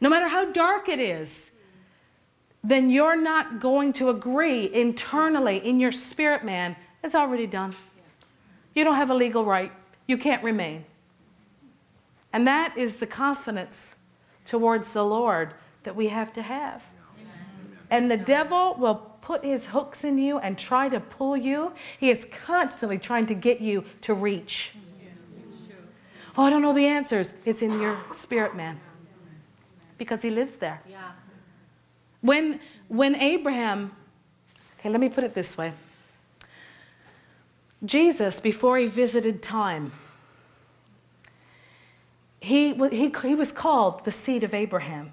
No 0.01 0.09
matter 0.11 0.29
how 0.29 0.51
dark 0.53 0.89
it 0.89 0.99
is, 0.99 1.53
then 2.63 2.91
you're 2.91 3.21
not 3.21 3.61
going 3.61 3.93
to 3.95 4.09
agree 4.09 4.73
internally 4.73 5.59
in 5.59 5.79
your 5.79 5.93
spirit 5.93 6.45
man. 6.45 6.77
It's 7.03 7.15
already 7.15 7.47
done. 7.47 7.75
You 8.75 8.85
don't 8.85 8.97
have 8.97 9.11
a 9.11 9.15
legal 9.15 9.45
right. 9.45 9.71
You 10.07 10.17
can't 10.17 10.43
remain. 10.43 10.85
And 12.33 12.47
that 12.49 12.77
is 12.77 12.99
the 12.99 13.07
confidence 13.07 13.95
towards 14.45 14.93
the 14.93 15.05
Lord 15.05 15.55
that 15.85 15.95
we 15.95 16.09
have 16.09 16.33
to 16.33 16.43
have. 16.43 16.83
Amen. 17.21 17.79
And 17.91 18.11
the 18.11 18.17
devil 18.17 18.75
will 18.79 18.97
put 19.21 19.45
his 19.45 19.67
hooks 19.67 20.03
in 20.03 20.19
you 20.19 20.39
and 20.39 20.59
try 20.59 20.89
to 20.89 21.01
pull 21.01 21.37
you. 21.37 21.73
He 21.99 22.11
is 22.11 22.27
constantly 22.31 22.99
trying 22.99 23.27
to 23.27 23.35
get 23.35 23.61
you 23.61 23.85
to 24.03 24.15
reach. 24.15 24.73
Oh, 26.37 26.43
I 26.43 26.51
don't 26.51 26.63
know 26.63 26.73
the 26.73 26.87
answers. 26.87 27.33
It's 27.45 27.63
in 27.63 27.81
your 27.81 27.97
spirit, 28.13 28.57
man. 28.57 28.81
Because 29.99 30.23
he 30.23 30.31
lives 30.31 30.57
there. 30.57 30.81
Yeah. 30.89 31.13
When, 32.21 32.61
when 32.89 33.15
Abraham, 33.17 33.93
okay, 34.79 34.89
let 34.89 35.01
me 35.01 35.09
put 35.09 35.25
it 35.25 35.35
this 35.35 35.59
way 35.59 35.73
Jesus, 37.85 38.41
before 38.41 38.79
he 38.79 38.87
visited 38.87 39.43
time, 39.43 39.93
he, 42.41 42.75
he, 42.75 43.13
he 43.23 43.35
was 43.35 43.53
called 43.53 44.05
the 44.05 44.11
seed 44.11 44.43
of 44.43 44.55
Abraham. 44.55 45.11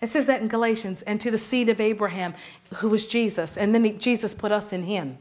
It 0.00 0.08
says 0.08 0.26
that 0.26 0.40
in 0.40 0.48
Galatians, 0.48 1.02
and 1.02 1.20
to 1.20 1.30
the 1.30 1.38
seed 1.38 1.68
of 1.68 1.80
Abraham, 1.80 2.34
who 2.74 2.88
was 2.88 3.06
Jesus. 3.06 3.56
And 3.56 3.74
then 3.74 3.84
he, 3.84 3.92
Jesus 3.92 4.34
put 4.34 4.52
us 4.52 4.72
in 4.72 4.84
him. 4.84 5.18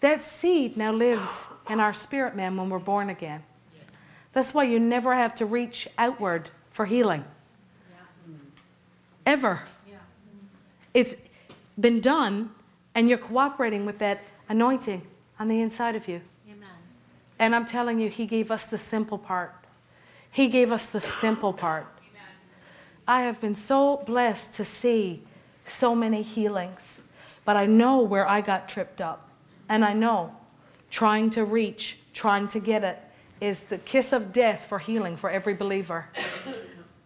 That 0.00 0.22
seed 0.22 0.76
now 0.76 0.92
lives 0.92 1.48
in 1.68 1.80
our 1.80 1.92
spirit 1.94 2.36
man 2.36 2.56
when 2.56 2.70
we're 2.70 2.78
born 2.78 3.10
again. 3.10 3.42
That's 4.32 4.54
why 4.54 4.64
you 4.64 4.78
never 4.78 5.14
have 5.14 5.34
to 5.36 5.46
reach 5.46 5.88
outward 5.98 6.50
for 6.76 6.84
healing. 6.84 7.24
Ever. 9.24 9.62
It's 10.92 11.16
been 11.80 12.00
done, 12.00 12.50
and 12.94 13.08
you're 13.08 13.16
cooperating 13.16 13.86
with 13.86 13.98
that 13.98 14.22
anointing 14.50 15.00
on 15.40 15.48
the 15.48 15.58
inside 15.62 15.96
of 15.96 16.06
you. 16.06 16.20
Amen. 16.46 16.68
And 17.38 17.54
I'm 17.54 17.64
telling 17.64 17.98
you, 17.98 18.10
He 18.10 18.26
gave 18.26 18.50
us 18.50 18.66
the 18.66 18.76
simple 18.76 19.16
part. 19.16 19.54
He 20.30 20.48
gave 20.48 20.70
us 20.70 20.84
the 20.84 21.00
simple 21.00 21.54
part. 21.54 21.86
Amen. 21.98 22.34
I 23.08 23.22
have 23.22 23.40
been 23.40 23.54
so 23.54 24.02
blessed 24.04 24.52
to 24.56 24.64
see 24.64 25.22
so 25.64 25.94
many 25.94 26.20
healings, 26.20 27.00
but 27.46 27.56
I 27.56 27.64
know 27.64 28.02
where 28.02 28.28
I 28.28 28.42
got 28.42 28.68
tripped 28.68 29.00
up. 29.00 29.30
And 29.66 29.82
I 29.82 29.94
know 29.94 30.36
trying 30.90 31.30
to 31.30 31.44
reach, 31.44 31.98
trying 32.12 32.48
to 32.48 32.60
get 32.60 32.84
it, 32.84 32.98
is 33.40 33.64
the 33.64 33.78
kiss 33.78 34.12
of 34.12 34.32
death 34.32 34.66
for 34.66 34.78
healing 34.78 35.16
for 35.16 35.30
every 35.30 35.54
believer. 35.54 36.06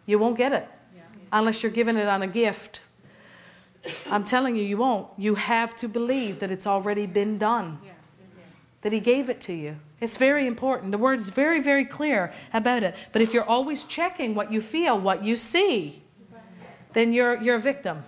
You 0.07 0.19
won't 0.19 0.37
get 0.37 0.53
it 0.53 0.69
unless 1.33 1.63
you're 1.63 1.73
giving 1.73 1.97
it 1.97 2.09
on 2.09 2.23
a 2.23 2.27
gift. 2.27 2.83
I'm 4.11 4.25
telling 4.25 4.57
you, 4.57 4.63
you 4.63 4.77
won't. 4.77 5.09
You 5.17 5.37
have 5.37 5.77
to 5.77 5.89
believe 5.89 6.41
that 6.41 6.51
it's 6.51 6.67
already 6.67 7.07
been 7.07 7.39
done, 7.39 7.79
that 8.83 8.93
He 8.93 9.01
gave 9.01 9.31
it 9.31 9.41
to 9.43 9.53
you. 9.53 9.77
It's 10.01 10.17
very 10.17 10.47
important. 10.47 10.93
The 10.93 10.99
word 10.99 11.19
is 11.19 11.29
very, 11.29 11.61
very 11.63 11.85
clear 11.85 12.33
about 12.53 12.83
it. 12.83 12.95
But 13.13 13.23
if 13.23 13.35
you're 13.35 13.45
always 13.45 13.85
checking 13.85 14.35
what 14.35 14.51
you 14.51 14.61
feel, 14.61 14.99
what 14.99 15.25
you 15.25 15.37
see, 15.37 16.03
then 16.93 17.13
you're, 17.13 17.41
you're 17.41 17.57
a 17.57 17.61
victim. 17.61 18.03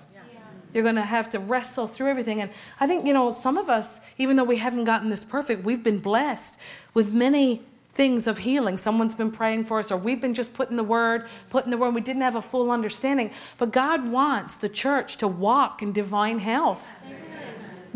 You're 0.75 0.83
going 0.83 0.97
to 0.97 1.03
have 1.03 1.29
to 1.31 1.39
wrestle 1.39 1.87
through 1.87 2.09
everything. 2.09 2.41
And 2.41 2.51
I 2.81 2.87
think, 2.87 3.07
you 3.07 3.13
know, 3.13 3.31
some 3.31 3.59
of 3.59 3.69
us, 3.69 4.01
even 4.17 4.37
though 4.37 4.45
we 4.45 4.57
haven't 4.57 4.85
gotten 4.85 5.11
this 5.11 5.23
perfect, 5.23 5.65
we've 5.65 5.83
been 5.83 5.99
blessed 5.99 6.59
with 6.95 7.13
many 7.13 7.63
things 7.93 8.27
of 8.27 8.39
healing. 8.39 8.77
Someone's 8.77 9.15
been 9.15 9.31
praying 9.31 9.67
for 9.67 9.79
us, 9.79 9.91
or 9.93 9.97
we've 9.97 10.21
been 10.21 10.35
just 10.35 10.55
putting 10.55 10.77
the 10.77 10.85
word, 10.85 11.27
putting 11.51 11.71
the 11.71 11.77
word. 11.77 11.95
We 11.95 12.01
didn't 12.01 12.23
have 12.23 12.35
a 12.35 12.43
full 12.43 12.71
understanding. 12.71 13.31
But 13.59 13.71
God 13.71 14.11
wants 14.11 14.57
the 14.57 14.69
church 14.69 15.19
to 15.19 15.29
walk 15.29 15.83
in 15.83 15.93
divine 15.93 16.39
health, 16.39 16.89
Amen. 17.05 17.21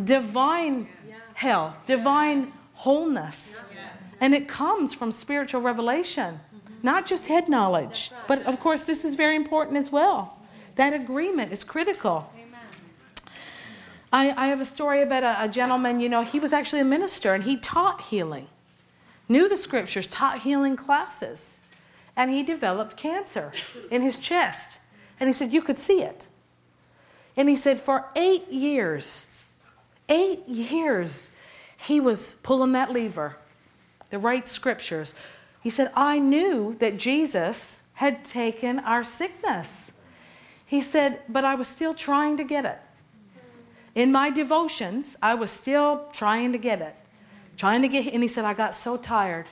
divine 0.05 0.89
health, 1.35 1.85
divine 1.87 2.53
wholeness. 2.75 3.63
And 4.21 4.35
it 4.35 4.49
comes 4.49 4.95
from 4.95 5.13
spiritual 5.13 5.61
revelation, 5.61 6.41
not 6.83 7.07
just 7.07 7.27
head 7.27 7.49
knowledge. 7.49 8.11
But 8.27 8.45
of 8.47 8.61
course, 8.61 8.85
this 8.85 9.05
is 9.05 9.15
very 9.15 9.37
important 9.37 9.77
as 9.77 9.91
well. 9.91 10.39
That 10.77 10.93
agreement 10.93 11.53
is 11.53 11.65
critical. 11.65 12.31
I, 14.13 14.33
I 14.37 14.47
have 14.49 14.61
a 14.61 14.65
story 14.65 15.03
about 15.03 15.25
a, 15.25 15.45
a 15.45 15.49
gentleman, 15.49 16.01
you 16.01 16.09
know, 16.09 16.23
he 16.23 16.39
was 16.39 16.53
actually 16.53 16.81
a 16.81 16.85
minister 16.85 17.35
and 17.35 17.45
he 17.45 17.57
taught 17.57 18.03
healing, 18.03 18.47
knew 19.29 19.49
the 19.49 19.57
scriptures, 19.57 20.07
taught 20.07 20.43
healing 20.43 20.77
classes. 20.77 21.61
And 22.17 22.31
he 22.31 22.43
developed 22.43 22.97
cancer 22.97 23.53
in 23.91 24.03
his 24.03 24.19
chest. 24.19 24.79
And 25.21 25.29
he 25.29 25.33
said, 25.33 25.53
You 25.53 25.63
could 25.63 25.79
see 25.79 26.03
it. 26.03 26.29
And 27.37 27.49
he 27.49 27.57
said, 27.57 27.79
For 27.79 28.07
eight 28.17 28.49
years, 28.49 29.45
eight 30.09 30.47
years, 30.49 31.31
he 31.77 32.01
was 32.01 32.37
pulling 32.37 32.73
that 32.73 32.91
lever 32.91 33.37
the 34.11 34.19
right 34.19 34.47
scriptures. 34.47 35.15
He 35.63 35.71
said, 35.71 35.91
I 35.95 36.19
knew 36.19 36.77
that 36.79 36.97
Jesus 36.97 37.83
had 37.95 38.25
taken 38.25 38.79
our 38.79 39.03
sickness. 39.03 39.93
He 40.65 40.81
said, 40.81 41.21
but 41.29 41.45
I 41.45 41.55
was 41.55 41.69
still 41.69 41.95
trying 41.95 42.37
to 42.37 42.45
get 42.45 42.65
it. 42.65 42.79
In 43.95 44.13
my 44.13 44.31
devotions, 44.31 45.17
I 45.23 45.35
was 45.35 45.51
still 45.51 46.09
trying 46.13 46.53
to 46.53 46.59
get 46.59 46.83
it. 46.83 46.95
Trying 47.57 47.83
to 47.83 47.89
get 47.89 48.13
and 48.13 48.23
he 48.23 48.29
said, 48.29 48.45
I 48.45 48.55
got 48.55 48.75
so 48.75 48.97
tired. 48.97 49.47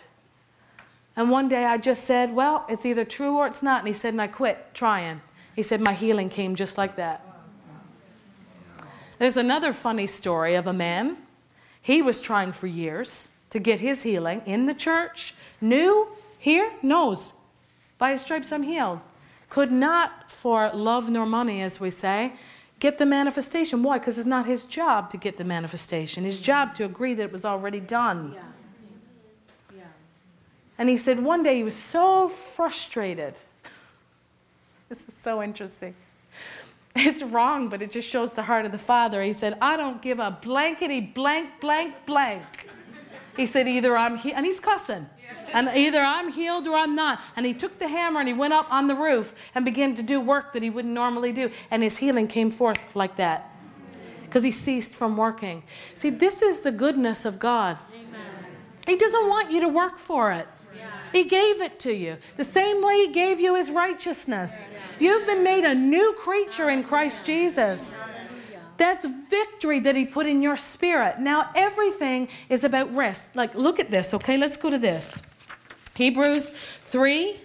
And 1.16 1.30
one 1.30 1.48
day 1.48 1.64
I 1.64 1.78
just 1.78 2.04
said, 2.04 2.34
Well, 2.34 2.66
it's 2.68 2.84
either 2.84 3.04
true 3.04 3.36
or 3.36 3.46
it's 3.46 3.62
not. 3.62 3.80
And 3.80 3.88
he 3.88 3.94
said, 3.94 4.14
and 4.14 4.20
I 4.20 4.26
quit 4.26 4.74
trying. 4.74 5.22
He 5.54 5.62
said, 5.62 5.80
My 5.80 5.94
healing 5.94 6.28
came 6.28 6.54
just 6.54 6.76
like 6.76 6.96
that. 6.96 7.24
There's 9.18 9.36
another 9.36 9.72
funny 9.72 10.06
story 10.06 10.54
of 10.54 10.66
a 10.66 10.72
man. 10.72 11.18
He 11.80 12.02
was 12.02 12.20
trying 12.20 12.52
for 12.52 12.66
years 12.66 13.28
to 13.50 13.58
get 13.58 13.80
his 13.80 14.02
healing 14.02 14.42
in 14.44 14.66
the 14.66 14.74
church. 14.74 15.34
Knew, 15.60 16.08
here, 16.38 16.72
knows. 16.82 17.32
By 17.98 18.10
his 18.10 18.22
stripes 18.22 18.52
I'm 18.52 18.64
healed. 18.64 19.00
Could 19.48 19.70
not, 19.70 20.30
for 20.30 20.70
love 20.72 21.08
nor 21.08 21.26
money, 21.26 21.62
as 21.62 21.78
we 21.78 21.90
say, 21.90 22.32
get 22.84 22.98
the 22.98 23.06
manifestation. 23.06 23.82
Why? 23.82 23.98
Because 23.98 24.18
it's 24.18 24.26
not 24.26 24.44
his 24.44 24.62
job 24.64 25.08
to 25.12 25.16
get 25.16 25.38
the 25.38 25.44
manifestation. 25.44 26.22
His 26.22 26.38
job 26.38 26.74
to 26.74 26.84
agree 26.84 27.14
that 27.14 27.22
it 27.22 27.32
was 27.32 27.46
already 27.46 27.80
done. 27.80 28.32
Yeah. 28.34 28.42
Yeah. 29.74 29.84
And 30.76 30.90
he 30.90 30.98
said 30.98 31.18
one 31.18 31.42
day 31.42 31.56
he 31.56 31.64
was 31.64 31.74
so 31.74 32.28
frustrated. 32.28 33.40
this 34.90 35.08
is 35.08 35.14
so 35.14 35.42
interesting. 35.42 35.94
It's 36.94 37.22
wrong, 37.22 37.70
but 37.70 37.80
it 37.80 37.90
just 37.90 38.06
shows 38.06 38.34
the 38.34 38.42
heart 38.42 38.66
of 38.66 38.72
the 38.72 38.84
Father. 38.92 39.22
He 39.22 39.32
said, 39.32 39.56
I 39.62 39.78
don't 39.78 40.02
give 40.02 40.18
a 40.18 40.38
blankety 40.42 41.00
blank, 41.00 41.60
blank, 41.62 41.94
blank 42.04 42.68
he 43.36 43.46
said, 43.46 43.66
either 43.66 43.96
I'm 43.96 44.16
healed, 44.16 44.36
and 44.36 44.46
he's 44.46 44.60
cussing. 44.60 45.08
And 45.54 45.68
either 45.68 46.00
I'm 46.00 46.32
healed 46.32 46.66
or 46.66 46.76
I'm 46.76 46.94
not. 46.94 47.20
And 47.36 47.46
he 47.46 47.54
took 47.54 47.78
the 47.78 47.88
hammer 47.88 48.20
and 48.20 48.28
he 48.28 48.34
went 48.34 48.52
up 48.52 48.70
on 48.70 48.88
the 48.88 48.94
roof 48.94 49.34
and 49.54 49.64
began 49.64 49.94
to 49.94 50.02
do 50.02 50.20
work 50.20 50.52
that 50.52 50.62
he 50.62 50.68
wouldn't 50.68 50.92
normally 50.92 51.32
do. 51.32 51.50
And 51.70 51.82
his 51.82 51.98
healing 51.98 52.26
came 52.26 52.50
forth 52.50 52.94
like 52.94 53.16
that 53.16 53.50
because 54.22 54.42
he 54.42 54.50
ceased 54.50 54.94
from 54.94 55.16
working. 55.16 55.62
See, 55.94 56.10
this 56.10 56.42
is 56.42 56.62
the 56.62 56.72
goodness 56.72 57.24
of 57.24 57.38
God. 57.38 57.78
Amen. 57.94 58.20
He 58.84 58.96
doesn't 58.96 59.28
want 59.28 59.52
you 59.52 59.60
to 59.60 59.68
work 59.68 59.96
for 59.96 60.32
it. 60.32 60.48
Yeah. 60.76 60.90
He 61.12 61.22
gave 61.22 61.62
it 61.62 61.78
to 61.80 61.92
you. 61.94 62.18
The 62.36 62.42
same 62.42 62.82
way 62.82 63.06
He 63.06 63.12
gave 63.12 63.38
you 63.38 63.54
His 63.54 63.70
righteousness. 63.70 64.66
You've 64.98 65.24
been 65.24 65.44
made 65.44 65.62
a 65.62 65.72
new 65.72 66.14
creature 66.18 66.68
in 66.68 66.82
Christ 66.82 67.24
Jesus. 67.24 68.04
That's 68.76 69.04
victory 69.04 69.78
that 69.78 69.94
He 69.94 70.04
put 70.04 70.26
in 70.26 70.42
your 70.42 70.56
spirit. 70.56 71.20
Now, 71.20 71.50
everything 71.54 72.28
is 72.48 72.64
about 72.64 72.92
rest. 72.92 73.36
Like, 73.36 73.54
look 73.54 73.78
at 73.78 73.92
this, 73.92 74.12
okay? 74.14 74.36
Let's 74.36 74.56
go 74.56 74.68
to 74.68 74.78
this. 74.78 75.22
Hebrews 75.94 76.50
3 76.50 77.36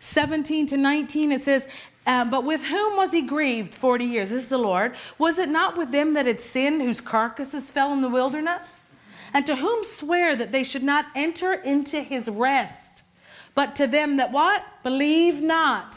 17 0.00 0.66
to 0.66 0.76
19, 0.76 1.32
it 1.32 1.40
says, 1.40 1.66
uh, 2.06 2.24
But 2.26 2.44
with 2.44 2.64
whom 2.64 2.96
was 2.96 3.12
he 3.12 3.22
grieved 3.22 3.74
40 3.74 4.04
years? 4.04 4.30
This 4.30 4.44
is 4.44 4.48
the 4.50 4.58
Lord. 4.58 4.94
Was 5.18 5.38
it 5.38 5.48
not 5.48 5.78
with 5.78 5.92
them 5.92 6.14
that 6.14 6.26
had 6.26 6.40
sinned, 6.40 6.82
whose 6.82 7.00
carcasses 7.00 7.70
fell 7.70 7.92
in 7.92 8.02
the 8.02 8.08
wilderness? 8.08 8.82
And 9.32 9.46
to 9.46 9.56
whom 9.56 9.82
swear 9.82 10.36
that 10.36 10.52
they 10.52 10.62
should 10.62 10.82
not 10.82 11.06
enter 11.14 11.54
into 11.54 12.02
his 12.02 12.28
rest? 12.28 13.02
But 13.54 13.74
to 13.76 13.86
them 13.86 14.16
that 14.18 14.30
what? 14.30 14.62
Believe 14.82 15.40
not. 15.40 15.96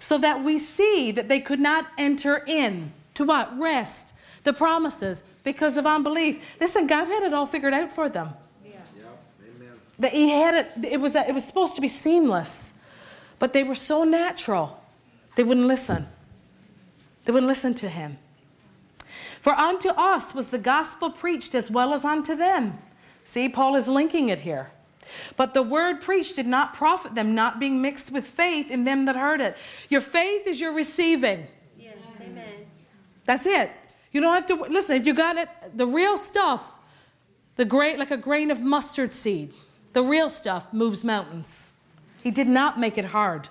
So 0.00 0.16
that 0.18 0.42
we 0.42 0.58
see 0.58 1.12
that 1.12 1.28
they 1.28 1.40
could 1.40 1.60
not 1.60 1.88
enter 1.98 2.42
in. 2.46 2.92
To 3.14 3.24
what? 3.24 3.56
Rest. 3.58 4.14
The 4.44 4.52
promises 4.52 5.22
because 5.44 5.76
of 5.76 5.86
unbelief. 5.86 6.42
Listen, 6.60 6.86
God 6.86 7.06
had 7.06 7.22
it 7.22 7.34
all 7.34 7.46
figured 7.46 7.74
out 7.74 7.92
for 7.92 8.08
them. 8.08 8.30
That 9.98 10.12
he 10.12 10.30
had 10.30 10.54
it, 10.54 10.84
it 10.84 11.00
was, 11.00 11.16
it 11.16 11.34
was 11.34 11.44
supposed 11.44 11.74
to 11.74 11.80
be 11.80 11.88
seamless, 11.88 12.72
but 13.38 13.52
they 13.52 13.64
were 13.64 13.74
so 13.74 14.04
natural, 14.04 14.80
they 15.36 15.42
wouldn't 15.44 15.66
listen. 15.66 16.06
They 17.24 17.32
wouldn't 17.32 17.48
listen 17.48 17.74
to 17.74 17.88
him. 17.88 18.18
For 19.40 19.52
unto 19.52 19.90
us 19.90 20.34
was 20.34 20.50
the 20.50 20.58
gospel 20.58 21.10
preached 21.10 21.54
as 21.54 21.70
well 21.70 21.92
as 21.92 22.04
unto 22.04 22.34
them. 22.34 22.78
See, 23.24 23.48
Paul 23.48 23.76
is 23.76 23.86
linking 23.86 24.30
it 24.30 24.40
here. 24.40 24.70
But 25.36 25.54
the 25.54 25.62
word 25.62 26.00
preached 26.00 26.36
did 26.36 26.46
not 26.46 26.74
profit 26.74 27.14
them, 27.14 27.34
not 27.34 27.58
being 27.58 27.80
mixed 27.80 28.10
with 28.10 28.26
faith 28.26 28.70
in 28.70 28.84
them 28.84 29.04
that 29.04 29.16
heard 29.16 29.40
it. 29.40 29.56
Your 29.88 30.00
faith 30.00 30.46
is 30.46 30.60
your 30.60 30.72
receiving. 30.72 31.46
Yes, 31.78 31.94
amen. 32.20 32.66
That's 33.24 33.46
it. 33.46 33.70
You 34.12 34.20
don't 34.20 34.34
have 34.34 34.46
to 34.46 34.54
listen. 34.54 34.96
If 34.96 35.06
you 35.06 35.14
got 35.14 35.36
it, 35.36 35.48
the 35.74 35.86
real 35.86 36.16
stuff, 36.16 36.78
the 37.56 37.64
great 37.64 37.98
like 37.98 38.10
a 38.10 38.16
grain 38.16 38.50
of 38.50 38.60
mustard 38.60 39.12
seed, 39.12 39.54
the 39.98 40.04
real 40.04 40.28
stuff 40.28 40.72
moves 40.72 41.04
mountains. 41.04 41.72
He 42.22 42.30
did 42.30 42.46
not 42.46 42.78
make 42.78 42.96
it 42.96 43.06
hard. 43.06 43.48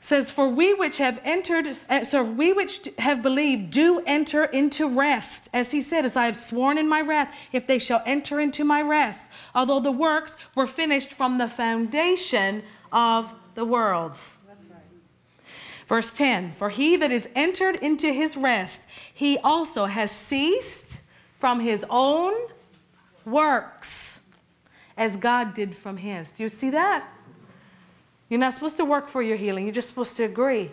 says, 0.00 0.30
For 0.30 0.48
we 0.48 0.72
which 0.72 0.96
have 0.96 1.20
entered, 1.22 1.76
uh, 1.90 2.04
so 2.04 2.24
we 2.24 2.54
which 2.54 2.88
have 2.96 3.20
believed 3.20 3.70
do 3.70 4.02
enter 4.06 4.44
into 4.44 4.88
rest. 4.88 5.50
As 5.52 5.72
he 5.72 5.82
said, 5.82 6.06
As 6.06 6.16
I 6.16 6.24
have 6.24 6.38
sworn 6.38 6.78
in 6.78 6.88
my 6.88 7.02
wrath, 7.02 7.34
if 7.52 7.66
they 7.66 7.78
shall 7.78 8.02
enter 8.06 8.40
into 8.40 8.64
my 8.64 8.80
rest, 8.80 9.28
although 9.54 9.80
the 9.80 9.92
works 9.92 10.38
were 10.54 10.66
finished 10.66 11.12
from 11.12 11.36
the 11.36 11.48
foundation 11.48 12.62
of 12.90 13.34
the 13.54 13.66
worlds. 13.66 14.38
Verse 15.86 16.14
10 16.14 16.52
For 16.52 16.70
he 16.70 16.96
that 16.96 17.12
is 17.12 17.28
entered 17.34 17.76
into 17.76 18.10
his 18.10 18.38
rest, 18.38 18.84
he 19.12 19.36
also 19.44 19.84
has 19.84 20.10
ceased 20.10 21.02
from 21.36 21.60
his 21.60 21.84
own 21.90 22.32
works, 23.30 24.22
as 24.96 25.16
God 25.16 25.54
did 25.54 25.76
from 25.76 25.98
his. 25.98 26.32
Do 26.32 26.42
you 26.42 26.48
see 26.48 26.70
that? 26.70 27.08
You're 28.28 28.40
not 28.40 28.52
supposed 28.52 28.76
to 28.76 28.84
work 28.84 29.08
for 29.08 29.22
your 29.22 29.36
healing, 29.36 29.64
you're 29.64 29.74
just 29.74 29.88
supposed 29.88 30.16
to 30.16 30.24
agree. 30.24 30.70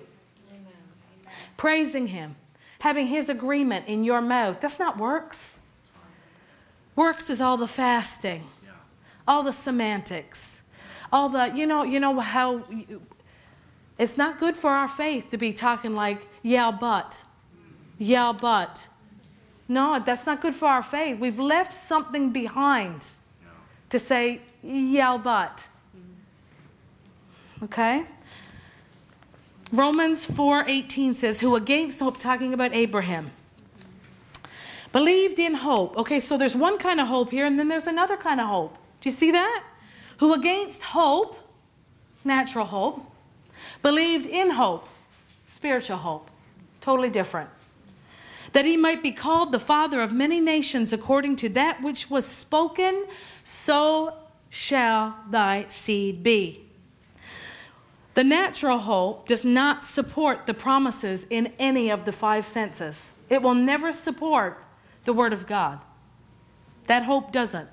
Amen. 0.51 1.33
Praising 1.57 2.07
Him, 2.07 2.35
having 2.81 3.07
His 3.07 3.29
agreement 3.29 3.87
in 3.87 4.03
your 4.03 4.21
mouth. 4.21 4.59
That's 4.59 4.79
not 4.79 4.97
works. 4.97 5.59
Works 6.95 7.29
is 7.29 7.41
all 7.41 7.57
the 7.57 7.67
fasting, 7.67 8.47
yeah. 8.63 8.71
all 9.27 9.43
the 9.43 9.51
semantics, 9.51 10.61
all 11.11 11.29
the, 11.29 11.51
you 11.55 11.65
know, 11.65 11.83
you 11.83 11.99
know 11.99 12.19
how. 12.19 12.63
It's 13.97 14.17
not 14.17 14.39
good 14.39 14.57
for 14.57 14.71
our 14.71 14.89
faith 14.89 15.29
to 15.31 15.37
be 15.37 15.53
talking 15.53 15.93
like, 15.93 16.27
yeah, 16.41 16.71
but, 16.71 17.23
yeah, 17.97 18.33
but. 18.33 18.89
No, 19.67 20.01
that's 20.05 20.25
not 20.25 20.41
good 20.41 20.53
for 20.53 20.67
our 20.67 20.83
faith. 20.83 21.19
We've 21.19 21.39
left 21.39 21.73
something 21.73 22.31
behind 22.31 23.05
yeah. 23.41 23.49
to 23.89 23.99
say, 23.99 24.41
yeah, 24.61 25.17
but. 25.17 25.67
Okay? 27.63 28.05
Romans 29.71 30.25
4:18 30.25 31.15
says, 31.15 31.39
"Who 31.39 31.55
against 31.55 31.99
hope 31.99 32.19
talking 32.19 32.53
about 32.53 32.73
Abraham 32.73 33.31
believed 34.91 35.39
in 35.39 35.55
hope." 35.55 35.97
Okay, 35.97 36.19
so 36.19 36.37
there's 36.37 36.55
one 36.55 36.77
kind 36.77 37.01
of 37.01 37.07
hope 37.07 37.31
here 37.31 37.45
and 37.45 37.57
then 37.57 37.67
there's 37.67 37.87
another 37.87 38.15
kind 38.15 38.39
of 38.39 38.47
hope. 38.47 38.75
Do 39.01 39.09
you 39.09 39.11
see 39.11 39.31
that? 39.31 39.63
Who 40.19 40.33
against 40.33 40.83
hope, 40.83 41.37
natural 42.23 42.65
hope, 42.65 43.11
believed 43.81 44.25
in 44.25 44.51
hope, 44.51 44.87
spiritual 45.47 45.97
hope. 45.97 46.29
Totally 46.79 47.09
different. 47.09 47.49
That 48.55 48.63
he 48.63 48.77
might 48.77 49.03
be 49.03 49.11
called 49.11 49.51
the 49.51 49.59
father 49.59 49.99
of 49.99 50.13
many 50.13 50.39
nations 50.39 50.93
according 50.93 51.35
to 51.37 51.49
that 51.49 51.81
which 51.81 52.09
was 52.09 52.25
spoken, 52.25 53.05
so 53.43 54.13
shall 54.49 55.17
thy 55.29 55.65
seed 55.67 56.23
be. 56.23 56.63
The 58.13 58.23
natural 58.23 58.77
hope 58.77 59.27
does 59.27 59.43
not 59.43 59.83
support 59.83 60.45
the 60.45 60.53
promises 60.53 61.25
in 61.29 61.51
any 61.59 61.89
of 61.89 62.05
the 62.05 62.13
five 62.13 62.45
senses. 62.45 63.15
It 63.29 63.41
will 63.41 63.55
never 63.55 63.91
support 63.91 64.63
the 65.03 65.11
Word 65.11 65.33
of 65.33 65.47
God. 65.47 65.81
That 66.87 67.03
hope 67.03 67.33
doesn't. 67.33 67.67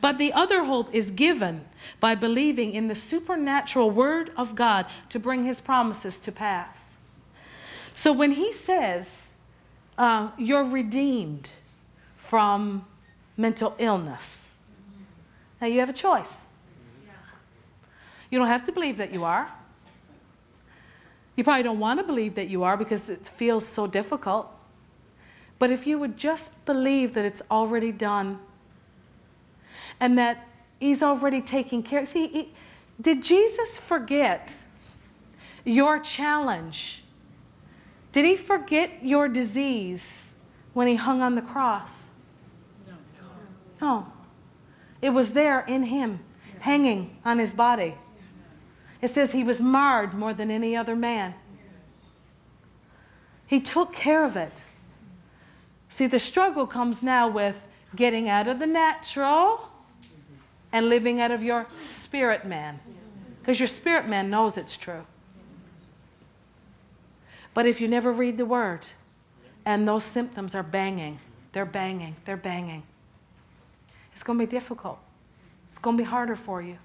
But 0.00 0.18
the 0.18 0.32
other 0.32 0.62
hope 0.62 0.94
is 0.94 1.10
given 1.10 1.64
by 1.98 2.14
believing 2.14 2.72
in 2.72 2.86
the 2.86 2.94
supernatural 2.94 3.90
Word 3.90 4.30
of 4.36 4.54
God 4.54 4.86
to 5.08 5.18
bring 5.18 5.42
His 5.42 5.60
promises 5.60 6.20
to 6.20 6.30
pass. 6.30 6.98
So 7.96 8.12
when 8.12 8.30
He 8.30 8.52
says, 8.52 9.34
uh, 10.00 10.30
You're 10.36 10.64
redeemed 10.64 11.48
from 12.16 12.84
mental 13.36 13.76
illness, 13.78 14.54
now 15.60 15.68
you 15.68 15.78
have 15.78 15.90
a 15.90 15.94
choice. 15.94 16.42
You 18.30 18.38
don't 18.38 18.48
have 18.48 18.64
to 18.64 18.72
believe 18.72 18.96
that 18.98 19.12
you 19.12 19.24
are. 19.24 19.50
You 21.36 21.44
probably 21.44 21.64
don't 21.64 21.80
want 21.80 21.98
to 22.00 22.04
believe 22.04 22.34
that 22.36 22.48
you 22.48 22.62
are 22.62 22.76
because 22.76 23.10
it 23.10 23.26
feels 23.26 23.66
so 23.66 23.86
difficult. 23.86 24.48
But 25.58 25.70
if 25.70 25.86
you 25.86 25.98
would 25.98 26.16
just 26.16 26.64
believe 26.64 27.14
that 27.14 27.24
it's 27.24 27.42
already 27.50 27.92
done 27.92 28.38
and 29.98 30.16
that 30.16 30.46
He's 30.80 31.02
already 31.02 31.42
taking 31.42 31.82
care. 31.82 32.06
See, 32.06 32.26
he, 32.26 32.48
did 32.98 33.22
Jesus 33.22 33.76
forget 33.76 34.64
your 35.62 35.98
challenge? 35.98 37.04
Did 38.12 38.24
He 38.24 38.36
forget 38.36 39.04
your 39.04 39.28
disease 39.28 40.34
when 40.72 40.86
He 40.86 40.96
hung 40.96 41.22
on 41.22 41.34
the 41.34 41.42
cross? 41.42 42.04
No. 42.86 42.94
No. 43.80 44.12
It 45.00 45.10
was 45.10 45.32
there 45.32 45.60
in 45.60 45.84
Him, 45.84 46.20
hanging 46.60 47.16
on 47.24 47.38
His 47.38 47.52
body. 47.52 47.94
It 49.02 49.08
says 49.08 49.32
he 49.32 49.44
was 49.44 49.60
marred 49.60 50.14
more 50.14 50.34
than 50.34 50.50
any 50.50 50.76
other 50.76 50.94
man. 50.94 51.34
He 53.46 53.60
took 53.60 53.92
care 53.92 54.24
of 54.24 54.36
it. 54.36 54.64
See, 55.88 56.06
the 56.06 56.18
struggle 56.18 56.66
comes 56.66 57.02
now 57.02 57.28
with 57.28 57.66
getting 57.96 58.28
out 58.28 58.46
of 58.46 58.58
the 58.58 58.66
natural 58.66 59.70
and 60.72 60.88
living 60.88 61.20
out 61.20 61.30
of 61.30 61.42
your 61.42 61.66
spirit 61.76 62.44
man. 62.44 62.78
Because 63.40 63.58
your 63.58 63.66
spirit 63.66 64.08
man 64.08 64.30
knows 64.30 64.56
it's 64.56 64.76
true. 64.76 65.04
But 67.54 67.66
if 67.66 67.80
you 67.80 67.88
never 67.88 68.12
read 68.12 68.36
the 68.36 68.46
word 68.46 68.80
and 69.64 69.86
those 69.86 70.04
symptoms 70.04 70.54
are 70.54 70.62
banging, 70.62 71.18
they're 71.52 71.64
banging, 71.66 72.16
they're 72.24 72.36
banging, 72.36 72.84
it's 74.12 74.22
going 74.22 74.38
to 74.38 74.46
be 74.46 74.50
difficult. 74.50 74.98
It's 75.70 75.78
going 75.78 75.96
to 75.96 76.02
be 76.02 76.08
harder 76.08 76.36
for 76.36 76.60
you. 76.60 76.78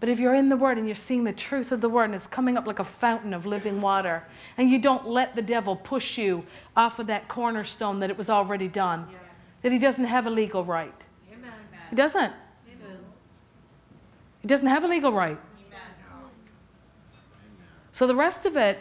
But 0.00 0.08
if 0.08 0.20
you're 0.20 0.34
in 0.34 0.48
the 0.48 0.56
Word 0.56 0.76
and 0.76 0.86
you're 0.86 0.96
seeing 0.96 1.24
the 1.24 1.32
truth 1.32 1.72
of 1.72 1.80
the 1.80 1.88
Word 1.88 2.04
and 2.04 2.14
it's 2.14 2.26
coming 2.26 2.56
up 2.56 2.66
like 2.66 2.78
a 2.78 2.84
fountain 2.84 3.32
of 3.32 3.46
living 3.46 3.80
water, 3.80 4.24
and 4.58 4.68
you 4.68 4.78
don't 4.78 5.08
let 5.08 5.34
the 5.34 5.42
devil 5.42 5.76
push 5.76 6.18
you 6.18 6.44
off 6.76 6.98
of 6.98 7.06
that 7.06 7.28
cornerstone 7.28 8.00
that 8.00 8.10
it 8.10 8.18
was 8.18 8.28
already 8.28 8.68
done, 8.68 9.06
yes. 9.10 9.20
that 9.62 9.72
he 9.72 9.78
doesn't 9.78 10.04
have 10.04 10.26
a 10.26 10.30
legal 10.30 10.64
right. 10.64 11.06
Amen. 11.32 11.52
He 11.90 11.96
doesn't. 11.96 12.32
Amen. 12.72 12.98
He 14.42 14.48
doesn't 14.48 14.68
have 14.68 14.84
a 14.84 14.88
legal 14.88 15.12
right. 15.12 15.38
Amen. 15.58 15.80
So 17.92 18.06
the 18.06 18.14
rest 18.14 18.44
of 18.44 18.56
it 18.56 18.78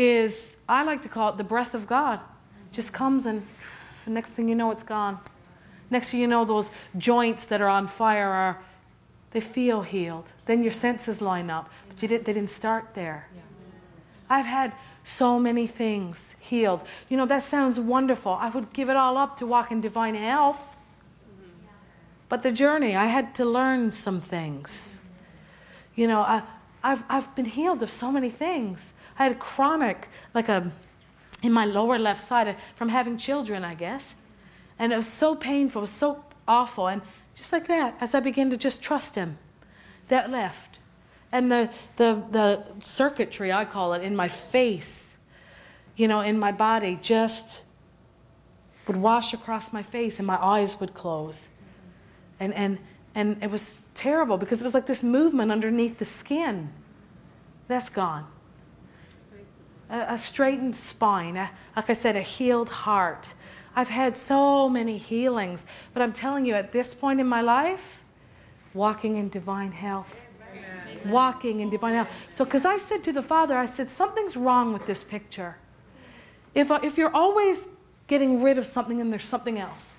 is, 0.00 0.56
I 0.66 0.82
like 0.82 1.02
to 1.02 1.08
call 1.08 1.28
it 1.30 1.36
the 1.36 1.44
breath 1.44 1.74
of 1.74 1.86
God. 1.86 2.20
Just 2.72 2.92
comes 2.92 3.26
and 3.26 3.46
the 4.04 4.10
next 4.10 4.30
thing 4.30 4.48
you 4.48 4.54
know, 4.54 4.70
it's 4.70 4.82
gone. 4.82 5.18
Next 5.90 6.10
thing 6.10 6.20
you 6.20 6.26
know, 6.26 6.44
those 6.44 6.70
joints 6.96 7.44
that 7.46 7.60
are 7.60 7.68
on 7.68 7.86
fire 7.86 8.28
are 8.28 8.62
they 9.32 9.40
feel 9.40 9.82
healed. 9.82 10.32
Then 10.46 10.62
your 10.62 10.72
senses 10.72 11.20
line 11.20 11.50
up. 11.50 11.68
But 11.88 12.00
you 12.00 12.08
did, 12.08 12.24
they 12.24 12.32
didn't 12.32 12.50
start 12.50 12.94
there. 12.94 13.28
I've 14.28 14.46
had 14.46 14.72
so 15.04 15.38
many 15.38 15.66
things 15.66 16.34
healed. 16.40 16.82
You 17.08 17.16
know, 17.16 17.26
that 17.26 17.42
sounds 17.42 17.78
wonderful. 17.78 18.32
I 18.32 18.48
would 18.48 18.72
give 18.72 18.88
it 18.88 18.96
all 18.96 19.18
up 19.18 19.38
to 19.38 19.46
walk 19.46 19.70
in 19.70 19.80
divine 19.80 20.14
health. 20.14 20.76
But 22.28 22.42
the 22.42 22.52
journey, 22.52 22.96
I 22.96 23.06
had 23.06 23.34
to 23.34 23.44
learn 23.44 23.90
some 23.90 24.20
things. 24.20 25.00
You 25.94 26.06
know, 26.06 26.20
I, 26.20 26.42
I've, 26.82 27.02
I've 27.08 27.34
been 27.34 27.44
healed 27.44 27.82
of 27.82 27.90
so 27.90 28.10
many 28.10 28.30
things. 28.30 28.94
I 29.20 29.24
had 29.24 29.38
chronic, 29.38 30.08
like 30.32 30.48
a, 30.48 30.72
in 31.42 31.52
my 31.52 31.66
lower 31.66 31.98
left 31.98 32.22
side, 32.22 32.56
from 32.74 32.88
having 32.88 33.18
children, 33.18 33.64
I 33.64 33.74
guess. 33.74 34.14
And 34.78 34.94
it 34.94 34.96
was 34.96 35.06
so 35.06 35.36
painful, 35.36 35.80
it 35.80 35.82
was 35.82 35.90
so 35.90 36.24
awful. 36.48 36.88
And 36.88 37.02
just 37.34 37.52
like 37.52 37.68
that, 37.68 37.98
as 38.00 38.14
I 38.14 38.20
began 38.20 38.48
to 38.48 38.56
just 38.56 38.82
trust 38.82 39.16
Him, 39.16 39.36
that 40.08 40.30
left. 40.30 40.78
And 41.30 41.52
the, 41.52 41.70
the, 41.96 42.24
the 42.30 42.64
circuitry, 42.80 43.52
I 43.52 43.66
call 43.66 43.92
it, 43.92 44.02
in 44.02 44.16
my 44.16 44.26
face, 44.26 45.18
you 45.96 46.08
know, 46.08 46.22
in 46.22 46.38
my 46.38 46.50
body, 46.50 46.98
just 47.02 47.62
would 48.86 48.96
wash 48.96 49.34
across 49.34 49.70
my 49.70 49.82
face 49.82 50.18
and 50.18 50.26
my 50.26 50.42
eyes 50.42 50.80
would 50.80 50.94
close. 50.94 51.48
And, 52.40 52.54
and, 52.54 52.78
and 53.14 53.36
it 53.42 53.50
was 53.50 53.86
terrible 53.92 54.38
because 54.38 54.62
it 54.62 54.64
was 54.64 54.72
like 54.72 54.86
this 54.86 55.02
movement 55.02 55.52
underneath 55.52 55.98
the 55.98 56.06
skin. 56.06 56.72
That's 57.68 57.90
gone. 57.90 58.26
A, 59.90 60.14
a 60.14 60.18
straightened 60.18 60.76
spine, 60.76 61.36
a, 61.36 61.50
like 61.76 61.90
I 61.90 61.94
said, 61.94 62.16
a 62.16 62.22
healed 62.22 62.70
heart, 62.70 63.34
I've 63.74 63.88
had 63.88 64.16
so 64.16 64.68
many 64.68 64.96
healings, 64.96 65.64
but 65.94 66.02
I'm 66.02 66.12
telling 66.12 66.44
you, 66.44 66.54
at 66.54 66.72
this 66.72 66.94
point 66.94 67.20
in 67.20 67.26
my 67.26 67.40
life, 67.40 68.02
walking 68.74 69.16
in 69.16 69.28
divine 69.28 69.72
health. 69.72 70.22
Amen. 70.52 71.12
walking 71.12 71.60
in 71.60 71.70
divine 71.70 71.94
health. 71.94 72.08
So, 72.28 72.44
because 72.44 72.64
I 72.64 72.76
said 72.76 73.04
to 73.04 73.12
the 73.12 73.22
Father, 73.22 73.56
I 73.56 73.66
said, 73.66 73.88
something's 73.88 74.36
wrong 74.36 74.72
with 74.72 74.86
this 74.86 75.04
picture. 75.04 75.56
If, 76.54 76.70
uh, 76.70 76.80
if 76.82 76.98
you're 76.98 77.14
always 77.14 77.68
getting 78.08 78.42
rid 78.42 78.58
of 78.58 78.66
something 78.66 79.00
and 79.00 79.12
there's 79.12 79.24
something 79.24 79.58
else. 79.58 79.98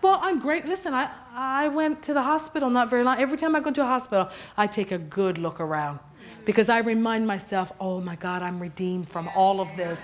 Well, 0.00 0.20
I'm 0.22 0.38
great. 0.38 0.66
Listen, 0.66 0.94
I, 0.94 1.10
I 1.34 1.68
went 1.68 2.02
to 2.02 2.14
the 2.14 2.22
hospital 2.22 2.70
not 2.70 2.88
very 2.88 3.02
long. 3.02 3.18
Every 3.18 3.38
time 3.38 3.56
I 3.56 3.60
go 3.60 3.70
to 3.72 3.82
a 3.82 3.86
hospital, 3.86 4.28
I 4.56 4.66
take 4.66 4.92
a 4.92 4.98
good 4.98 5.38
look 5.38 5.58
around 5.58 5.98
because 6.44 6.68
I 6.68 6.78
remind 6.78 7.26
myself, 7.26 7.72
oh 7.80 8.00
my 8.00 8.16
God, 8.16 8.42
I'm 8.42 8.60
redeemed 8.60 9.08
from 9.08 9.28
all 9.34 9.60
of 9.60 9.68
this. 9.76 10.00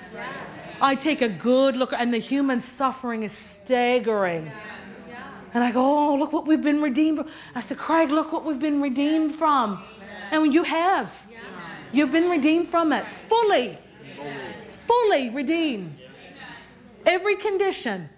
I 0.80 0.95
take 0.95 1.20
a 1.20 1.28
good 1.28 1.76
look, 1.76 1.93
and 1.93 2.12
the 2.12 2.18
human 2.18 2.61
suffering 2.61 3.22
is 3.22 3.32
staggering. 3.32 4.51
And 5.53 5.64
I 5.64 5.72
go, 5.72 5.80
oh, 5.82 6.14
look 6.14 6.32
what 6.32 6.47
we've 6.47 6.62
been 6.62 6.80
redeemed 6.80 7.18
from. 7.18 7.28
I 7.55 7.61
said, 7.61 7.76
Craig, 7.76 8.11
look 8.11 8.32
what 8.32 8.45
we've 8.45 8.59
been 8.59 8.80
redeemed 8.80 9.34
from. 9.34 9.82
And 10.30 10.55
you 10.55 10.62
have. 10.62 11.12
You've 11.93 12.12
been 12.12 12.30
redeemed 12.30 12.68
from 12.68 12.93
it 12.93 13.07
fully. 13.11 13.76
Fully 14.68 15.30
redeemed. 15.30 15.91
Every 17.05 17.34
condition, 17.36 18.09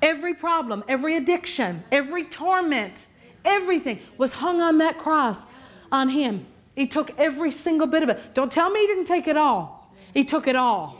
every 0.00 0.34
problem, 0.34 0.82
every 0.88 1.16
addiction, 1.16 1.84
every 1.92 2.24
torment, 2.24 3.06
everything 3.44 4.00
was 4.16 4.34
hung 4.34 4.60
on 4.60 4.78
that 4.78 4.98
cross 4.98 5.46
on 5.90 6.08
him. 6.08 6.46
He 6.74 6.86
took 6.86 7.10
every 7.18 7.50
single 7.50 7.86
bit 7.86 8.02
of 8.02 8.08
it. 8.08 8.34
Don't 8.34 8.50
tell 8.50 8.70
me 8.70 8.80
he 8.80 8.86
didn't 8.86 9.04
take 9.04 9.26
it 9.26 9.36
all. 9.36 9.92
He 10.14 10.24
took 10.24 10.46
it 10.46 10.56
all. 10.56 10.98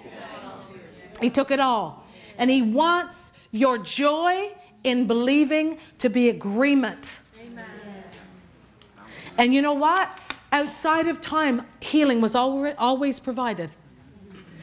He 1.21 1.31
took 1.31 1.51
it 1.51 1.61
all. 1.61 2.05
And 2.37 2.51
he 2.51 2.63
wants 2.63 3.33
your 3.51 3.79
joy 3.79 4.53
in 4.85 5.07
believing 5.07 5.79
to 5.99 6.09
be 6.09 6.29
agreement. 6.29 7.23
And 9.39 9.55
you 9.55 9.63
know 9.63 9.75
what? 9.75 10.19
Outside 10.51 11.07
of 11.09 11.21
time, 11.21 11.65
healing 11.81 12.21
was 12.21 12.35
always 12.35 13.21
provided. 13.21 13.71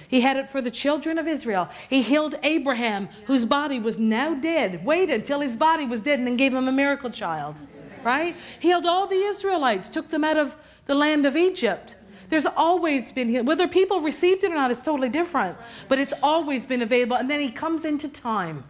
He 0.07 0.21
had 0.21 0.37
it 0.37 0.49
for 0.49 0.61
the 0.61 0.71
children 0.71 1.17
of 1.17 1.27
Israel. 1.27 1.69
He 1.89 2.01
healed 2.01 2.35
Abraham, 2.43 3.09
whose 3.25 3.45
body 3.45 3.79
was 3.79 3.99
now 3.99 4.33
dead, 4.33 4.83
waited 4.85 5.25
till 5.25 5.39
his 5.39 5.55
body 5.55 5.85
was 5.85 6.01
dead, 6.01 6.19
and 6.19 6.27
then 6.27 6.37
gave 6.37 6.53
him 6.53 6.67
a 6.67 6.71
miracle 6.71 7.09
child. 7.09 7.67
Right? 8.03 8.35
Healed 8.59 8.85
all 8.85 9.07
the 9.07 9.15
Israelites, 9.15 9.89
took 9.89 10.09
them 10.09 10.23
out 10.23 10.37
of 10.37 10.55
the 10.89 10.95
land 10.95 11.27
of 11.27 11.37
Egypt. 11.37 11.97
There's 12.29 12.47
always 12.47 13.11
been 13.11 13.29
healing. 13.29 13.45
Whether 13.45 13.67
people 13.67 14.01
received 14.01 14.43
it 14.43 14.51
or 14.51 14.55
not 14.55 14.71
is 14.71 14.81
totally 14.81 15.07
different, 15.07 15.55
but 15.87 15.99
it's 15.99 16.13
always 16.23 16.65
been 16.65 16.81
available. 16.81 17.15
And 17.15 17.29
then 17.29 17.39
he 17.39 17.51
comes 17.51 17.85
into 17.85 18.09
time 18.09 18.63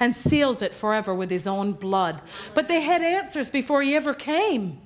and 0.00 0.14
seals 0.14 0.62
it 0.62 0.74
forever 0.74 1.14
with 1.14 1.30
his 1.30 1.46
own 1.46 1.72
blood. 1.72 2.22
But 2.54 2.68
they 2.68 2.80
had 2.80 3.02
answers 3.02 3.50
before 3.50 3.82
he 3.82 3.94
ever 3.94 4.14
came. 4.14 4.80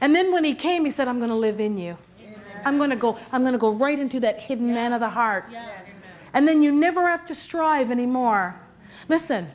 And 0.00 0.16
then 0.16 0.32
when 0.32 0.42
he 0.42 0.52
came, 0.52 0.84
he 0.84 0.90
said, 0.90 1.06
I'm 1.06 1.18
going 1.18 1.30
to 1.30 1.36
live 1.36 1.60
in 1.60 1.76
you. 1.76 1.96
I'm 2.64 2.76
going 2.76 2.90
to 2.90 2.96
go 2.96 3.16
I'm 3.30 3.42
going 3.42 3.52
to 3.52 3.58
go 3.58 3.70
right 3.70 3.98
into 3.98 4.18
that 4.18 4.42
hidden 4.42 4.74
man 4.74 4.92
of 4.92 4.98
the 4.98 5.10
heart. 5.10 5.44
And 6.34 6.48
then 6.48 6.64
you 6.64 6.72
never 6.72 7.08
have 7.08 7.24
to 7.26 7.36
strive 7.36 7.90
anymore. 7.90 8.60
Listen. 9.08 9.52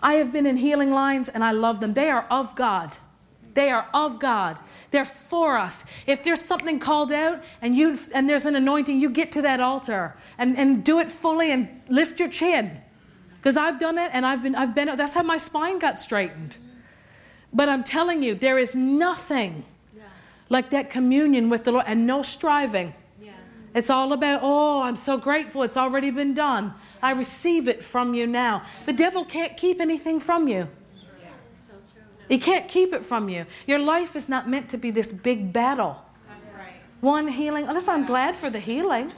I 0.00 0.14
have 0.14 0.30
been 0.30 0.46
in 0.46 0.58
healing 0.58 0.92
lines 0.92 1.28
and 1.28 1.42
I 1.42 1.50
love 1.50 1.80
them. 1.80 1.94
They 1.94 2.08
are 2.08 2.26
of 2.30 2.54
God. 2.54 2.98
They 3.56 3.70
are 3.70 3.88
of 3.94 4.20
God. 4.20 4.58
They're 4.90 5.06
for 5.06 5.56
us. 5.56 5.86
If 6.06 6.22
there's 6.22 6.42
something 6.42 6.78
called 6.78 7.10
out 7.10 7.42
and 7.62 7.74
you 7.74 7.98
and 8.12 8.28
there's 8.28 8.44
an 8.44 8.54
anointing, 8.54 9.00
you 9.00 9.08
get 9.08 9.32
to 9.32 9.42
that 9.42 9.60
altar 9.60 10.14
and, 10.36 10.58
and 10.58 10.84
do 10.84 10.98
it 11.00 11.08
fully 11.08 11.50
and 11.50 11.80
lift 11.88 12.20
your 12.20 12.28
chin. 12.28 12.82
Because 13.38 13.56
I've 13.56 13.80
done 13.80 13.96
it 13.96 14.10
and 14.12 14.26
I've 14.26 14.42
been 14.42 14.54
I've 14.54 14.74
been 14.74 14.94
that's 14.94 15.14
how 15.14 15.22
my 15.22 15.38
spine 15.38 15.78
got 15.78 15.98
straightened. 15.98 16.58
But 17.50 17.70
I'm 17.70 17.82
telling 17.82 18.22
you, 18.22 18.34
there 18.34 18.58
is 18.58 18.74
nothing 18.74 19.64
like 20.50 20.68
that 20.70 20.90
communion 20.90 21.48
with 21.48 21.64
the 21.64 21.72
Lord 21.72 21.86
and 21.88 22.06
no 22.06 22.20
striving. 22.20 22.92
Yes. 23.22 23.34
It's 23.74 23.90
all 23.90 24.12
about, 24.12 24.40
oh, 24.42 24.82
I'm 24.82 24.96
so 24.96 25.16
grateful. 25.16 25.62
It's 25.62 25.78
already 25.78 26.10
been 26.10 26.34
done. 26.34 26.74
I 27.02 27.12
receive 27.12 27.68
it 27.68 27.82
from 27.82 28.12
you 28.12 28.26
now. 28.26 28.62
The 28.84 28.92
devil 28.92 29.24
can't 29.24 29.56
keep 29.56 29.80
anything 29.80 30.20
from 30.20 30.46
you. 30.46 30.68
He 32.28 32.38
can't 32.38 32.68
keep 32.68 32.92
it 32.92 33.04
from 33.04 33.28
you. 33.28 33.46
Your 33.66 33.78
life 33.78 34.16
is 34.16 34.28
not 34.28 34.48
meant 34.48 34.68
to 34.70 34.78
be 34.78 34.90
this 34.90 35.12
big 35.12 35.52
battle. 35.52 36.02
Right. 36.28 36.72
One 37.00 37.28
healing. 37.28 37.66
Unless 37.68 37.88
I'm 37.88 38.06
glad 38.06 38.36
for 38.36 38.50
the 38.50 38.58
healing. 38.58 39.12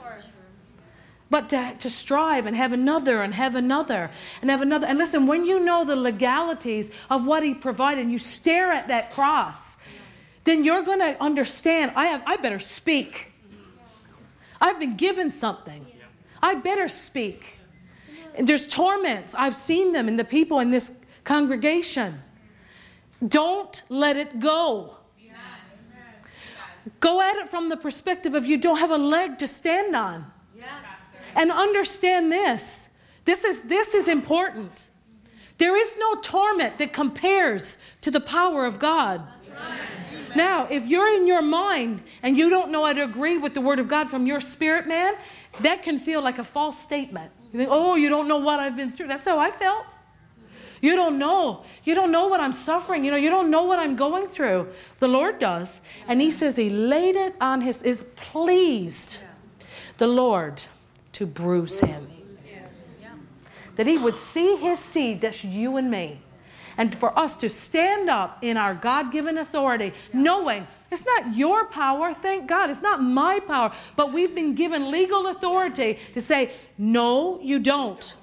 But 1.31 1.49
to, 1.49 1.75
to 1.79 1.89
strive 1.89 2.45
and 2.45 2.55
have 2.55 2.73
another 2.73 3.21
and 3.21 3.35
have 3.35 3.55
another 3.55 4.09
and 4.41 4.49
have 4.49 4.61
another. 4.61 4.87
And 4.87 4.97
listen, 4.97 5.27
when 5.27 5.45
you 5.45 5.59
know 5.59 5.85
the 5.85 5.95
legalities 5.95 6.91
of 7.09 7.25
what 7.25 7.43
he 7.43 7.53
provided 7.53 8.01
and 8.01 8.11
you 8.11 8.17
stare 8.17 8.71
at 8.71 8.87
that 8.87 9.11
cross, 9.11 9.77
then 10.43 10.63
you're 10.63 10.81
going 10.81 10.99
to 10.99 11.21
understand 11.21 11.91
I, 11.95 12.05
have, 12.05 12.23
I 12.25 12.37
better 12.37 12.57
speak. 12.57 13.33
I've 14.59 14.79
been 14.79 14.97
given 14.97 15.29
something. 15.29 15.85
I 16.41 16.55
better 16.55 16.87
speak. 16.87 17.59
And 18.35 18.47
there's 18.47 18.65
torments. 18.65 19.35
I've 19.35 19.55
seen 19.55 19.91
them 19.91 20.07
in 20.07 20.17
the 20.17 20.23
people 20.23 20.59
in 20.59 20.71
this 20.71 20.93
congregation. 21.23 22.21
Don't 23.25 23.81
let 23.89 24.15
it 24.17 24.39
go. 24.39 24.95
Go 26.99 27.21
at 27.21 27.35
it 27.37 27.49
from 27.49 27.69
the 27.69 27.77
perspective 27.77 28.35
of 28.35 28.45
you 28.45 28.57
don't 28.57 28.79
have 28.79 28.91
a 28.91 28.97
leg 28.97 29.37
to 29.39 29.47
stand 29.47 29.95
on. 29.95 30.25
And 31.35 31.51
understand 31.51 32.31
this. 32.31 32.89
This 33.25 33.45
is, 33.45 33.63
this 33.63 33.93
is 33.93 34.07
important. 34.07 34.89
There 35.57 35.75
is 35.75 35.93
no 35.99 36.15
torment 36.15 36.77
that 36.79 36.93
compares 36.93 37.77
to 38.01 38.09
the 38.09 38.21
power 38.21 38.65
of 38.65 38.79
God. 38.79 39.21
Now, 40.35 40.67
if 40.69 40.87
you're 40.87 41.13
in 41.13 41.27
your 41.27 41.41
mind 41.41 42.03
and 42.23 42.37
you 42.37 42.49
don't 42.49 42.71
know 42.71 42.85
how 42.85 42.93
to 42.93 43.03
agree 43.03 43.37
with 43.37 43.53
the 43.53 43.61
Word 43.61 43.79
of 43.79 43.87
God 43.87 44.09
from 44.09 44.25
your 44.25 44.39
spirit 44.39 44.87
man, 44.87 45.15
that 45.61 45.83
can 45.83 45.97
feel 45.97 46.21
like 46.21 46.37
a 46.37 46.43
false 46.43 46.79
statement. 46.79 47.31
You 47.51 47.59
think, 47.59 47.69
oh, 47.71 47.95
you 47.95 48.09
don't 48.09 48.27
know 48.27 48.37
what 48.37 48.59
I've 48.59 48.75
been 48.75 48.91
through. 48.91 49.07
That's 49.07 49.25
how 49.25 49.39
I 49.39 49.51
felt. 49.51 49.95
You 50.81 50.95
don't 50.95 51.17
know. 51.17 51.63
You 51.83 51.95
don't 51.95 52.11
know 52.11 52.27
what 52.27 52.39
I'm 52.39 52.53
suffering. 52.53 53.03
You 53.03 53.11
know, 53.11 53.17
you 53.17 53.29
don't 53.29 53.49
know 53.49 53.63
what 53.63 53.79
I'm 53.79 53.95
going 53.95 54.27
through. 54.27 54.69
The 54.99 55.07
Lord 55.07 55.39
does. 55.39 55.81
And 56.07 56.21
He 56.21 56.31
says 56.31 56.55
He 56.55 56.69
laid 56.69 57.15
it 57.15 57.35
on 57.41 57.61
His, 57.61 57.83
is 57.83 58.03
pleased 58.15 59.23
the 59.97 60.07
Lord 60.07 60.63
to 61.13 61.25
bruise 61.25 61.79
Him. 61.79 62.07
That 63.75 63.87
He 63.87 63.97
would 63.97 64.17
see 64.17 64.57
His 64.57 64.79
seed, 64.79 65.21
that's 65.21 65.43
you 65.43 65.77
and 65.77 65.89
me 65.89 66.21
and 66.79 66.95
for 66.95 67.17
us 67.19 67.35
to 67.35 67.49
stand 67.49 68.09
up 68.09 68.41
in 68.41 68.55
our 68.55 68.73
God 68.73 69.11
given 69.11 69.37
authority, 69.37 69.93
knowing 70.13 70.65
it's 70.89 71.05
not 71.05 71.35
your 71.35 71.65
power, 71.65 72.13
thank 72.13 72.47
God, 72.47 72.69
it's 72.69 72.81
not 72.81 73.03
my 73.03 73.41
power, 73.45 73.73
but 73.97 74.13
we've 74.13 74.33
been 74.33 74.55
given 74.55 74.89
legal 74.89 75.27
authority 75.27 75.99
to 76.13 76.21
say, 76.21 76.51
no, 76.77 77.37
you 77.41 77.59
don't. 77.59 78.15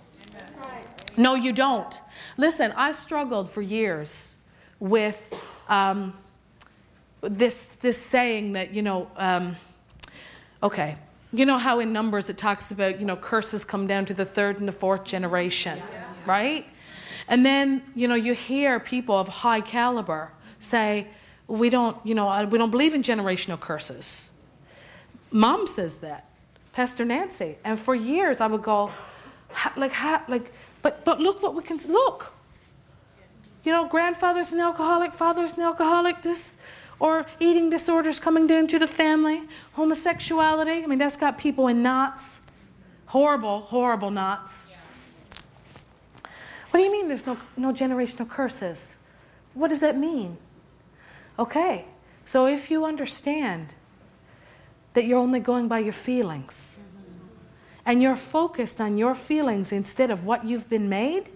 No, 1.16 1.34
you 1.34 1.52
don't. 1.52 2.00
Listen, 2.36 2.72
I 2.76 2.92
struggled 2.92 3.50
for 3.50 3.62
years 3.62 4.36
with 4.78 5.34
um, 5.68 6.14
this, 7.22 7.68
this 7.80 7.98
saying 7.98 8.52
that, 8.52 8.74
you 8.74 8.82
know, 8.82 9.10
um, 9.16 9.56
okay, 10.62 10.96
you 11.32 11.46
know 11.46 11.58
how 11.58 11.80
in 11.80 11.92
Numbers 11.92 12.30
it 12.30 12.38
talks 12.38 12.70
about, 12.70 13.00
you 13.00 13.06
know, 13.06 13.16
curses 13.16 13.64
come 13.64 13.86
down 13.86 14.04
to 14.06 14.14
the 14.14 14.24
third 14.24 14.58
and 14.58 14.68
the 14.68 14.72
fourth 14.72 15.04
generation, 15.04 15.80
right? 16.24 16.66
And 17.28 17.44
then, 17.44 17.82
you 17.94 18.08
know, 18.08 18.14
you 18.14 18.34
hear 18.34 18.78
people 18.78 19.18
of 19.18 19.28
high 19.28 19.60
caliber 19.60 20.32
say, 20.58 21.08
we 21.48 21.70
don't, 21.70 21.96
you 22.04 22.14
know, 22.14 22.44
we 22.44 22.58
don't 22.58 22.70
believe 22.70 22.94
in 22.94 23.02
generational 23.02 23.58
curses. 23.58 24.30
Mom 25.30 25.66
says 25.66 25.98
that, 25.98 26.28
Pastor 26.72 27.04
Nancy. 27.04 27.56
And 27.64 27.78
for 27.78 27.94
years 27.94 28.40
I 28.40 28.46
would 28.46 28.62
go, 28.62 28.92
like, 29.76 29.92
like, 30.28 30.52
but, 30.86 31.04
but 31.04 31.18
look 31.18 31.42
what 31.42 31.56
we 31.56 31.64
can, 31.64 31.78
look. 31.88 32.32
You 33.64 33.72
know, 33.72 33.88
grandfather's 33.88 34.52
an 34.52 34.60
alcoholic, 34.60 35.12
father's 35.12 35.54
an 35.54 35.64
alcoholic, 35.64 36.22
this, 36.22 36.56
or 37.00 37.26
eating 37.40 37.70
disorders 37.70 38.20
coming 38.20 38.46
down 38.46 38.68
to 38.68 38.78
the 38.78 38.86
family, 38.86 39.42
homosexuality. 39.72 40.84
I 40.84 40.86
mean, 40.86 41.00
that's 41.00 41.16
got 41.16 41.38
people 41.38 41.66
in 41.66 41.82
knots. 41.82 42.40
Horrible, 43.06 43.62
horrible 43.62 44.12
knots. 44.12 44.68
What 46.70 46.78
do 46.78 46.84
you 46.84 46.92
mean 46.92 47.08
there's 47.08 47.26
no, 47.26 47.36
no 47.56 47.72
generational 47.72 48.30
curses? 48.30 48.96
What 49.54 49.70
does 49.70 49.80
that 49.80 49.98
mean? 49.98 50.36
Okay, 51.36 51.86
so 52.24 52.46
if 52.46 52.70
you 52.70 52.84
understand 52.84 53.74
that 54.92 55.04
you're 55.04 55.18
only 55.18 55.40
going 55.40 55.66
by 55.66 55.80
your 55.80 55.92
feelings 55.92 56.78
and 57.86 58.02
you're 58.02 58.16
focused 58.16 58.80
on 58.80 58.98
your 58.98 59.14
feelings 59.14 59.70
instead 59.70 60.10
of 60.10 60.24
what 60.24 60.44
you've 60.44 60.68
been 60.68 60.88
made, 60.88 61.30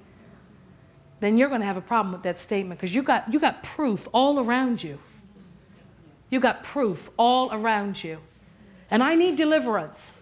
then 1.21 1.39
you're 1.39 1.49
going 1.49 1.61
to 1.61 1.67
have 1.67 1.77
a 1.77 1.83
problem 1.83 2.13
with 2.13 2.25
that 2.25 2.41
statement 2.41 2.81
because 2.81 2.95
you 2.95 3.03
got, 3.03 3.33
you 3.33 3.39
got 3.39 3.63
proof 3.63 4.09
all 4.13 4.41
around 4.41 4.83
you. 4.83 4.99
You 6.29 6.41
got 6.41 6.65
proof 6.65 7.11
all 7.17 7.53
around 7.53 8.03
you. 8.03 8.19
And 8.91 9.03
I 9.03 9.15
need 9.15 9.37
deliverance. 9.37 10.19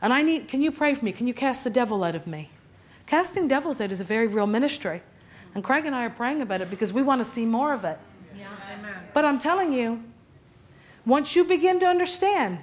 And 0.00 0.12
I 0.12 0.22
need, 0.22 0.48
can 0.48 0.60
you 0.60 0.72
pray 0.72 0.94
for 0.94 1.04
me? 1.04 1.12
Can 1.12 1.28
you 1.28 1.34
cast 1.34 1.62
the 1.62 1.70
devil 1.70 2.02
out 2.02 2.16
of 2.16 2.26
me? 2.26 2.50
Casting 3.06 3.46
devils 3.46 3.80
out 3.80 3.92
is 3.92 4.00
a 4.00 4.04
very 4.04 4.26
real 4.26 4.46
ministry. 4.48 5.02
And 5.54 5.62
Craig 5.62 5.86
and 5.86 5.94
I 5.94 6.06
are 6.06 6.10
praying 6.10 6.42
about 6.42 6.60
it 6.60 6.70
because 6.70 6.92
we 6.92 7.02
want 7.02 7.22
to 7.22 7.24
see 7.24 7.46
more 7.46 7.72
of 7.72 7.84
it. 7.84 7.98
Yeah. 8.36 8.48
Amen. 8.72 8.94
But 9.12 9.24
I'm 9.24 9.38
telling 9.38 9.72
you, 9.72 10.02
once 11.04 11.36
you 11.36 11.44
begin 11.44 11.78
to 11.80 11.86
understand, 11.86 12.60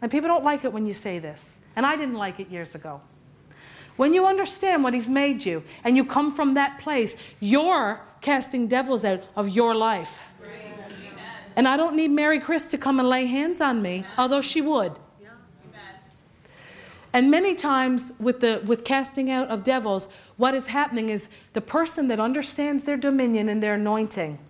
and 0.00 0.10
people 0.10 0.28
don't 0.28 0.44
like 0.44 0.64
it 0.64 0.72
when 0.72 0.86
you 0.86 0.94
say 0.94 1.18
this, 1.18 1.60
and 1.78 1.86
I 1.86 1.94
didn't 1.94 2.16
like 2.16 2.40
it 2.40 2.50
years 2.50 2.74
ago. 2.74 3.00
When 3.96 4.12
you 4.12 4.26
understand 4.26 4.82
what 4.82 4.94
He's 4.94 5.08
made 5.08 5.44
you 5.44 5.62
and 5.84 5.96
you 5.96 6.04
come 6.04 6.34
from 6.34 6.54
that 6.54 6.80
place, 6.80 7.14
you're 7.38 8.00
casting 8.20 8.66
devils 8.66 9.04
out 9.04 9.22
of 9.36 9.48
your 9.48 9.76
life. 9.76 10.32
And 11.54 11.68
I 11.68 11.76
don't 11.76 11.94
need 11.94 12.10
Mary 12.10 12.40
Chris 12.40 12.66
to 12.68 12.78
come 12.78 12.98
and 12.98 13.08
lay 13.08 13.26
hands 13.26 13.60
on 13.60 13.80
me, 13.80 14.04
although 14.18 14.42
she 14.42 14.60
would. 14.60 14.98
And 17.12 17.30
many 17.30 17.54
times 17.54 18.10
with 18.18 18.40
the 18.40 18.60
with 18.66 18.82
casting 18.84 19.30
out 19.30 19.48
of 19.48 19.62
devils, 19.62 20.08
what 20.36 20.54
is 20.54 20.66
happening 20.66 21.08
is 21.08 21.28
the 21.52 21.60
person 21.60 22.08
that 22.08 22.18
understands 22.18 22.84
their 22.84 22.96
dominion 22.96 23.48
and 23.48 23.62
their 23.62 23.74
anointing 23.74 24.40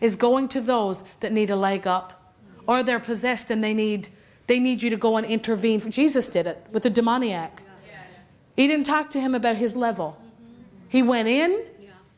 is 0.00 0.16
going 0.16 0.48
to 0.48 0.60
those 0.60 1.04
that 1.20 1.30
need 1.30 1.48
a 1.48 1.56
leg 1.56 1.86
up 1.86 2.34
or 2.66 2.82
they're 2.82 2.98
possessed 2.98 3.52
and 3.52 3.62
they 3.62 3.72
need 3.72 4.08
they 4.46 4.58
need 4.58 4.82
you 4.82 4.90
to 4.90 4.96
go 4.96 5.16
and 5.16 5.26
intervene. 5.26 5.90
Jesus 5.90 6.28
did 6.28 6.46
it 6.46 6.66
with 6.70 6.82
the 6.82 6.90
demoniac. 6.90 7.62
He 8.56 8.66
didn't 8.66 8.86
talk 8.86 9.10
to 9.10 9.20
him 9.20 9.34
about 9.34 9.56
his 9.56 9.76
level. 9.76 10.20
He 10.88 11.02
went 11.02 11.28
in 11.28 11.64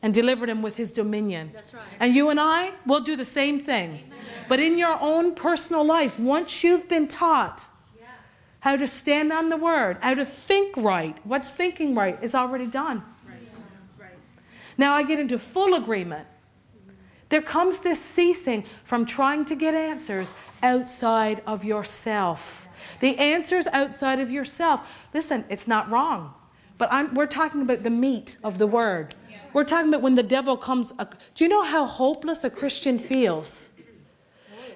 and 0.01 0.13
delivered 0.13 0.49
him 0.49 0.61
with 0.61 0.75
his 0.75 0.93
dominion. 0.93 1.51
Right. 1.55 1.83
And 1.99 2.13
you 2.13 2.29
and 2.29 2.39
I 2.39 2.73
will 2.85 2.99
do 2.99 3.15
the 3.15 3.25
same 3.25 3.59
thing. 3.59 4.03
Amen. 4.05 4.45
But 4.47 4.59
in 4.59 4.77
your 4.77 4.99
own 5.01 5.33
personal 5.33 5.83
life, 5.83 6.19
once 6.19 6.63
you've 6.63 6.87
been 6.87 7.07
taught 7.07 7.67
yeah. 7.99 8.07
how 8.59 8.75
to 8.75 8.85
stand 8.85 9.31
on 9.31 9.49
the 9.49 9.57
word, 9.57 9.97
how 10.01 10.13
to 10.13 10.25
think 10.25 10.75
right, 10.77 11.17
what's 11.23 11.51
thinking 11.51 11.95
right 11.95 12.21
is 12.21 12.35
already 12.35 12.67
done. 12.67 13.01
Right. 13.27 14.11
Now 14.77 14.93
I 14.93 15.03
get 15.03 15.19
into 15.19 15.39
full 15.39 15.73
agreement. 15.73 16.27
There 17.29 17.41
comes 17.41 17.79
this 17.79 17.99
ceasing 17.99 18.65
from 18.83 19.05
trying 19.05 19.45
to 19.45 19.55
get 19.55 19.73
answers 19.73 20.33
outside 20.61 21.41
of 21.47 21.63
yourself. 21.63 22.67
The 22.99 23.17
answers 23.17 23.67
outside 23.67 24.19
of 24.19 24.29
yourself. 24.29 24.87
Listen, 25.13 25.45
it's 25.49 25.67
not 25.67 25.89
wrong. 25.89 26.33
But 26.77 26.91
I'm, 26.91 27.13
we're 27.13 27.25
talking 27.25 27.61
about 27.61 27.83
the 27.83 27.89
meat 27.89 28.37
of 28.43 28.57
the 28.57 28.67
word. 28.67 29.15
We're 29.53 29.63
talking 29.63 29.89
about 29.89 30.01
when 30.01 30.15
the 30.15 30.23
devil 30.23 30.57
comes. 30.57 30.91
Do 30.91 31.43
you 31.43 31.47
know 31.47 31.63
how 31.63 31.85
hopeless 31.85 32.43
a 32.43 32.49
Christian 32.49 32.99
feels? 32.99 33.71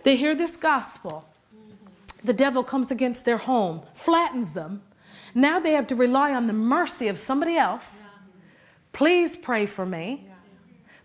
They 0.03 0.15
hear 0.15 0.33
this 0.33 0.55
gospel. 0.55 1.25
The 2.23 2.33
devil 2.33 2.63
comes 2.63 2.89
against 2.89 3.25
their 3.25 3.37
home, 3.37 3.81
flattens 3.93 4.53
them. 4.53 4.81
Now 5.35 5.59
they 5.59 5.71
have 5.73 5.87
to 5.87 5.95
rely 5.95 6.33
on 6.33 6.47
the 6.47 6.53
mercy 6.53 7.07
of 7.07 7.19
somebody 7.19 7.55
else. 7.55 8.05
Please 8.91 9.35
pray 9.35 9.65
for 9.65 9.85
me. 9.85 10.28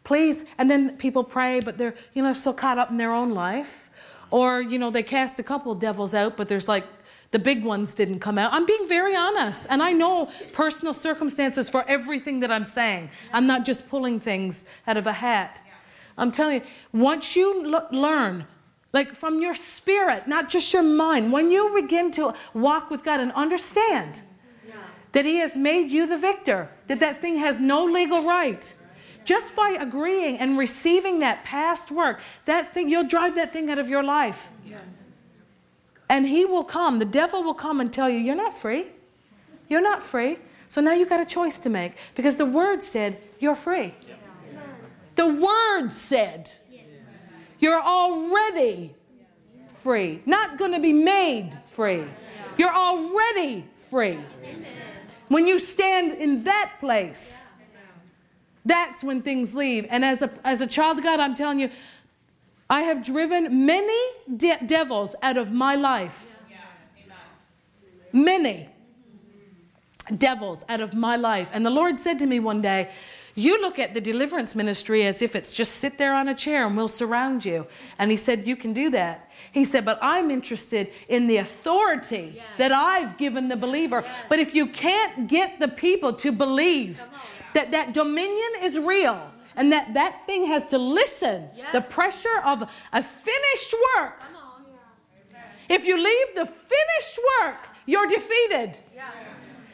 Please. 0.05 0.45
And 0.59 0.71
then 0.71 0.97
people 0.97 1.25
pray, 1.25 1.61
but 1.61 1.79
they're, 1.79 1.95
you 2.13 2.23
know, 2.23 2.33
so 2.33 2.53
caught 2.53 2.79
up 2.79 2.91
in 2.91 2.99
their 2.99 3.13
own 3.13 3.33
life. 3.33 3.91
Or, 4.31 4.61
you 4.61 4.79
know, 4.79 4.91
they 4.91 5.03
cast 5.03 5.39
a 5.39 5.43
couple 5.43 5.75
devils 5.75 6.15
out, 6.15 6.37
but 6.37 6.49
there's 6.49 6.69
like 6.69 6.85
the 7.31 7.39
big 7.39 7.65
ones 7.65 7.95
didn't 7.95 8.21
come 8.21 8.39
out. 8.39 8.53
I'm 8.53 8.67
being 8.67 8.87
very 8.87 9.17
honest. 9.17 9.67
And 9.69 9.83
I 9.83 9.93
know 9.93 10.31
personal 10.53 10.95
circumstances 10.95 11.69
for 11.69 11.85
everything 11.89 12.41
that 12.41 12.53
I'm 12.53 12.65
saying. 12.65 13.11
I'm 13.33 13.47
not 13.47 13.65
just 13.65 13.89
pulling 13.89 14.21
things 14.21 14.67
out 14.87 14.97
of 14.97 15.07
a 15.07 15.13
hat. 15.13 15.61
I'm 16.17 16.31
telling 16.31 16.61
you, 16.61 16.63
once 16.93 17.35
you 17.35 17.75
l- 17.75 17.89
learn, 17.91 18.47
like 18.93 19.15
from 19.15 19.41
your 19.41 19.55
spirit, 19.55 20.29
not 20.29 20.49
just 20.49 20.73
your 20.73 20.85
mind, 20.85 21.33
when 21.33 21.51
you 21.51 21.73
begin 21.81 22.13
to 22.13 22.35
walk 22.55 22.91
with 22.91 23.03
God 23.03 23.19
and 23.21 23.33
understand 23.33 24.23
that 25.13 25.25
He 25.25 25.39
has 25.39 25.57
made 25.57 25.91
you 25.91 26.07
the 26.07 26.19
victor, 26.19 26.69
that 26.87 27.01
that 27.01 27.21
thing 27.21 27.39
has 27.39 27.59
no 27.59 27.85
legal 27.85 28.23
right. 28.23 28.75
Just 29.25 29.57
by 29.57 29.77
agreeing 29.81 30.39
and 30.39 30.59
receiving 30.59 31.21
that 31.21 31.45
past 31.45 31.91
work, 31.91 32.21
that 32.45 32.75
thing, 32.75 32.91
you'll 32.91 33.09
drive 33.09 33.35
that 33.37 33.53
thing 33.53 33.71
out 33.71 33.79
of 33.79 33.89
your 33.89 34.03
life. 34.03 34.51
And 36.09 36.27
he 36.27 36.45
will 36.45 36.65
come, 36.65 36.99
the 36.99 37.07
devil 37.07 37.43
will 37.43 37.55
come 37.55 37.81
and 37.81 37.93
tell 37.93 38.11
you, 38.11 38.19
You're 38.19 38.37
not 38.37 38.53
free. 38.53 38.87
You're 39.69 39.81
not 39.81 40.03
free. 40.03 40.39
So 40.69 40.81
now 40.81 40.93
you've 40.93 41.09
got 41.09 41.21
a 41.21 41.25
choice 41.25 41.59
to 41.61 41.71
make 41.71 41.93
because 42.15 42.37
the 42.37 42.47
word 42.47 42.83
said, 42.83 43.19
You're 43.39 43.55
free. 43.55 43.95
The 45.17 45.27
word 45.27 45.91
said, 45.91 46.51
You're 47.59 47.81
already 47.81 48.95
free. 49.69 50.21
Not 50.27 50.59
going 50.59 50.73
to 50.73 50.81
be 50.81 50.93
made 50.93 51.53
free. 51.65 52.05
You're 52.59 52.75
already 52.75 53.65
free. 53.77 54.19
When 55.29 55.47
you 55.47 55.59
stand 55.59 56.13
in 56.19 56.45
that 56.45 56.73
place, 56.81 57.51
that's 58.65 59.05
when 59.05 59.23
things 59.23 59.55
leave. 59.55 59.87
And 59.91 60.05
as 60.05 60.23
a, 60.23 60.31
as 60.43 60.63
a 60.63 60.67
child 60.67 60.99
of 60.99 61.05
God, 61.05 61.21
I'm 61.21 61.35
telling 61.35 61.61
you, 61.61 61.71
I 62.71 62.83
have 62.83 63.05
driven 63.05 63.67
many 63.67 64.11
de- 64.35 64.65
devils 64.65 65.15
out 65.23 65.37
of 65.37 65.53
my 65.53 65.75
life. 65.75 66.39
Many 68.13 68.69
devils 70.17 70.65
out 70.69 70.81
of 70.81 70.95
my 70.95 71.17
life. 71.17 71.51
And 71.53 71.65
the 71.65 71.71
Lord 71.71 71.99
said 71.99 72.19
to 72.21 72.27
me 72.27 72.39
one 72.39 72.63
day, 72.63 72.91
You 73.35 73.61
look 73.61 73.79
at 73.79 73.93
the 73.93 74.01
deliverance 74.01 74.55
ministry 74.55 75.05
as 75.05 75.21
if 75.21 75.35
it's 75.35 75.53
just 75.53 75.75
sit 75.75 75.99
there 75.99 76.15
on 76.15 76.29
a 76.29 76.35
chair 76.35 76.67
and 76.67 76.77
we'll 76.77 76.89
surround 76.89 77.45
you. 77.45 77.67
And 77.99 78.11
He 78.11 78.17
said, 78.17 78.47
You 78.47 78.57
can 78.57 78.73
do 78.73 78.89
that. 78.91 79.31
He 79.53 79.65
said, 79.65 79.85
But 79.85 79.99
I'm 80.01 80.31
interested 80.31 80.91
in 81.09 81.27
the 81.27 81.37
authority 81.39 82.35
yes. 82.37 82.45
that 82.59 82.73
I've 82.73 83.19
given 83.19 83.49
the 83.49 83.57
believer. 83.57 84.03
Yes. 84.05 84.27
But 84.29 84.39
if 84.39 84.55
you 84.55 84.67
can't 84.67 85.29
get 85.29 85.61
the 85.61 85.69
people 85.69 86.13
to 86.15 86.33
believe 86.33 87.09
that 87.55 87.71
that 87.71 87.95
dominion 87.95 88.51
is 88.63 88.79
real, 88.79 89.31
and 89.57 89.73
that 89.73 89.95
that 89.95 90.27
thing 90.27 90.47
has 90.47 90.67
to 90.67 90.79
listen 90.79 91.49
yes. 91.57 91.73
the 91.73 91.81
pressure 91.81 92.41
of 92.45 92.63
a 92.93 93.03
finished 93.03 93.75
work 93.97 94.21
if 95.69 95.87
you 95.87 95.97
leave 95.97 96.35
the 96.35 96.47
finished 96.47 97.19
work 97.41 97.57
you're 97.87 98.07
defeated 98.07 98.79
yeah. 98.95 99.11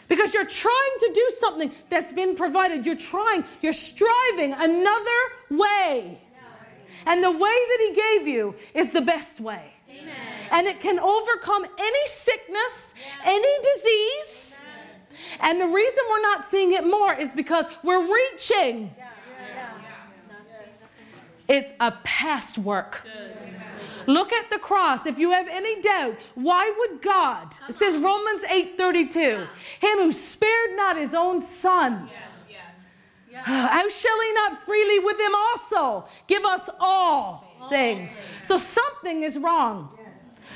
because 0.09 0.35
you're 0.35 0.47
trying 0.47 0.95
to 1.01 1.11
do 1.13 1.31
something 1.39 1.73
that's 1.89 2.13
been 2.13 2.37
provided 2.37 2.87
you're 2.87 2.95
trying 2.95 3.45
you're 3.61 3.73
striving 3.73 4.53
another 4.53 5.21
way 5.51 6.19
and 7.07 7.25
the 7.25 7.31
way 7.31 7.39
that 7.39 7.79
he 7.81 8.19
gave 8.19 8.29
you 8.29 8.55
is 8.75 8.93
the 8.93 9.01
best 9.01 9.41
way 9.41 9.73
Amen. 9.91 10.15
and 10.53 10.67
it 10.67 10.81
can 10.81 10.99
overcome 10.99 11.65
any 11.65 12.07
sickness 12.07 12.95
yes. 12.97 13.17
any 13.25 13.57
disease. 13.75 14.63
And 15.41 15.61
the 15.61 15.67
reason 15.67 16.05
we're 16.11 16.23
not 16.23 16.45
seeing 16.45 16.73
it 16.73 16.85
more 16.85 17.15
is 17.15 17.33
because 17.33 17.67
we're 17.83 18.03
reaching 18.03 18.91
it's 21.51 21.73
a 21.81 21.91
past 22.05 22.59
work. 22.59 23.05
Look 24.07 24.33
at 24.33 24.51
the 24.51 24.59
cross. 24.59 25.05
If 25.05 25.19
you 25.19 25.33
have 25.33 25.49
any 25.49 25.83
doubt, 25.83 26.17
why 26.37 26.73
would 26.79 27.03
God? 27.03 27.55
It 27.69 27.75
says 27.75 27.99
Romans 27.99 28.45
8:32. 28.45 29.49
Him 29.81 29.99
who 29.99 30.13
spared 30.13 30.77
not 30.77 30.97
his 30.97 31.13
own 31.13 31.41
son. 31.41 32.09
How 33.43 33.89
shall 33.89 34.21
he 34.21 34.33
not 34.33 34.59
freely 34.59 34.99
with 35.01 35.19
him 35.19 35.35
also 35.35 36.09
give 36.29 36.45
us 36.45 36.71
all 36.79 37.69
things? 37.69 38.17
So 38.43 38.57
something 38.57 39.25
is 39.25 39.37
wrong. 39.37 39.99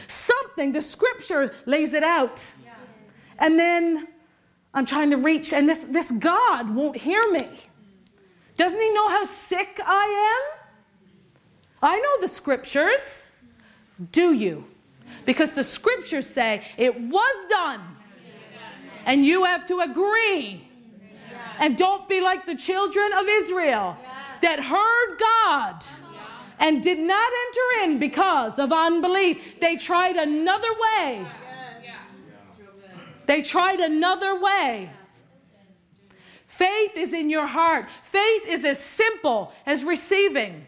Something, 0.07 0.73
the 0.73 0.83
scripture 0.83 1.53
lays 1.67 1.93
it 1.95 2.05
out. 2.05 2.53
And 3.39 3.59
then 3.59 4.09
I'm 4.75 4.85
trying 4.85 5.11
to 5.11 5.17
reach, 5.17 5.53
and 5.53 5.69
this, 5.69 5.85
this 5.85 6.11
God 6.11 6.75
won't 6.75 6.97
hear 6.97 7.31
me. 7.31 7.49
Doesn't 8.57 8.81
he 8.81 8.93
know 8.93 9.09
how 9.09 9.25
sick 9.25 9.81
I 9.85 10.51
am? 10.53 10.61
I 11.81 11.99
know 11.99 12.21
the 12.21 12.29
scriptures. 12.29 13.31
Do 14.11 14.33
you? 14.33 14.65
Because 15.25 15.55
the 15.55 15.63
scriptures 15.63 16.27
say 16.27 16.63
it 16.77 17.01
was 17.01 17.47
done. 17.49 17.81
And 19.07 19.25
you 19.25 19.45
have 19.45 19.67
to 19.69 19.81
agree. 19.81 20.69
And 21.59 21.77
don't 21.77 22.09
be 22.09 22.21
like 22.21 22.47
the 22.47 22.57
children 22.57 23.13
of 23.13 23.27
Israel 23.29 23.97
that 24.43 24.61
heard 24.61 25.19
God 25.19 25.85
and 26.59 26.83
did 26.83 26.99
not 26.99 27.33
enter 27.47 27.85
in 27.85 27.99
because 27.99 28.59
of 28.59 28.73
unbelief. 28.73 29.61
They 29.61 29.77
tried 29.77 30.17
another 30.17 30.69
way. 30.73 31.27
They 33.27 33.43
tried 33.43 33.81
another 33.81 34.39
way. 34.41 34.91
Faith 36.47 36.97
is 36.97 37.13
in 37.13 37.31
your 37.31 37.47
heart. 37.47 37.89
Faith 38.03 38.47
is 38.47 38.65
as 38.65 38.79
simple 38.79 39.53
as 39.67 39.83
receiving. 39.83 40.67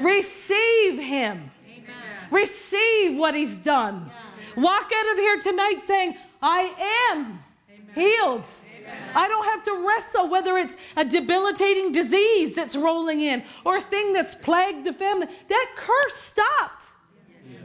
Receive 0.00 0.98
Him. 0.98 1.50
Amen. 1.64 1.84
Receive 2.30 3.16
what 3.16 3.34
He's 3.34 3.56
done. 3.56 4.10
Yeah. 4.56 4.62
Walk 4.62 4.90
out 4.94 5.12
of 5.12 5.18
here 5.18 5.38
tonight 5.38 5.76
saying, 5.80 6.16
I 6.42 6.74
am 7.12 7.38
Amen. 7.70 7.94
healed. 7.94 8.46
Amen. 8.80 9.10
I 9.14 9.28
don't 9.28 9.44
have 9.44 9.62
to 9.64 9.86
wrestle 9.86 10.28
whether 10.28 10.56
it's 10.56 10.76
a 10.96 11.04
debilitating 11.04 11.92
disease 11.92 12.54
that's 12.54 12.76
rolling 12.76 13.20
in 13.20 13.44
or 13.64 13.76
a 13.76 13.80
thing 13.80 14.12
that's 14.12 14.34
plagued 14.34 14.84
the 14.84 14.92
family. 14.92 15.28
That 15.48 15.66
curse 15.76 16.14
stopped 16.14 16.86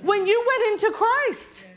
when 0.04 0.28
you 0.28 0.46
went 0.48 0.74
into 0.74 0.96
Christ. 0.96 1.70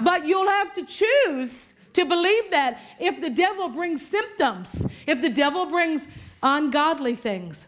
But 0.00 0.26
you'll 0.26 0.48
have 0.48 0.74
to 0.74 0.84
choose 0.84 1.74
to 1.92 2.04
believe 2.04 2.50
that 2.50 2.80
if 3.00 3.20
the 3.20 3.30
devil 3.30 3.68
brings 3.68 4.06
symptoms, 4.06 4.86
if 5.06 5.20
the 5.22 5.30
devil 5.30 5.66
brings 5.66 6.08
ungodly 6.42 7.14
things, 7.14 7.66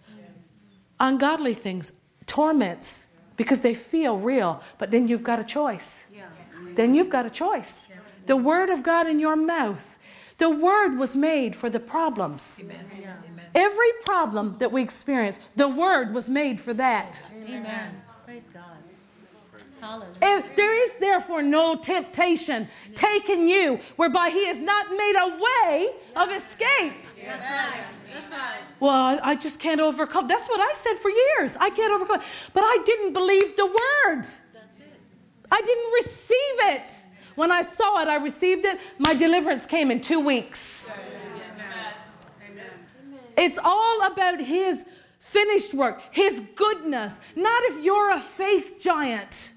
ungodly 1.01 1.55
things, 1.55 1.93
torments 2.27 3.09
because 3.37 3.63
they 3.63 3.75
feel 3.75 4.19
real, 4.19 4.63
but 4.79 4.91
then 4.91 5.09
you've 5.09 5.23
got 5.23 5.39
a 5.39 5.45
choice. 5.45 6.05
Then 6.75 6.95
you've 6.95 7.09
got 7.09 7.25
a 7.25 7.31
choice. 7.31 7.87
The 8.27 8.37
word 8.37 8.69
of 8.69 8.83
God 8.83 9.07
in 9.07 9.19
your 9.19 9.37
mouth. 9.37 9.99
The 10.37 10.51
word 10.51 10.99
was 10.99 11.17
made 11.17 11.57
for 11.57 11.71
the 11.71 11.81
problems. 11.81 12.61
Amen. 12.63 12.85
Every 13.55 13.93
problem 14.05 14.59
that 14.59 14.71
we 14.71 14.83
experience, 14.83 15.41
the 15.57 15.69
word 15.69 16.13
was 16.15 16.29
made 16.29 16.61
for 16.61 16.75
that. 16.75 17.25
Amen. 17.45 18.03
Praise 18.25 18.49
God. 18.49 18.78
There 20.21 20.85
is 20.85 20.91
therefore 20.99 21.43
no 21.43 21.77
temptation 21.77 22.69
taken 22.95 23.49
you 23.49 23.81
whereby 23.97 24.31
he 24.31 24.47
has 24.47 24.61
not 24.61 24.91
made 24.91 25.15
a 25.17 25.29
way 25.39 25.91
of 26.17 26.31
escape. 26.31 26.95
That's 27.25 27.43
right. 27.43 27.85
That's 28.13 28.31
right. 28.31 28.61
Well, 28.81 29.21
I 29.23 29.37
just 29.37 29.61
can't 29.61 29.81
overcome. 29.81 30.29
That's 30.29 30.49
what 30.49 30.61
I 30.61 30.73
said 30.75 30.99
for 30.99 31.11
years. 31.11 31.57
I 31.61 31.71
can't 31.71 31.93
overcome. 31.93 32.21
But 32.53 32.63
I 32.63 32.79
didn't 32.85 33.13
believe 33.13 33.57
the 33.57 33.67
word. 33.67 34.25
I 35.51 35.63
didn't 35.63 35.93
receive 35.93 36.37
it. 36.77 36.93
When 37.35 37.53
I 37.53 37.63
saw 37.63 38.01
it, 38.03 38.09
I 38.09 38.17
received 38.17 38.65
it. 38.65 38.81
My 38.99 39.15
deliverance 39.15 39.65
came 39.67 39.91
in 39.91 40.01
two 40.01 40.21
weeks. 40.21 40.91
It's 43.37 43.59
all 43.63 44.07
about 44.07 44.41
His 44.41 44.85
finished 45.21 45.75
work, 45.75 46.03
His 46.11 46.43
goodness, 46.57 47.21
not 47.37 47.63
if 47.65 47.85
you're 47.85 48.11
a 48.11 48.21
faith 48.21 48.81
giant. 48.81 49.53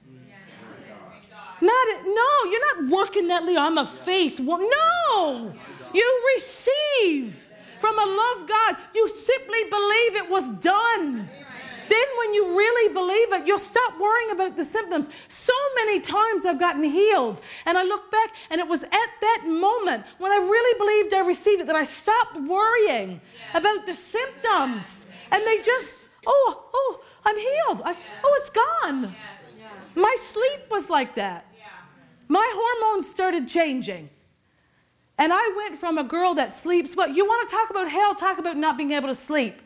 Not 1.61 1.87
no, 2.05 2.51
you're 2.51 2.75
not 2.75 2.91
working 2.91 3.27
that 3.27 3.45
lead. 3.45 3.57
I'm 3.57 3.77
a 3.77 3.85
faith 3.85 4.39
woman. 4.39 4.69
No, 4.69 5.53
you 5.93 6.33
receive 6.35 7.49
from 7.79 7.97
a 7.97 8.05
love 8.05 8.47
God. 8.47 8.77
You 8.95 9.07
simply 9.07 9.63
believe 9.69 10.15
it 10.15 10.29
was 10.29 10.51
done. 10.51 11.29
Then, 11.89 12.07
when 12.19 12.33
you 12.33 12.57
really 12.57 12.93
believe 12.93 13.33
it, 13.33 13.47
you'll 13.47 13.57
stop 13.57 13.99
worrying 13.99 14.31
about 14.31 14.55
the 14.55 14.63
symptoms. 14.63 15.09
So 15.27 15.51
many 15.75 15.99
times 15.99 16.45
I've 16.45 16.57
gotten 16.57 16.85
healed, 16.85 17.41
and 17.65 17.77
I 17.77 17.83
look 17.83 18.09
back, 18.09 18.33
and 18.49 18.61
it 18.61 18.67
was 18.67 18.83
at 18.85 18.89
that 19.21 19.43
moment 19.45 20.05
when 20.17 20.31
I 20.31 20.37
really 20.37 20.77
believed 20.79 21.13
I 21.13 21.27
received 21.27 21.61
it 21.61 21.67
that 21.67 21.75
I 21.75 21.83
stopped 21.83 22.39
worrying 22.39 23.19
about 23.53 23.85
the 23.85 23.93
symptoms. 23.93 25.05
And 25.33 25.45
they 25.45 25.57
just, 25.61 26.05
oh, 26.25 26.63
oh, 26.73 27.03
I'm 27.25 27.37
healed. 27.37 27.81
I, 27.83 27.97
oh, 28.23 28.39
it's 28.39 28.49
gone. 28.51 29.13
My 29.93 30.15
sleep 30.17 30.69
was 30.69 30.89
like 30.89 31.15
that. 31.15 31.45
My 32.31 32.49
hormones 32.55 33.09
started 33.09 33.45
changing. 33.45 34.09
And 35.17 35.33
I 35.33 35.53
went 35.57 35.75
from 35.77 35.97
a 35.97 36.03
girl 36.05 36.33
that 36.35 36.53
sleeps, 36.53 36.95
but 36.95 37.13
you 37.13 37.25
want 37.25 37.49
to 37.49 37.53
talk 37.53 37.69
about 37.69 37.91
hell, 37.91 38.15
talk 38.15 38.37
about 38.37 38.55
not 38.55 38.77
being 38.77 38.93
able 38.93 39.09
to 39.09 39.13
sleep. 39.13 39.61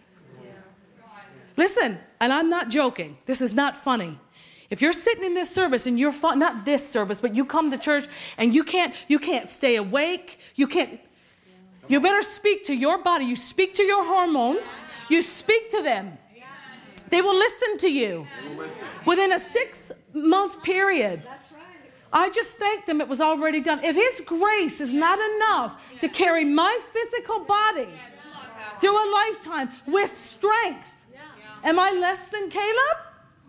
Listen, 1.56 2.00
and 2.20 2.34
I'm 2.34 2.50
not 2.50 2.70
joking. 2.70 3.20
This 3.28 3.40
is 3.40 3.54
not 3.54 3.76
funny. 3.76 4.18
If 4.72 4.82
you're 4.82 4.94
sitting 4.94 5.24
in 5.24 5.36
this 5.36 5.52
service 5.52 5.86
and 5.86 6.00
you're 6.00 6.12
fun, 6.12 6.40
not 6.40 6.66
this 6.66 6.90
service, 6.90 7.22
but 7.22 7.36
you 7.36 7.46
come 7.46 7.70
to 7.70 7.78
church 7.78 8.08
and 8.36 8.52
you 8.52 8.64
can't 8.64 8.96
you 9.08 9.20
can't 9.20 9.48
stay 9.48 9.76
awake, 9.76 10.40
you 10.56 10.66
can't 10.66 11.00
you 11.88 12.02
better 12.02 12.24
speak 12.24 12.66
to 12.66 12.74
your 12.74 12.98
body. 12.98 13.26
You 13.26 13.36
speak 13.36 13.76
to 13.76 13.84
your 13.84 14.04
hormones. 14.04 14.86
You 15.08 15.22
speak 15.22 15.70
to 15.70 15.84
them. 15.84 16.18
They 17.12 17.22
will 17.22 17.38
listen 17.38 17.78
to 17.78 17.92
you. 17.92 18.28
Within 19.06 19.32
a 19.32 19.40
6 19.40 19.92
month 20.14 20.64
period. 20.64 21.22
I 22.16 22.32
just 22.32 22.58
thanked 22.58 22.90
him 22.90 23.02
it 23.02 23.08
was 23.08 23.22
already 23.22 23.62
done. 23.62 23.84
If 23.84 23.96
his 23.96 24.26
grace 24.26 24.82
is 24.82 24.94
not 24.94 25.20
enough 25.20 25.80
to 26.00 26.10
carry 26.10 26.46
my 26.46 26.80
physical 26.92 27.40
body 27.40 27.90
through 28.80 28.98
a 28.98 29.08
lifetime 29.14 29.70
with 29.86 30.12
strength, 30.12 30.88
Am 31.66 31.80
I 31.80 31.90
less 31.90 32.28
than 32.28 32.52
Caleb? 32.52 32.98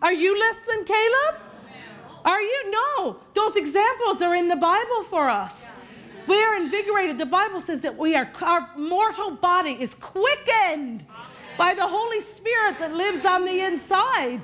Are 0.01 0.11
you 0.11 0.37
less 0.37 0.61
than 0.61 0.83
Caleb? 0.85 1.35
Are 2.25 2.41
you? 2.41 2.71
No. 2.71 3.17
Those 3.35 3.55
examples 3.55 4.23
are 4.23 4.35
in 4.35 4.47
the 4.47 4.55
Bible 4.55 5.03
for 5.03 5.29
us. 5.29 5.75
We 6.25 6.41
are 6.41 6.55
invigorated. 6.55 7.19
The 7.19 7.27
Bible 7.27 7.61
says 7.61 7.81
that 7.81 7.95
we 7.95 8.15
are 8.15 8.29
our 8.41 8.75
mortal 8.75 9.31
body 9.31 9.77
is 9.79 9.93
quickened 9.93 11.05
by 11.59 11.75
the 11.75 11.87
Holy 11.87 12.19
Spirit 12.19 12.79
that 12.79 12.93
lives 12.93 13.23
on 13.23 13.45
the 13.45 13.59
inside. 13.59 14.41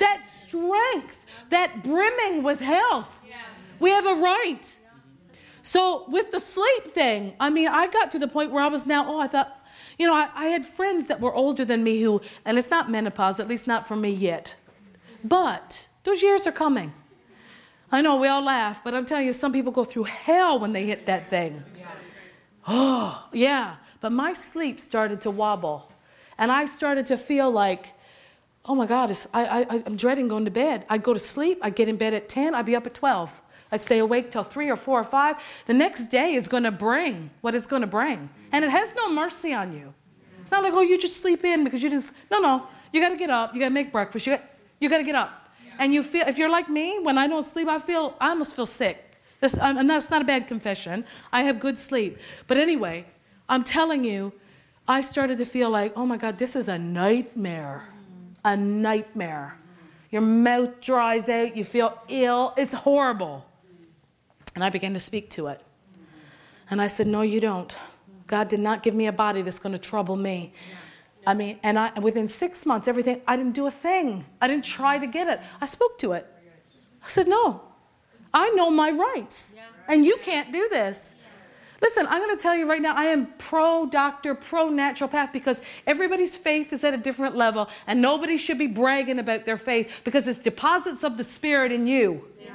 That 0.00 0.24
strength, 0.26 1.26
that 1.50 1.84
brimming 1.84 2.42
with 2.42 2.60
health. 2.60 3.19
We 3.80 3.90
have 3.90 4.06
a 4.06 4.14
right. 4.14 4.78
So 5.62 6.04
with 6.08 6.30
the 6.30 6.40
sleep 6.40 6.84
thing, 6.84 7.34
I 7.40 7.50
mean, 7.50 7.68
I 7.68 7.86
got 7.88 8.10
to 8.12 8.18
the 8.18 8.28
point 8.28 8.52
where 8.52 8.62
I 8.62 8.68
was 8.68 8.86
now, 8.86 9.04
oh, 9.08 9.20
I 9.20 9.26
thought, 9.26 9.56
you 9.98 10.06
know, 10.06 10.14
I, 10.14 10.28
I 10.34 10.46
had 10.46 10.64
friends 10.64 11.06
that 11.08 11.20
were 11.20 11.34
older 11.34 11.64
than 11.64 11.82
me 11.82 12.00
who, 12.00 12.20
and 12.44 12.56
it's 12.58 12.70
not 12.70 12.90
menopause, 12.90 13.40
at 13.40 13.48
least 13.48 13.66
not 13.66 13.86
for 13.86 13.96
me 13.96 14.10
yet. 14.10 14.56
But 15.24 15.88
those 16.04 16.22
years 16.22 16.46
are 16.46 16.52
coming. 16.52 16.92
I 17.92 18.00
know 18.02 18.16
we 18.16 18.28
all 18.28 18.42
laugh, 18.42 18.82
but 18.84 18.94
I'm 18.94 19.04
telling 19.04 19.26
you, 19.26 19.32
some 19.32 19.52
people 19.52 19.72
go 19.72 19.84
through 19.84 20.04
hell 20.04 20.58
when 20.58 20.72
they 20.72 20.86
hit 20.86 21.06
that 21.06 21.28
thing. 21.28 21.64
Oh, 22.66 23.28
yeah. 23.32 23.76
But 24.00 24.12
my 24.12 24.32
sleep 24.32 24.80
started 24.80 25.20
to 25.22 25.30
wobble. 25.30 25.90
And 26.38 26.50
I 26.52 26.66
started 26.66 27.06
to 27.06 27.18
feel 27.18 27.50
like, 27.50 27.92
oh 28.64 28.74
my 28.74 28.86
God, 28.86 29.16
I, 29.34 29.44
I, 29.44 29.82
I'm 29.84 29.96
dreading 29.96 30.28
going 30.28 30.44
to 30.44 30.50
bed. 30.50 30.86
I'd 30.88 31.02
go 31.02 31.12
to 31.12 31.18
sleep, 31.18 31.58
I'd 31.62 31.74
get 31.74 31.88
in 31.88 31.96
bed 31.96 32.14
at 32.14 32.28
10, 32.28 32.54
I'd 32.54 32.66
be 32.66 32.76
up 32.76 32.86
at 32.86 32.94
12. 32.94 33.42
I'd 33.72 33.80
stay 33.80 33.98
awake 33.98 34.30
till 34.30 34.42
three 34.42 34.68
or 34.68 34.76
four 34.76 35.00
or 35.00 35.04
five. 35.04 35.36
The 35.66 35.74
next 35.74 36.06
day 36.06 36.34
is 36.34 36.48
going 36.48 36.64
to 36.64 36.72
bring 36.72 37.30
what 37.40 37.54
it's 37.54 37.66
going 37.66 37.82
to 37.82 37.88
bring. 37.88 38.30
And 38.52 38.64
it 38.64 38.70
has 38.70 38.94
no 38.94 39.12
mercy 39.12 39.52
on 39.52 39.72
you. 39.72 39.94
It's 40.42 40.50
not 40.50 40.62
like, 40.62 40.72
oh, 40.72 40.80
you 40.80 40.98
just 40.98 41.20
sleep 41.20 41.44
in 41.44 41.64
because 41.64 41.82
you 41.82 41.90
didn't. 41.90 42.10
No, 42.30 42.40
no. 42.40 42.66
You 42.92 43.00
got 43.00 43.10
to 43.10 43.16
get 43.16 43.30
up. 43.30 43.54
You 43.54 43.60
got 43.60 43.68
to 43.68 43.74
make 43.74 43.92
breakfast. 43.92 44.26
You 44.26 44.36
got, 44.36 44.44
you 44.80 44.88
to 44.88 45.02
get 45.04 45.14
up. 45.14 45.48
And 45.78 45.94
you 45.94 46.02
feel, 46.02 46.26
if 46.26 46.36
you're 46.36 46.50
like 46.50 46.68
me, 46.68 46.98
when 47.00 47.16
I 47.16 47.26
don't 47.26 47.44
sleep, 47.44 47.68
I 47.68 47.78
feel, 47.78 48.14
I 48.20 48.30
almost 48.30 48.56
feel 48.56 48.66
sick. 48.66 49.16
This, 49.40 49.56
um, 49.56 49.78
and 49.78 49.88
that's 49.88 50.10
not 50.10 50.20
a 50.20 50.24
bad 50.24 50.48
confession. 50.48 51.04
I 51.32 51.42
have 51.42 51.60
good 51.60 51.78
sleep. 51.78 52.18
But 52.46 52.58
anyway, 52.58 53.06
I'm 53.48 53.64
telling 53.64 54.04
you, 54.04 54.32
I 54.86 55.00
started 55.00 55.38
to 55.38 55.46
feel 55.46 55.70
like, 55.70 55.92
oh 55.96 56.04
my 56.04 56.16
God, 56.16 56.38
this 56.38 56.56
is 56.56 56.68
a 56.68 56.78
nightmare. 56.78 57.88
A 58.44 58.56
nightmare. 58.56 59.56
Your 60.10 60.22
mouth 60.22 60.80
dries 60.80 61.28
out. 61.28 61.56
You 61.56 61.64
feel 61.64 61.96
ill. 62.08 62.52
It's 62.56 62.74
horrible. 62.74 63.46
And 64.60 64.64
I 64.66 64.68
began 64.68 64.92
to 64.92 65.00
speak 65.00 65.30
to 65.30 65.46
it. 65.46 65.62
And 66.70 66.82
I 66.82 66.86
said, 66.86 67.06
No, 67.06 67.22
you 67.22 67.40
don't. 67.40 67.74
God 68.26 68.48
did 68.48 68.60
not 68.60 68.82
give 68.82 68.94
me 68.94 69.06
a 69.06 69.12
body 69.12 69.40
that's 69.40 69.58
going 69.58 69.72
to 69.72 69.78
trouble 69.78 70.16
me. 70.16 70.52
I 71.26 71.32
mean, 71.32 71.58
and 71.62 71.78
I, 71.78 71.98
within 71.98 72.28
six 72.28 72.66
months, 72.66 72.86
everything, 72.86 73.22
I 73.26 73.36
didn't 73.36 73.54
do 73.54 73.66
a 73.66 73.70
thing. 73.70 74.26
I 74.38 74.46
didn't 74.48 74.66
try 74.66 74.98
to 74.98 75.06
get 75.06 75.28
it. 75.28 75.40
I 75.62 75.64
spoke 75.64 75.98
to 76.00 76.12
it. 76.12 76.26
I 77.02 77.08
said, 77.08 77.26
No, 77.26 77.62
I 78.34 78.50
know 78.50 78.70
my 78.70 78.90
rights, 78.90 79.54
and 79.88 80.04
you 80.04 80.18
can't 80.22 80.52
do 80.52 80.68
this. 80.68 81.14
Listen, 81.80 82.06
I'm 82.10 82.22
going 82.22 82.36
to 82.36 82.42
tell 82.42 82.54
you 82.54 82.68
right 82.68 82.82
now, 82.82 82.94
I 82.94 83.04
am 83.04 83.28
pro 83.38 83.86
doctor, 83.86 84.34
pro 84.34 84.68
naturopath 84.68 85.32
because 85.32 85.62
everybody's 85.86 86.36
faith 86.36 86.70
is 86.74 86.84
at 86.84 86.92
a 86.92 86.98
different 86.98 87.34
level, 87.34 87.70
and 87.86 88.02
nobody 88.02 88.36
should 88.36 88.58
be 88.58 88.66
bragging 88.66 89.18
about 89.18 89.46
their 89.46 89.56
faith 89.56 90.02
because 90.04 90.28
it's 90.28 90.38
deposits 90.38 91.02
of 91.02 91.16
the 91.16 91.24
Spirit 91.24 91.72
in 91.72 91.86
you. 91.86 92.26
Yes. 92.38 92.50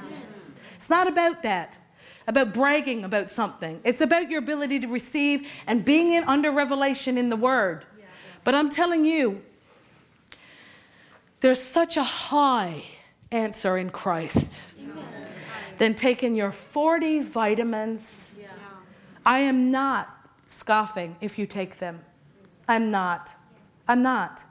It's 0.76 0.88
not 0.88 1.08
about 1.08 1.42
that 1.42 1.80
about 2.26 2.52
bragging 2.52 3.04
about 3.04 3.30
something. 3.30 3.80
It's 3.84 4.00
about 4.00 4.30
your 4.30 4.38
ability 4.38 4.80
to 4.80 4.88
receive 4.88 5.50
and 5.66 5.84
being 5.84 6.12
in 6.12 6.24
under 6.24 6.50
revelation 6.50 7.16
in 7.16 7.28
the 7.28 7.36
Word. 7.36 7.84
But 8.44 8.54
I'm 8.54 8.70
telling 8.70 9.04
you, 9.04 9.42
there's 11.40 11.60
such 11.60 11.96
a 11.96 12.04
high 12.04 12.84
answer 13.32 13.76
in 13.76 13.90
Christ 13.90 14.72
Amen. 14.80 15.28
than 15.78 15.94
taking 15.94 16.36
your 16.36 16.52
40 16.52 17.20
vitamins. 17.20 18.36
Yeah. 18.40 18.46
I 19.24 19.40
am 19.40 19.70
not 19.70 20.16
scoffing 20.46 21.16
if 21.20 21.38
you 21.38 21.46
take 21.46 21.78
them. 21.78 22.04
I'm 22.68 22.90
not. 22.90 23.34
I'm 23.88 24.02
not 24.02 24.44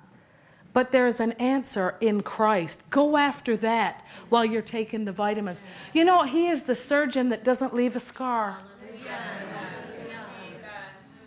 but 0.75 0.91
there's 0.91 1.21
an 1.21 1.31
answer 1.33 1.95
in 2.01 2.21
Christ. 2.21 2.83
Go 2.89 3.15
after 3.15 3.55
that 3.55 4.05
while 4.27 4.43
you're 4.43 4.61
taking 4.61 5.05
the 5.05 5.11
vitamins. 5.13 5.61
You 5.93 6.03
know, 6.03 6.23
He 6.23 6.49
is 6.49 6.63
the 6.63 6.75
surgeon 6.75 7.29
that 7.29 7.45
doesn't 7.45 7.73
leave 7.73 7.95
a 7.95 7.99
scar. 8.01 8.57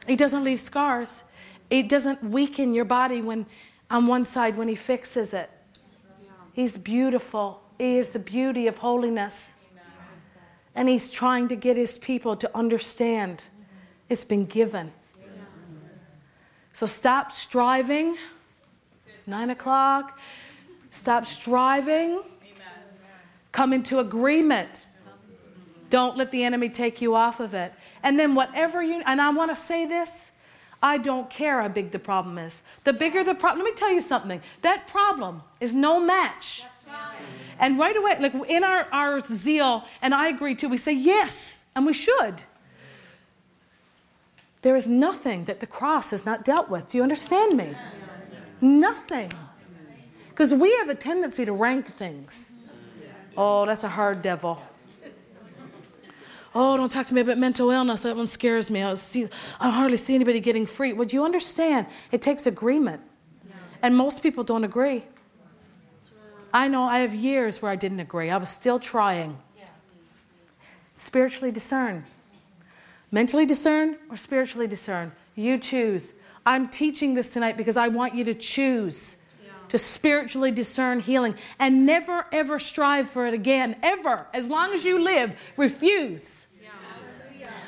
He 0.07 0.17
doesn't 0.17 0.45
leave 0.45 0.61
scars. 0.61 1.25
It 1.71 1.89
doesn't 1.89 2.23
weaken 2.23 2.75
your 2.75 2.85
body 2.85 3.23
when 3.23 3.47
on 3.91 4.07
one 4.07 4.27
side 4.27 4.59
when 4.59 4.69
he 4.69 4.75
fixes 4.75 5.33
it. 5.33 5.49
He's 6.53 6.77
beautiful. 6.77 7.63
He 7.79 7.97
is 7.97 8.11
the 8.11 8.19
beauty 8.19 8.67
of 8.67 8.79
holiness. 8.79 9.55
And 10.75 10.91
he's 10.91 11.09
trying 11.09 11.49
to 11.49 11.57
get 11.57 11.79
his 11.79 11.97
people 11.97 12.37
to 12.37 12.55
understand 12.55 13.45
it's 14.11 14.25
been 14.25 14.45
given. 14.45 14.93
So 16.75 16.85
stop 16.85 17.33
striving 17.33 18.17
nine 19.29 19.51
o'clock. 19.51 20.19
Stop 20.91 21.27
striving. 21.27 22.23
Come 23.53 23.73
into 23.73 23.99
agreement. 23.99 24.87
Don't 25.91 26.17
let 26.17 26.31
the 26.31 26.45
enemy 26.45 26.69
take 26.69 27.01
you 27.01 27.15
off 27.15 27.41
of 27.41 27.55
it. 27.55 27.73
And 28.03 28.19
then, 28.19 28.35
whatever 28.35 28.83
you, 28.83 29.03
and 29.07 29.21
I 29.21 29.31
want 29.31 29.51
to 29.51 29.55
say 29.55 29.87
this 29.87 30.33
I 30.83 30.99
don't 30.99 31.29
care 31.29 31.61
how 31.61 31.69
big 31.69 31.91
the 31.91 31.99
problem 31.99 32.39
is. 32.39 32.63
The 32.85 32.93
bigger 32.93 33.25
the 33.25 33.35
problem, 33.35 33.65
let 33.65 33.73
me 33.73 33.77
tell 33.77 33.93
you 33.93 34.01
something. 34.01 34.41
That 34.63 34.87
problem 34.87 35.43
is 35.61 35.75
no 35.75 36.01
match. 36.01 36.63
And 37.59 37.79
right 37.79 37.97
away, 37.97 38.17
like 38.21 38.35
in 38.49 38.63
our, 38.63 38.87
our 38.93 39.21
zeal, 39.25 39.85
and 40.01 40.15
I 40.15 40.29
agree 40.29 40.55
too, 40.55 40.69
we 40.69 40.79
say 40.79 40.93
yes, 40.93 41.65
and 41.75 41.85
we 41.85 41.93
should. 41.93 42.45
There 44.63 44.77
is 44.77 44.87
nothing 44.87 45.45
that 45.45 45.61
the 45.61 45.67
cross 45.67 46.11
has 46.11 46.25
not 46.25 46.45
dealt 46.45 46.69
with. 46.69 46.91
Do 46.91 46.99
you 46.99 47.03
understand 47.03 47.57
me? 47.57 47.75
Nothing. 48.61 49.33
Because 50.31 50.55
we 50.55 50.75
have 50.77 50.89
a 50.89 50.95
tendency 50.95 51.45
to 51.45 51.53
rank 51.53 51.87
things. 51.87 52.53
Oh, 53.37 53.67
that's 53.67 53.85
a 53.85 53.89
hard 53.89 54.23
devil. 54.23 54.63
Oh, 56.55 56.77
don't 56.77 56.91
talk 56.91 57.07
to 57.07 57.15
me 57.15 57.21
about 57.21 57.39
mental 57.39 57.71
illness. 57.71 58.03
That 58.03 58.17
one 58.17 58.27
scares 58.27 58.71
me. 58.71 58.83
I, 58.83 58.95
see, 58.95 59.29
I 59.61 59.71
hardly 59.71 59.97
see 59.97 60.15
anybody 60.15 60.41
getting 60.41 60.67
free. 60.67 60.93
Would 60.93 61.13
you 61.13 61.25
understand? 61.25 61.87
It 62.11 62.23
takes 62.23 62.47
agreement. 62.47 63.03
And 63.83 63.97
most 63.97 64.23
people 64.23 64.45
don't 64.45 64.65
agree. 64.65 65.05
I 66.53 66.67
know 66.69 66.85
I 66.85 67.01
have 67.01 67.15
years 67.15 67.61
where 67.61 67.71
I 67.71 67.77
didn't 67.77 68.01
agree. 68.01 68.31
I 68.31 68.39
was 68.39 68.49
still 68.49 68.79
trying. 68.79 69.39
Spiritually 70.95 71.53
discern. 71.53 72.05
Mentally 73.13 73.47
discern 73.47 73.97
or 74.11 74.17
spiritually 74.17 74.67
discern? 74.67 75.13
You 75.37 75.59
choose. 75.59 76.13
I'm 76.49 76.69
teaching 76.69 77.13
this 77.13 77.29
tonight 77.29 77.59
because 77.59 77.77
I 77.77 77.89
want 77.89 78.15
you 78.15 78.25
to 78.25 78.33
choose 78.33 79.19
to 79.69 79.77
spiritually 79.77 80.51
discern 80.51 80.99
healing 80.99 81.35
and 81.59 81.85
never 81.85 82.25
ever 82.33 82.59
strive 82.59 83.07
for 83.07 83.27
it 83.27 83.35
again, 83.35 83.77
ever. 83.83 84.29
As 84.33 84.49
long 84.49 84.73
as 84.73 84.83
you 84.83 84.99
live, 84.99 85.39
refuse. 85.59 86.47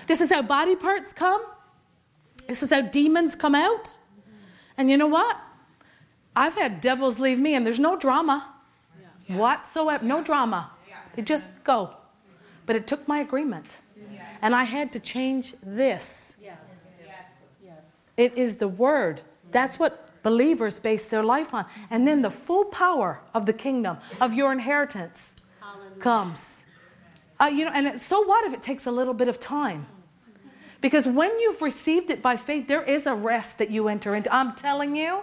This 0.06 0.22
is 0.22 0.32
how 0.32 0.40
body 0.40 0.76
parts 0.76 1.12
come, 1.12 1.42
this 2.48 2.62
is 2.62 2.70
how 2.70 2.80
demons 2.80 3.36
come 3.36 3.54
out. 3.54 3.98
And 4.78 4.88
you 4.88 4.96
know 4.96 5.08
what? 5.08 5.38
I've 6.34 6.54
had 6.54 6.80
devils 6.80 7.20
leave 7.20 7.38
me, 7.38 7.54
and 7.54 7.66
there's 7.66 7.78
no 7.78 7.98
drama 7.98 8.54
whatsoever, 9.28 10.02
no 10.02 10.24
drama. 10.24 10.70
They 11.14 11.20
just 11.20 11.52
go. 11.64 11.90
But 12.64 12.76
it 12.76 12.86
took 12.86 13.06
my 13.06 13.20
agreement. 13.20 13.66
And 14.40 14.54
I 14.54 14.64
had 14.64 14.90
to 14.92 15.00
change 15.00 15.52
this. 15.62 16.38
It 18.16 18.36
is 18.36 18.56
the 18.56 18.68
word. 18.68 19.22
That's 19.50 19.78
what 19.78 20.22
believers 20.22 20.78
base 20.78 21.06
their 21.06 21.22
life 21.22 21.54
on. 21.54 21.66
And 21.88 22.06
then 22.06 22.22
the 22.22 22.30
full 22.30 22.66
power 22.66 23.20
of 23.34 23.46
the 23.46 23.52
kingdom, 23.52 23.98
of 24.20 24.34
your 24.34 24.52
inheritance, 24.52 25.34
comes. 25.98 26.64
Uh, 27.40 27.46
you 27.46 27.64
know, 27.64 27.72
and 27.72 28.00
so 28.00 28.22
what 28.22 28.44
if 28.46 28.52
it 28.52 28.62
takes 28.62 28.86
a 28.86 28.90
little 28.90 29.14
bit 29.14 29.28
of 29.28 29.40
time? 29.40 29.86
Because 30.80 31.06
when 31.06 31.38
you've 31.40 31.60
received 31.60 32.10
it 32.10 32.22
by 32.22 32.36
faith, 32.36 32.66
there 32.66 32.82
is 32.82 33.06
a 33.06 33.14
rest 33.14 33.58
that 33.58 33.70
you 33.70 33.88
enter 33.88 34.14
into. 34.14 34.34
I'm 34.34 34.54
telling 34.54 34.96
you, 34.96 35.20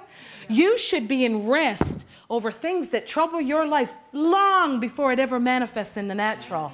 you 0.47 0.77
should 0.77 1.07
be 1.07 1.25
in 1.25 1.47
rest 1.47 2.05
over 2.29 2.51
things 2.51 2.89
that 2.89 3.07
trouble 3.07 3.41
your 3.41 3.65
life 3.65 3.93
long 4.13 4.79
before 4.79 5.11
it 5.11 5.19
ever 5.19 5.39
manifests 5.39 5.97
in 5.97 6.07
the 6.07 6.15
natural. 6.15 6.73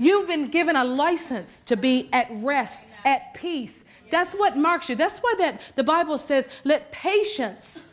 You've 0.00 0.26
been 0.26 0.48
given 0.48 0.76
a 0.76 0.84
license 0.84 1.60
to 1.66 1.76
be 1.76 2.08
at 2.10 2.26
rest, 2.30 2.84
at 3.04 3.34
peace. 3.34 3.84
That's 4.10 4.32
what 4.32 4.56
marks 4.56 4.88
you. 4.88 4.96
That's 4.96 5.18
why 5.18 5.34
that 5.38 5.60
the 5.76 5.84
Bible 5.84 6.16
says, 6.16 6.48
let 6.64 6.90
patience 6.90 7.84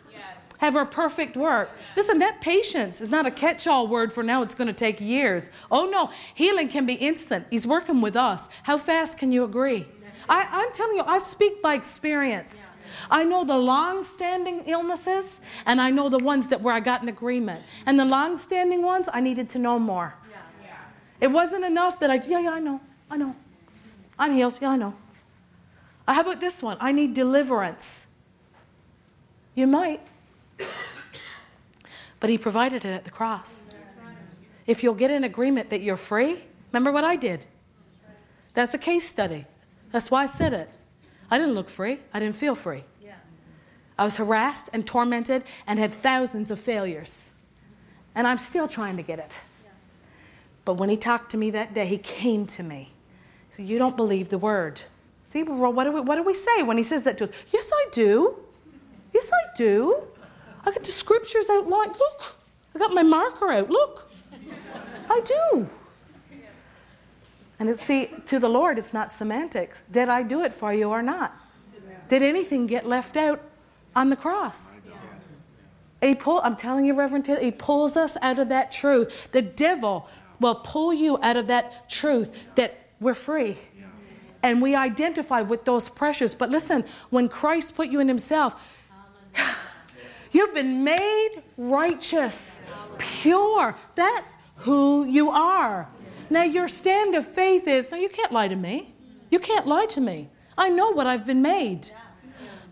have 0.60 0.74
her 0.74 0.86
perfect 0.86 1.36
work. 1.36 1.70
Listen, 1.98 2.20
that 2.20 2.40
patience 2.40 3.02
is 3.02 3.10
not 3.10 3.26
a 3.26 3.32
catch 3.32 3.68
all 3.68 3.88
word 3.88 4.14
for 4.14 4.24
now, 4.24 4.42
it's 4.42 4.56
going 4.56 4.70
to 4.70 4.74
take 4.74 5.02
years. 5.02 5.50
Oh 5.70 5.90
no, 5.92 6.10
healing 6.34 6.70
can 6.70 6.86
be 6.86 6.94
instant. 6.94 7.46
He's 7.50 7.68
working 7.68 8.00
with 8.00 8.16
us. 8.16 8.48
How 8.64 8.78
fast 8.78 9.18
can 9.18 9.34
you 9.34 9.44
agree? 9.44 9.86
I, 10.30 10.64
am 10.64 10.72
telling 10.72 10.96
you, 10.96 11.04
I 11.04 11.20
speak 11.20 11.62
by 11.62 11.74
experience. 11.74 12.70
I 13.12 13.26
know 13.26 13.44
the 13.44 13.58
long 13.58 14.06
standing 14.06 14.64
illnesses, 14.66 15.42
and 15.66 15.82
I 15.82 15.92
know 15.92 16.08
the 16.08 16.18
ones 16.18 16.48
that 16.50 16.62
where 16.62 16.74
I 16.74 16.80
got 16.80 17.02
an 17.02 17.10
agreement. 17.10 17.64
And 17.86 18.00
the 18.00 18.06
long 18.06 18.38
standing 18.38 18.82
ones, 18.82 19.10
I 19.12 19.20
needed 19.20 19.50
to 19.52 19.60
know 19.60 19.78
more. 19.78 20.16
It 21.20 21.28
wasn't 21.28 21.66
enough 21.66 22.00
that 22.00 22.10
I, 22.10 22.16
yeah, 22.16 22.40
yeah, 22.40 22.52
I 22.52 22.60
know, 22.60 22.82
I 23.10 23.18
know. 23.18 23.36
I'm 24.20 24.34
healed, 24.34 24.58
yeah, 24.62 24.70
I 24.70 24.78
know. 24.78 24.94
How 26.08 26.22
about 26.22 26.40
this 26.40 26.64
one? 26.64 26.78
I 26.80 26.92
need 26.92 27.14
deliverance. 27.14 28.08
You 29.56 29.68
might. 29.68 30.02
But 32.20 32.32
he 32.32 32.40
provided 32.40 32.84
it 32.84 32.90
at 32.90 33.06
the 33.06 33.12
cross. 33.12 33.76
If 34.66 34.82
you'll 34.82 34.96
get 34.96 35.12
an 35.12 35.24
agreement 35.24 35.70
that 35.70 35.82
you're 35.82 35.96
free, 35.96 36.40
remember 36.72 36.92
what 36.92 37.04
I 37.04 37.16
did? 37.16 37.46
That's 38.56 38.74
a 38.74 38.80
case 38.80 39.08
study. 39.08 39.46
That's 39.92 40.10
why 40.10 40.24
I 40.24 40.26
said 40.26 40.52
it. 40.52 40.68
I 41.30 41.38
didn't 41.38 41.54
look 41.54 41.70
free, 41.70 42.00
I 42.12 42.20
didn't 42.20 42.36
feel 42.36 42.56
free. 42.56 42.86
I 43.98 44.04
was 44.04 44.18
harassed 44.18 44.70
and 44.74 44.86
tormented 44.86 45.44
and 45.66 45.80
had 45.80 45.92
thousands 45.92 46.52
of 46.52 46.60
failures. 46.60 47.34
And 48.14 48.28
I'm 48.28 48.38
still 48.38 48.68
trying 48.68 48.98
to 48.98 49.04
get 49.04 49.20
it. 49.20 49.38
But 50.68 50.74
when 50.74 50.90
he 50.90 50.98
talked 50.98 51.32
to 51.32 51.38
me 51.38 51.50
that 51.52 51.74
day, 51.74 51.86
he 51.86 51.98
came 51.98 52.46
to 52.48 52.62
me. 52.62 52.92
So 53.52 53.64
you 53.64 53.80
don't 53.80 53.96
believe 53.96 54.28
the 54.28 54.38
word. 54.38 54.82
See, 55.24 55.42
what 55.42 55.86
do, 55.86 55.94
we, 55.94 56.02
what 56.02 56.18
do 56.18 56.24
we 56.24 56.34
say 56.34 56.62
when 56.62 56.76
he 56.76 56.84
says 56.84 57.06
that 57.06 57.18
to 57.20 57.24
us? 57.24 57.30
Yes, 57.54 57.72
I 57.74 57.86
do. 57.94 58.36
Yes, 59.14 59.32
I 59.32 59.56
do. 59.56 60.04
I 60.66 60.72
got 60.72 60.84
the 60.84 60.92
scriptures 60.92 61.50
outlined. 61.50 61.96
Look, 61.98 62.36
I 62.76 62.80
got 62.80 62.94
my 62.94 63.02
marker 63.02 63.50
out. 63.50 63.70
Look, 63.70 64.12
I 65.10 65.22
do. 65.24 65.70
And 67.60 67.70
it's, 67.70 67.82
see, 67.82 68.10
to 68.26 68.38
the 68.38 68.50
Lord, 68.50 68.78
it's 68.78 68.94
not 68.94 69.14
semantics. 69.14 69.84
Did 69.90 70.10
I 70.10 70.22
do 70.22 70.44
it 70.44 70.54
for 70.54 70.74
you 70.74 70.90
or 70.90 71.02
not? 71.02 71.34
Did 72.10 72.24
anything 72.24 72.68
get 72.68 72.86
left 72.86 73.16
out 73.16 73.42
on 73.96 74.10
the 74.10 74.18
cross? 74.18 74.82
He 76.02 76.14
pull, 76.14 76.42
I'm 76.44 76.58
telling 76.58 76.86
you, 76.86 76.94
Reverend 76.94 77.24
Taylor, 77.24 77.40
he 77.40 77.52
pulls 77.52 77.96
us 77.96 78.18
out 78.22 78.38
of 78.38 78.50
that 78.50 78.70
truth. 78.74 79.32
The 79.32 79.42
devil 79.42 80.10
will 80.40 80.56
pull 80.56 80.94
you 80.94 81.18
out 81.22 81.38
of 81.38 81.48
that 81.48 81.90
truth 81.90 82.56
that 82.56 82.78
we're 83.00 83.14
free. 83.14 83.58
And 84.44 84.62
we 84.62 84.76
identify 84.76 85.42
with 85.42 85.66
those 85.66 85.90
pressures. 85.90 86.34
But 86.36 86.50
listen, 86.50 86.86
when 87.10 87.28
Christ 87.28 87.76
put 87.76 87.90
you 87.90 88.00
in 88.00 88.08
himself, 88.08 88.56
you've 90.32 90.54
been 90.54 90.84
made 90.84 91.42
righteous, 91.58 92.62
pure. 92.98 93.76
That's 93.96 94.38
who 94.58 95.06
you 95.06 95.30
are. 95.30 95.90
Now, 96.30 96.44
your 96.44 96.68
stand 96.68 97.16
of 97.16 97.26
faith 97.26 97.68
is 97.68 97.92
no, 97.92 97.98
you 97.98 98.10
can't 98.10 98.32
lie 98.32 98.48
to 98.48 98.56
me. 98.56 98.94
You 99.30 99.40
can't 99.40 99.66
lie 99.68 99.86
to 99.88 100.02
me. 100.02 100.30
I 100.58 100.70
know 100.70 100.92
what 100.92 101.08
I've 101.08 101.26
been 101.26 101.42
made. 101.42 101.90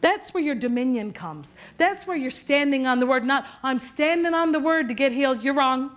That's 0.02 0.34
where 0.34 0.44
your 0.44 0.56
dominion 0.56 1.14
comes. 1.14 1.56
That's 1.78 2.06
where 2.06 2.18
you're 2.18 2.32
standing 2.32 2.86
on 2.86 3.00
the 3.00 3.06
word, 3.08 3.24
not 3.24 3.48
I'm 3.64 3.80
standing 3.80 4.34
on 4.34 4.52
the 4.52 4.60
word 4.60 4.88
to 4.90 4.94
get 4.94 5.12
healed. 5.12 5.44
You're 5.44 5.56
wrong. 5.56 5.95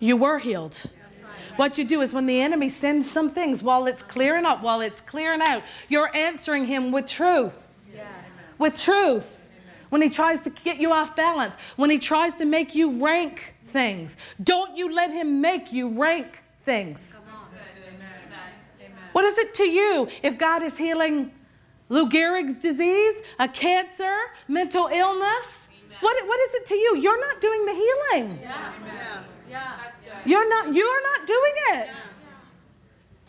You 0.00 0.16
were 0.16 0.38
healed. 0.38 0.92
What 1.56 1.76
you 1.76 1.84
do 1.84 2.00
is 2.00 2.14
when 2.14 2.26
the 2.26 2.40
enemy 2.40 2.70
sends 2.70 3.10
some 3.10 3.28
things, 3.28 3.62
while 3.62 3.86
it's 3.86 4.02
clearing 4.02 4.46
up, 4.46 4.62
while 4.62 4.80
it's 4.80 5.02
clearing 5.02 5.42
out, 5.42 5.62
you're 5.88 6.14
answering 6.16 6.64
him 6.64 6.90
with 6.90 7.06
truth. 7.06 7.68
Yes. 7.94 8.42
With 8.58 8.80
truth. 8.80 9.44
When 9.90 10.00
he 10.00 10.08
tries 10.08 10.42
to 10.42 10.50
get 10.50 10.80
you 10.80 10.92
off 10.92 11.14
balance, 11.14 11.56
when 11.76 11.90
he 11.90 11.98
tries 11.98 12.36
to 12.38 12.46
make 12.46 12.74
you 12.74 13.04
rank 13.04 13.56
things, 13.64 14.16
don't 14.42 14.76
you 14.76 14.94
let 14.94 15.10
him 15.10 15.40
make 15.40 15.72
you 15.72 16.00
rank 16.00 16.44
things. 16.60 17.26
What 19.12 19.24
is 19.24 19.36
it 19.38 19.52
to 19.54 19.64
you 19.64 20.08
if 20.22 20.38
God 20.38 20.62
is 20.62 20.78
healing 20.78 21.32
Lou 21.88 22.08
Gehrig's 22.08 22.60
disease, 22.60 23.22
a 23.38 23.48
cancer, 23.48 24.16
mental 24.46 24.86
illness? 24.86 25.68
What, 26.00 26.26
what 26.26 26.40
is 26.40 26.54
it 26.54 26.66
to 26.66 26.74
you? 26.74 26.96
You're 26.96 27.20
not 27.20 27.40
doing 27.40 27.66
the 27.66 27.74
healing. 27.74 28.38
Yeah. 28.40 28.72
Yeah. 29.50 29.74
You're 30.24 30.48
not, 30.48 30.74
you're 30.74 31.02
not 31.02 31.26
doing 31.26 31.52
it. 31.70 32.14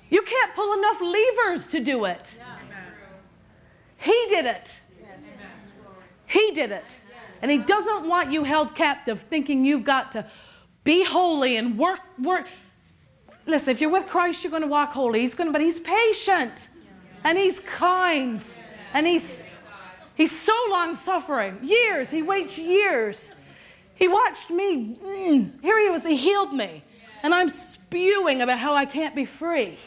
You 0.09 0.21
can't 0.21 0.53
pull 0.55 0.73
enough 0.73 1.01
levers 1.01 1.67
to 1.67 1.79
do 1.79 2.05
it. 2.05 2.39
He 3.97 4.25
did 4.29 4.45
it. 4.45 4.81
He 6.27 6.51
did 6.51 6.71
it. 6.71 7.03
And 7.41 7.49
He 7.49 7.57
doesn't 7.57 8.07
want 8.07 8.31
you 8.31 8.43
held 8.43 8.75
captive 8.75 9.21
thinking 9.21 9.65
you've 9.65 9.83
got 9.83 10.11
to 10.11 10.25
be 10.83 11.05
holy 11.05 11.57
and 11.57 11.77
work, 11.77 12.01
work. 12.21 12.47
Listen, 13.45 13.71
if 13.71 13.81
you're 13.81 13.89
with 13.89 14.07
Christ, 14.07 14.43
you're 14.43 14.51
going 14.51 14.63
to 14.63 14.67
walk 14.67 14.91
holy. 14.91 15.21
He's 15.21 15.33
going 15.33 15.47
to, 15.47 15.51
but 15.51 15.61
He's 15.61 15.79
patient 15.79 16.69
and 17.23 17.37
He's 17.37 17.59
kind 17.61 18.45
and 18.93 19.07
He's 19.07 19.43
He's 20.15 20.37
so 20.37 20.53
long 20.69 20.93
suffering. 20.93 21.57
Years. 21.63 22.11
He 22.11 22.21
waits 22.21 22.59
years 22.59 23.33
he 24.01 24.07
watched 24.07 24.49
me. 24.49 24.95
Mm, 24.95 25.61
here 25.61 25.79
he 25.79 25.87
was. 25.91 26.03
He 26.03 26.17
healed 26.17 26.53
me. 26.53 26.81
And 27.21 27.35
I'm 27.35 27.49
spewing 27.49 28.41
about 28.41 28.57
how 28.57 28.73
I 28.73 28.83
can't 28.83 29.15
be 29.15 29.25
free. 29.25 29.77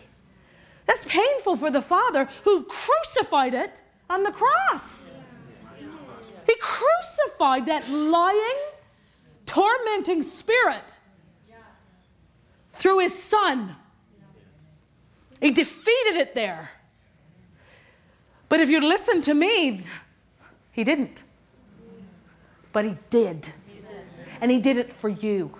That's 0.86 1.04
painful 1.04 1.56
for 1.56 1.68
the 1.68 1.82
Father 1.82 2.28
who 2.44 2.62
crucified 2.62 3.54
it 3.54 3.82
on 4.08 4.22
the 4.22 4.30
cross. 4.30 5.10
He 6.46 6.54
crucified 6.60 7.66
that 7.66 7.90
lying, 7.90 8.60
tormenting 9.46 10.22
spirit 10.22 11.00
through 12.68 13.00
his 13.00 13.20
Son. 13.20 13.74
He 15.40 15.50
defeated 15.50 16.18
it 16.18 16.36
there. 16.36 16.70
But 18.48 18.60
if 18.60 18.68
you 18.68 18.80
listen 18.80 19.22
to 19.22 19.34
me, 19.34 19.82
he 20.70 20.84
didn't. 20.84 21.24
But 22.72 22.84
he 22.84 22.96
did. 23.10 23.52
And 24.40 24.50
he 24.50 24.58
did 24.58 24.76
it 24.76 24.92
for 24.92 25.08
you. 25.08 25.54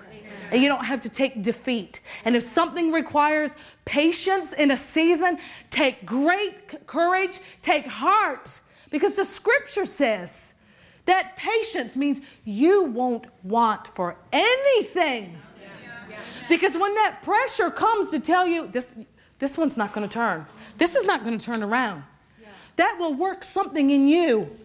And 0.50 0.62
you 0.62 0.68
don't 0.68 0.84
have 0.84 1.00
to 1.00 1.08
take 1.08 1.42
defeat. 1.42 2.00
And 2.24 2.36
if 2.36 2.42
something 2.42 2.92
requires 2.92 3.56
patience 3.84 4.52
in 4.52 4.70
a 4.70 4.76
season, 4.76 5.38
take 5.70 6.06
great 6.06 6.86
courage, 6.86 7.40
take 7.60 7.86
heart, 7.86 8.60
because 8.90 9.14
the 9.14 9.24
scripture 9.24 9.84
says 9.84 10.54
that 11.06 11.36
patience 11.36 11.96
means 11.96 12.20
you 12.44 12.84
won't 12.84 13.26
want 13.42 13.86
for 13.86 14.16
anything. 14.32 15.36
Because 16.48 16.76
when 16.76 16.94
that 16.94 17.20
pressure 17.22 17.70
comes 17.70 18.10
to 18.10 18.20
tell 18.20 18.46
you, 18.46 18.68
this, 18.68 18.94
this 19.38 19.58
one's 19.58 19.76
not 19.76 19.92
going 19.92 20.06
to 20.06 20.12
turn, 20.12 20.46
this 20.78 20.94
is 20.94 21.04
not 21.04 21.24
going 21.24 21.36
to 21.36 21.44
turn 21.44 21.62
around, 21.62 22.04
that 22.76 22.96
will 22.98 23.14
work 23.14 23.44
something 23.44 23.90
in 23.90 24.06
you. 24.06 24.56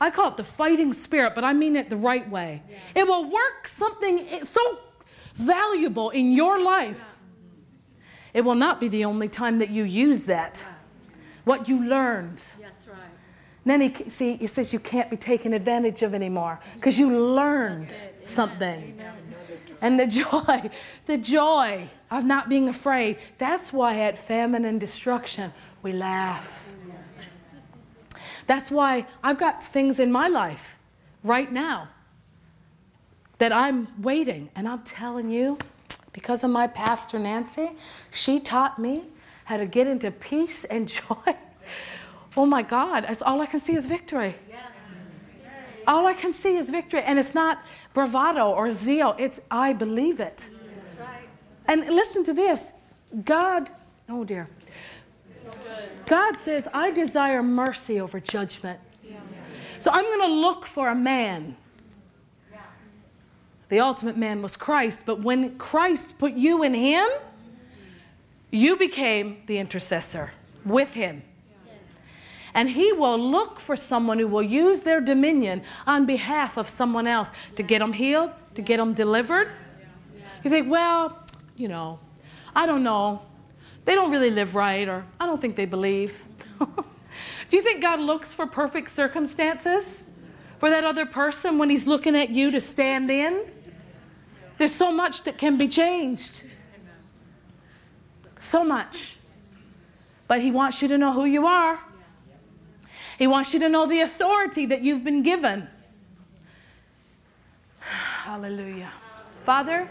I 0.00 0.10
call 0.10 0.28
it 0.28 0.36
the 0.36 0.44
fighting 0.44 0.92
spirit, 0.92 1.34
but 1.34 1.44
I 1.44 1.52
mean 1.52 1.76
it 1.76 1.90
the 1.90 1.96
right 1.96 2.28
way. 2.28 2.62
It 2.94 3.06
will 3.06 3.24
work 3.24 3.66
something 3.66 4.18
so 4.44 4.78
valuable 5.34 6.10
in 6.10 6.32
your 6.32 6.60
life. 6.62 7.18
It 8.32 8.44
will 8.44 8.54
not 8.54 8.78
be 8.78 8.88
the 8.88 9.04
only 9.04 9.28
time 9.28 9.58
that 9.58 9.70
you 9.70 9.84
use 9.84 10.24
that. 10.24 10.64
What 11.44 11.68
you 11.68 11.82
learned. 11.82 12.42
That's 12.60 12.86
right. 12.86 12.98
Then 13.64 13.80
he 13.80 14.10
see 14.10 14.36
he 14.36 14.46
says 14.46 14.72
you 14.72 14.78
can't 14.78 15.10
be 15.10 15.16
taken 15.16 15.52
advantage 15.52 16.02
of 16.02 16.14
anymore 16.14 16.60
because 16.74 16.98
you 16.98 17.10
learned 17.10 17.92
something. 18.24 18.98
Amen. 18.98 19.14
And 19.80 20.00
the 20.00 20.06
joy, 20.06 20.70
the 21.06 21.18
joy 21.18 21.88
of 22.10 22.24
not 22.24 22.48
being 22.48 22.68
afraid. 22.68 23.18
That's 23.38 23.72
why 23.72 24.00
at 24.00 24.16
famine 24.18 24.64
and 24.64 24.80
destruction 24.80 25.52
we 25.82 25.92
laugh. 25.92 26.72
That's 28.48 28.70
why 28.70 29.06
I've 29.22 29.36
got 29.38 29.62
things 29.62 30.00
in 30.00 30.10
my 30.10 30.26
life 30.26 30.78
right 31.22 31.52
now 31.52 31.90
that 33.36 33.52
I'm 33.52 33.88
waiting. 34.02 34.48
And 34.56 34.66
I'm 34.66 34.82
telling 34.82 35.30
you, 35.30 35.58
because 36.14 36.42
of 36.42 36.50
my 36.50 36.66
pastor 36.66 37.18
Nancy, 37.18 37.72
she 38.10 38.40
taught 38.40 38.78
me 38.78 39.04
how 39.44 39.58
to 39.58 39.66
get 39.66 39.86
into 39.86 40.10
peace 40.10 40.64
and 40.64 40.88
joy. 40.98 41.36
Oh 42.36 42.46
my 42.46 42.62
God, 42.62 43.06
all 43.22 43.40
I 43.42 43.46
can 43.46 43.60
see 43.60 43.74
is 43.74 43.86
victory. 43.86 44.34
All 45.86 46.06
I 46.06 46.14
can 46.14 46.32
see 46.32 46.56
is 46.56 46.70
victory. 46.70 47.02
And 47.02 47.18
it's 47.18 47.34
not 47.34 47.62
bravado 47.92 48.50
or 48.50 48.70
zeal, 48.70 49.14
it's 49.18 49.40
I 49.50 49.74
believe 49.74 50.20
it. 50.20 50.48
And 51.66 51.84
listen 51.84 52.24
to 52.24 52.32
this 52.32 52.72
God, 53.24 53.70
oh 54.08 54.24
dear. 54.24 54.48
God 56.06 56.36
says, 56.36 56.68
I 56.72 56.90
desire 56.90 57.42
mercy 57.42 58.00
over 58.00 58.20
judgment. 58.20 58.80
So 59.78 59.90
I'm 59.92 60.04
going 60.04 60.28
to 60.28 60.34
look 60.34 60.66
for 60.66 60.88
a 60.88 60.94
man. 60.94 61.56
The 63.68 63.80
ultimate 63.80 64.16
man 64.16 64.40
was 64.40 64.56
Christ, 64.56 65.04
but 65.04 65.20
when 65.20 65.58
Christ 65.58 66.18
put 66.18 66.32
you 66.32 66.62
in 66.62 66.72
him, 66.74 67.08
you 68.50 68.76
became 68.76 69.42
the 69.46 69.58
intercessor 69.58 70.32
with 70.64 70.94
him. 70.94 71.22
And 72.54 72.70
he 72.70 72.92
will 72.92 73.18
look 73.18 73.60
for 73.60 73.76
someone 73.76 74.18
who 74.18 74.26
will 74.26 74.42
use 74.42 74.80
their 74.80 75.00
dominion 75.00 75.62
on 75.86 76.06
behalf 76.06 76.56
of 76.56 76.68
someone 76.68 77.06
else 77.06 77.30
to 77.56 77.62
get 77.62 77.80
them 77.80 77.92
healed, 77.92 78.32
to 78.54 78.62
get 78.62 78.78
them 78.78 78.94
delivered. 78.94 79.50
You 80.42 80.50
think, 80.50 80.70
well, 80.70 81.22
you 81.56 81.68
know, 81.68 82.00
I 82.56 82.64
don't 82.64 82.82
know. 82.82 83.22
They 83.88 83.94
don't 83.94 84.10
really 84.10 84.30
live 84.30 84.54
right, 84.54 84.86
or 84.86 85.06
I 85.18 85.24
don't 85.24 85.40
think 85.40 85.56
they 85.56 85.64
believe. 85.64 86.22
Do 86.58 87.56
you 87.56 87.62
think 87.62 87.80
God 87.80 87.98
looks 88.00 88.34
for 88.34 88.46
perfect 88.46 88.90
circumstances 88.90 90.02
for 90.58 90.68
that 90.68 90.84
other 90.84 91.06
person 91.06 91.56
when 91.56 91.70
he's 91.70 91.86
looking 91.86 92.14
at 92.14 92.28
you 92.28 92.50
to 92.50 92.60
stand 92.60 93.10
in? 93.10 93.46
There's 94.58 94.74
so 94.74 94.92
much 94.92 95.22
that 95.22 95.38
can 95.38 95.56
be 95.56 95.68
changed. 95.68 96.44
So 98.40 98.62
much. 98.62 99.16
But 100.26 100.42
he 100.42 100.50
wants 100.50 100.82
you 100.82 100.88
to 100.88 100.98
know 100.98 101.14
who 101.14 101.24
you 101.24 101.46
are. 101.46 101.80
He 103.18 103.26
wants 103.26 103.54
you 103.54 103.60
to 103.60 103.70
know 103.70 103.86
the 103.86 104.02
authority 104.02 104.66
that 104.66 104.82
you've 104.82 105.02
been 105.02 105.22
given. 105.22 105.66
Hallelujah. 107.80 108.92
Father, 109.46 109.88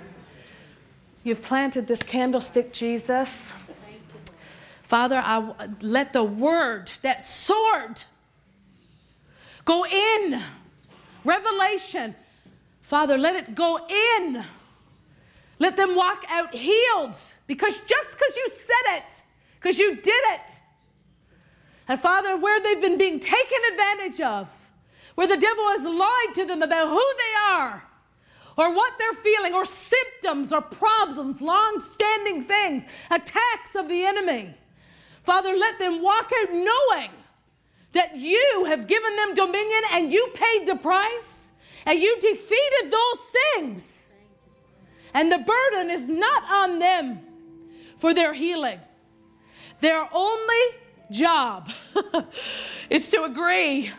you've 1.24 1.42
planted 1.42 1.88
this 1.88 2.04
candlestick, 2.04 2.72
Jesus. 2.74 3.56
Father, 4.88 5.18
I 5.18 5.54
let 5.82 6.14
the 6.14 6.24
word, 6.24 6.94
that 7.02 7.22
sword, 7.22 8.06
go 9.66 9.86
in. 9.86 10.42
Revelation. 11.26 12.16
Father, 12.82 13.18
let 13.18 13.36
it 13.36 13.54
go 13.54 13.86
in. 14.18 14.46
Let 15.60 15.76
them 15.76 15.94
walk 15.94 16.24
out 16.30 16.56
healed 16.56 17.18
because 17.48 17.78
just 17.80 18.12
because 18.18 18.38
you 18.38 18.50
said 18.50 18.98
it, 18.98 19.24
because 19.56 19.78
you 19.78 19.98
did 19.98 20.24
it. 20.30 20.62
And 21.90 22.00
Father, 22.00 22.38
where 22.38 22.62
they've 22.62 22.82
been 22.82 22.98
being 22.98 23.20
taken 23.20 23.58
advantage 23.74 24.22
of, 24.22 24.72
where 25.16 25.28
the 25.28 25.36
devil 25.36 25.66
has 25.68 25.84
lied 25.84 26.34
to 26.36 26.46
them 26.46 26.62
about 26.62 26.88
who 26.88 27.14
they 27.18 27.54
are, 27.54 27.84
or 28.56 28.74
what 28.74 28.94
they're 28.98 29.22
feeling, 29.22 29.54
or 29.54 29.66
symptoms, 29.66 30.54
or 30.54 30.62
problems, 30.62 31.42
long 31.42 31.82
standing 31.82 32.42
things, 32.42 32.86
attacks 33.12 33.76
of 33.76 33.90
the 33.90 34.06
enemy. 34.06 34.56
Father, 35.28 35.54
let 35.58 35.78
them 35.78 36.02
walk 36.02 36.32
out 36.42 36.54
knowing 36.54 37.12
that 37.92 38.16
you 38.16 38.64
have 38.70 38.88
given 38.88 39.14
them 39.18 39.34
dominion 39.34 39.82
and 39.92 40.10
you 40.10 40.26
paid 40.34 40.66
the 40.66 40.78
price 40.78 41.52
and 41.86 42.00
you 42.00 42.18
defeated 42.22 42.90
those 42.90 43.32
things. 43.54 44.16
And 45.14 45.30
the 45.30 45.40
burden 45.40 45.90
is 45.90 46.08
not 46.08 46.44
on 46.50 46.80
them 46.80 47.20
for 47.98 48.14
their 48.14 48.34
healing. 48.34 48.80
Their 49.82 50.08
only 50.14 50.64
job 51.12 51.74
is 52.90 53.12
to 53.12 53.24
agree 53.24 53.92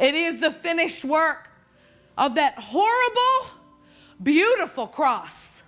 it 0.00 0.14
is 0.16 0.40
the 0.40 0.50
finished 0.50 1.04
work 1.04 1.48
of 2.18 2.34
that 2.34 2.58
horrible, 2.58 3.54
beautiful 4.20 4.88
cross 4.88 5.62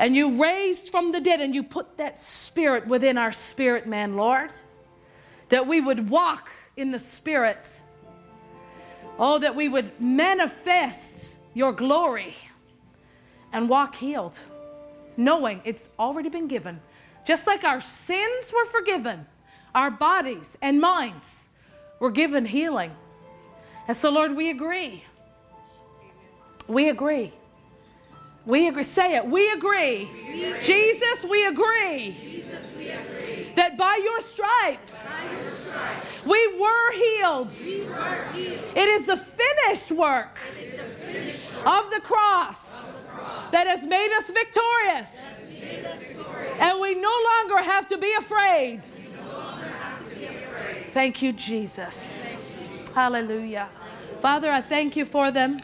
and 0.00 0.16
you 0.16 0.42
raised 0.42 0.88
from 0.88 1.12
the 1.12 1.20
dead 1.20 1.42
and 1.42 1.54
you 1.54 1.62
put 1.62 1.98
that 1.98 2.16
spirit 2.16 2.86
within 2.86 3.18
our 3.18 3.30
spirit 3.30 3.86
man, 3.86 4.16
Lord, 4.16 4.50
that 5.50 5.66
we 5.66 5.78
would 5.78 6.08
walk 6.08 6.50
in 6.74 6.90
the 6.90 6.98
spirit. 6.98 7.82
Oh, 9.18 9.38
that 9.38 9.54
we 9.54 9.68
would 9.68 10.00
manifest 10.00 11.38
your 11.52 11.72
glory 11.72 12.34
and 13.52 13.68
walk 13.68 13.94
healed, 13.96 14.40
knowing 15.18 15.60
it's 15.64 15.90
already 15.98 16.30
been 16.30 16.48
given. 16.48 16.80
Just 17.26 17.46
like 17.46 17.62
our 17.62 17.82
sins 17.82 18.54
were 18.54 18.64
forgiven, 18.64 19.26
our 19.74 19.90
bodies 19.90 20.56
and 20.62 20.80
minds 20.80 21.50
were 21.98 22.10
given 22.10 22.46
healing. 22.46 22.96
And 23.86 23.94
so, 23.94 24.08
Lord, 24.08 24.34
we 24.34 24.48
agree. 24.48 25.04
We 26.66 26.88
agree. 26.88 27.34
We 28.46 28.68
agree. 28.68 28.82
Say 28.82 29.16
it. 29.16 29.26
We 29.26 29.52
agree. 29.52 30.08
Jesus, 30.62 31.24
we 31.24 31.46
agree. 31.46 32.16
That 33.56 33.76
by 33.76 34.00
your 34.02 34.20
stripes, 34.20 35.12
we, 36.24 36.58
were 36.58 36.92
healed. 36.92 37.50
It 37.50 38.88
is 38.88 39.06
the 39.06 39.16
finished 39.16 39.92
work, 39.92 40.38
of, 41.66 41.90
the 41.90 42.00
cross, 42.00 43.04
that 43.50 43.66
has 43.66 43.86
made 43.86 44.10
us 44.16 44.30
victorious. 44.30 45.48
And 46.58 46.80
we 46.80 46.94
no 46.94 47.12
longer 47.32 47.62
have 47.62 47.86
to 47.88 47.98
be 47.98 48.12
afraid. 48.18 48.84
Thank 50.92 51.22
you, 51.22 51.32
Jesus. 51.32 52.36
Hallelujah. 52.94 53.68
Father, 54.20 54.50
I 54.50 54.60
thank 54.60 54.96
you 54.96 55.04
for 55.04 55.30
them. 55.30 55.60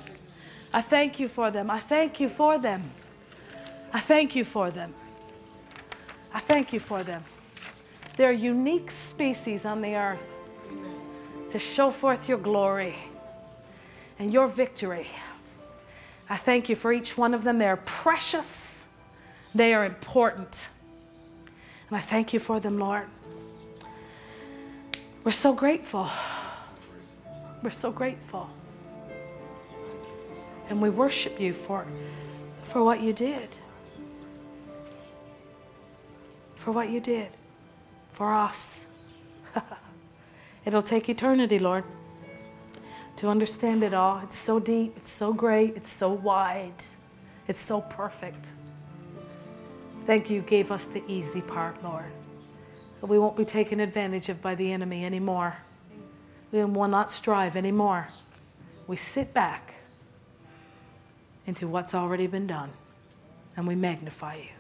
I 0.77 0.82
thank 0.82 1.19
you 1.19 1.27
for 1.27 1.51
them. 1.51 1.70
I 1.70 1.81
thank 1.81 2.20
you 2.20 2.28
for 2.28 2.59
them. 2.59 2.90
I 3.94 3.98
thank 3.98 4.36
you 4.36 4.44
for 4.44 4.70
them. 4.70 4.93
I 6.35 6.39
thank 6.39 6.74
you 6.74 6.81
for 6.81 7.03
them. 7.03 7.24
They're 8.19 8.31
unique 8.31 8.90
species 8.90 9.65
on 9.65 9.81
the 9.81 9.94
earth 9.97 10.20
to 11.48 11.59
show 11.59 11.90
forth 11.90 12.28
your 12.28 12.36
glory 12.36 12.94
and 14.19 14.31
your 14.31 14.48
victory. 14.48 15.07
I 16.28 16.36
thank 16.36 16.69
you 16.69 16.77
for 16.77 16.93
each 16.93 17.16
one 17.16 17.32
of 17.32 17.43
them. 17.43 17.57
They 17.57 17.69
are 17.69 17.78
precious, 17.78 18.86
they 19.55 19.73
are 19.73 19.86
important. 19.86 20.69
And 21.89 21.97
I 21.97 22.03
thank 22.03 22.35
you 22.35 22.39
for 22.39 22.61
them, 22.61 22.78
Lord. 22.78 23.07
We're 25.24 25.31
so 25.31 25.55
grateful. 25.55 26.11
We're 27.62 27.70
so 27.70 27.90
grateful. 27.90 28.51
And 30.68 30.82
we 30.82 30.90
worship 30.90 31.40
you 31.40 31.52
for, 31.52 31.86
for 32.64 32.82
what 32.82 33.01
you 33.01 33.12
did. 33.12 33.48
For 36.56 36.72
what 36.72 36.90
you 36.90 37.01
did 37.01 37.28
for 38.16 38.32
us. 38.32 38.86
It'll 40.64 40.82
take 40.82 41.10
eternity, 41.10 41.59
Lord, 41.59 41.84
to 43.16 43.28
understand 43.28 43.84
it 43.84 43.93
all. 43.93 44.20
It's 44.24 44.38
so 44.38 44.59
deep, 44.59 44.94
it's 44.97 45.10
so 45.10 45.34
great, 45.34 45.76
it's 45.76 45.90
so 45.90 46.10
wide, 46.10 46.82
it's 47.47 47.59
so 47.59 47.82
perfect. 47.82 48.55
Thank 50.06 50.30
you, 50.30 50.36
you 50.36 50.43
gave 50.43 50.72
us 50.72 50.86
the 50.86 51.02
easy 51.06 51.43
part, 51.43 51.84
Lord. 51.84 52.10
That 53.02 53.06
we 53.06 53.18
won't 53.18 53.36
be 53.36 53.44
taken 53.44 53.80
advantage 53.80 54.30
of 54.30 54.40
by 54.40 54.55
the 54.55 54.72
enemy 54.72 55.05
anymore. 55.05 55.59
We 56.52 56.64
will 56.64 56.88
not 56.88 57.10
strive 57.10 57.55
anymore. 57.55 58.09
We 58.86 58.97
sit 58.97 59.34
back 59.34 59.74
into 61.47 61.68
what's 61.68 61.94
already 61.94 62.27
been 62.27 62.47
done 62.47 62.73
and 63.56 63.66
we 63.66 63.74
magnify 63.74 64.36
you. 64.36 64.51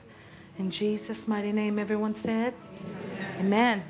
In 0.58 0.70
Jesus' 0.70 1.28
mighty 1.28 1.52
name, 1.52 1.78
everyone 1.78 2.14
said, 2.14 2.54
Amen. 3.38 3.40
Amen. 3.40 3.82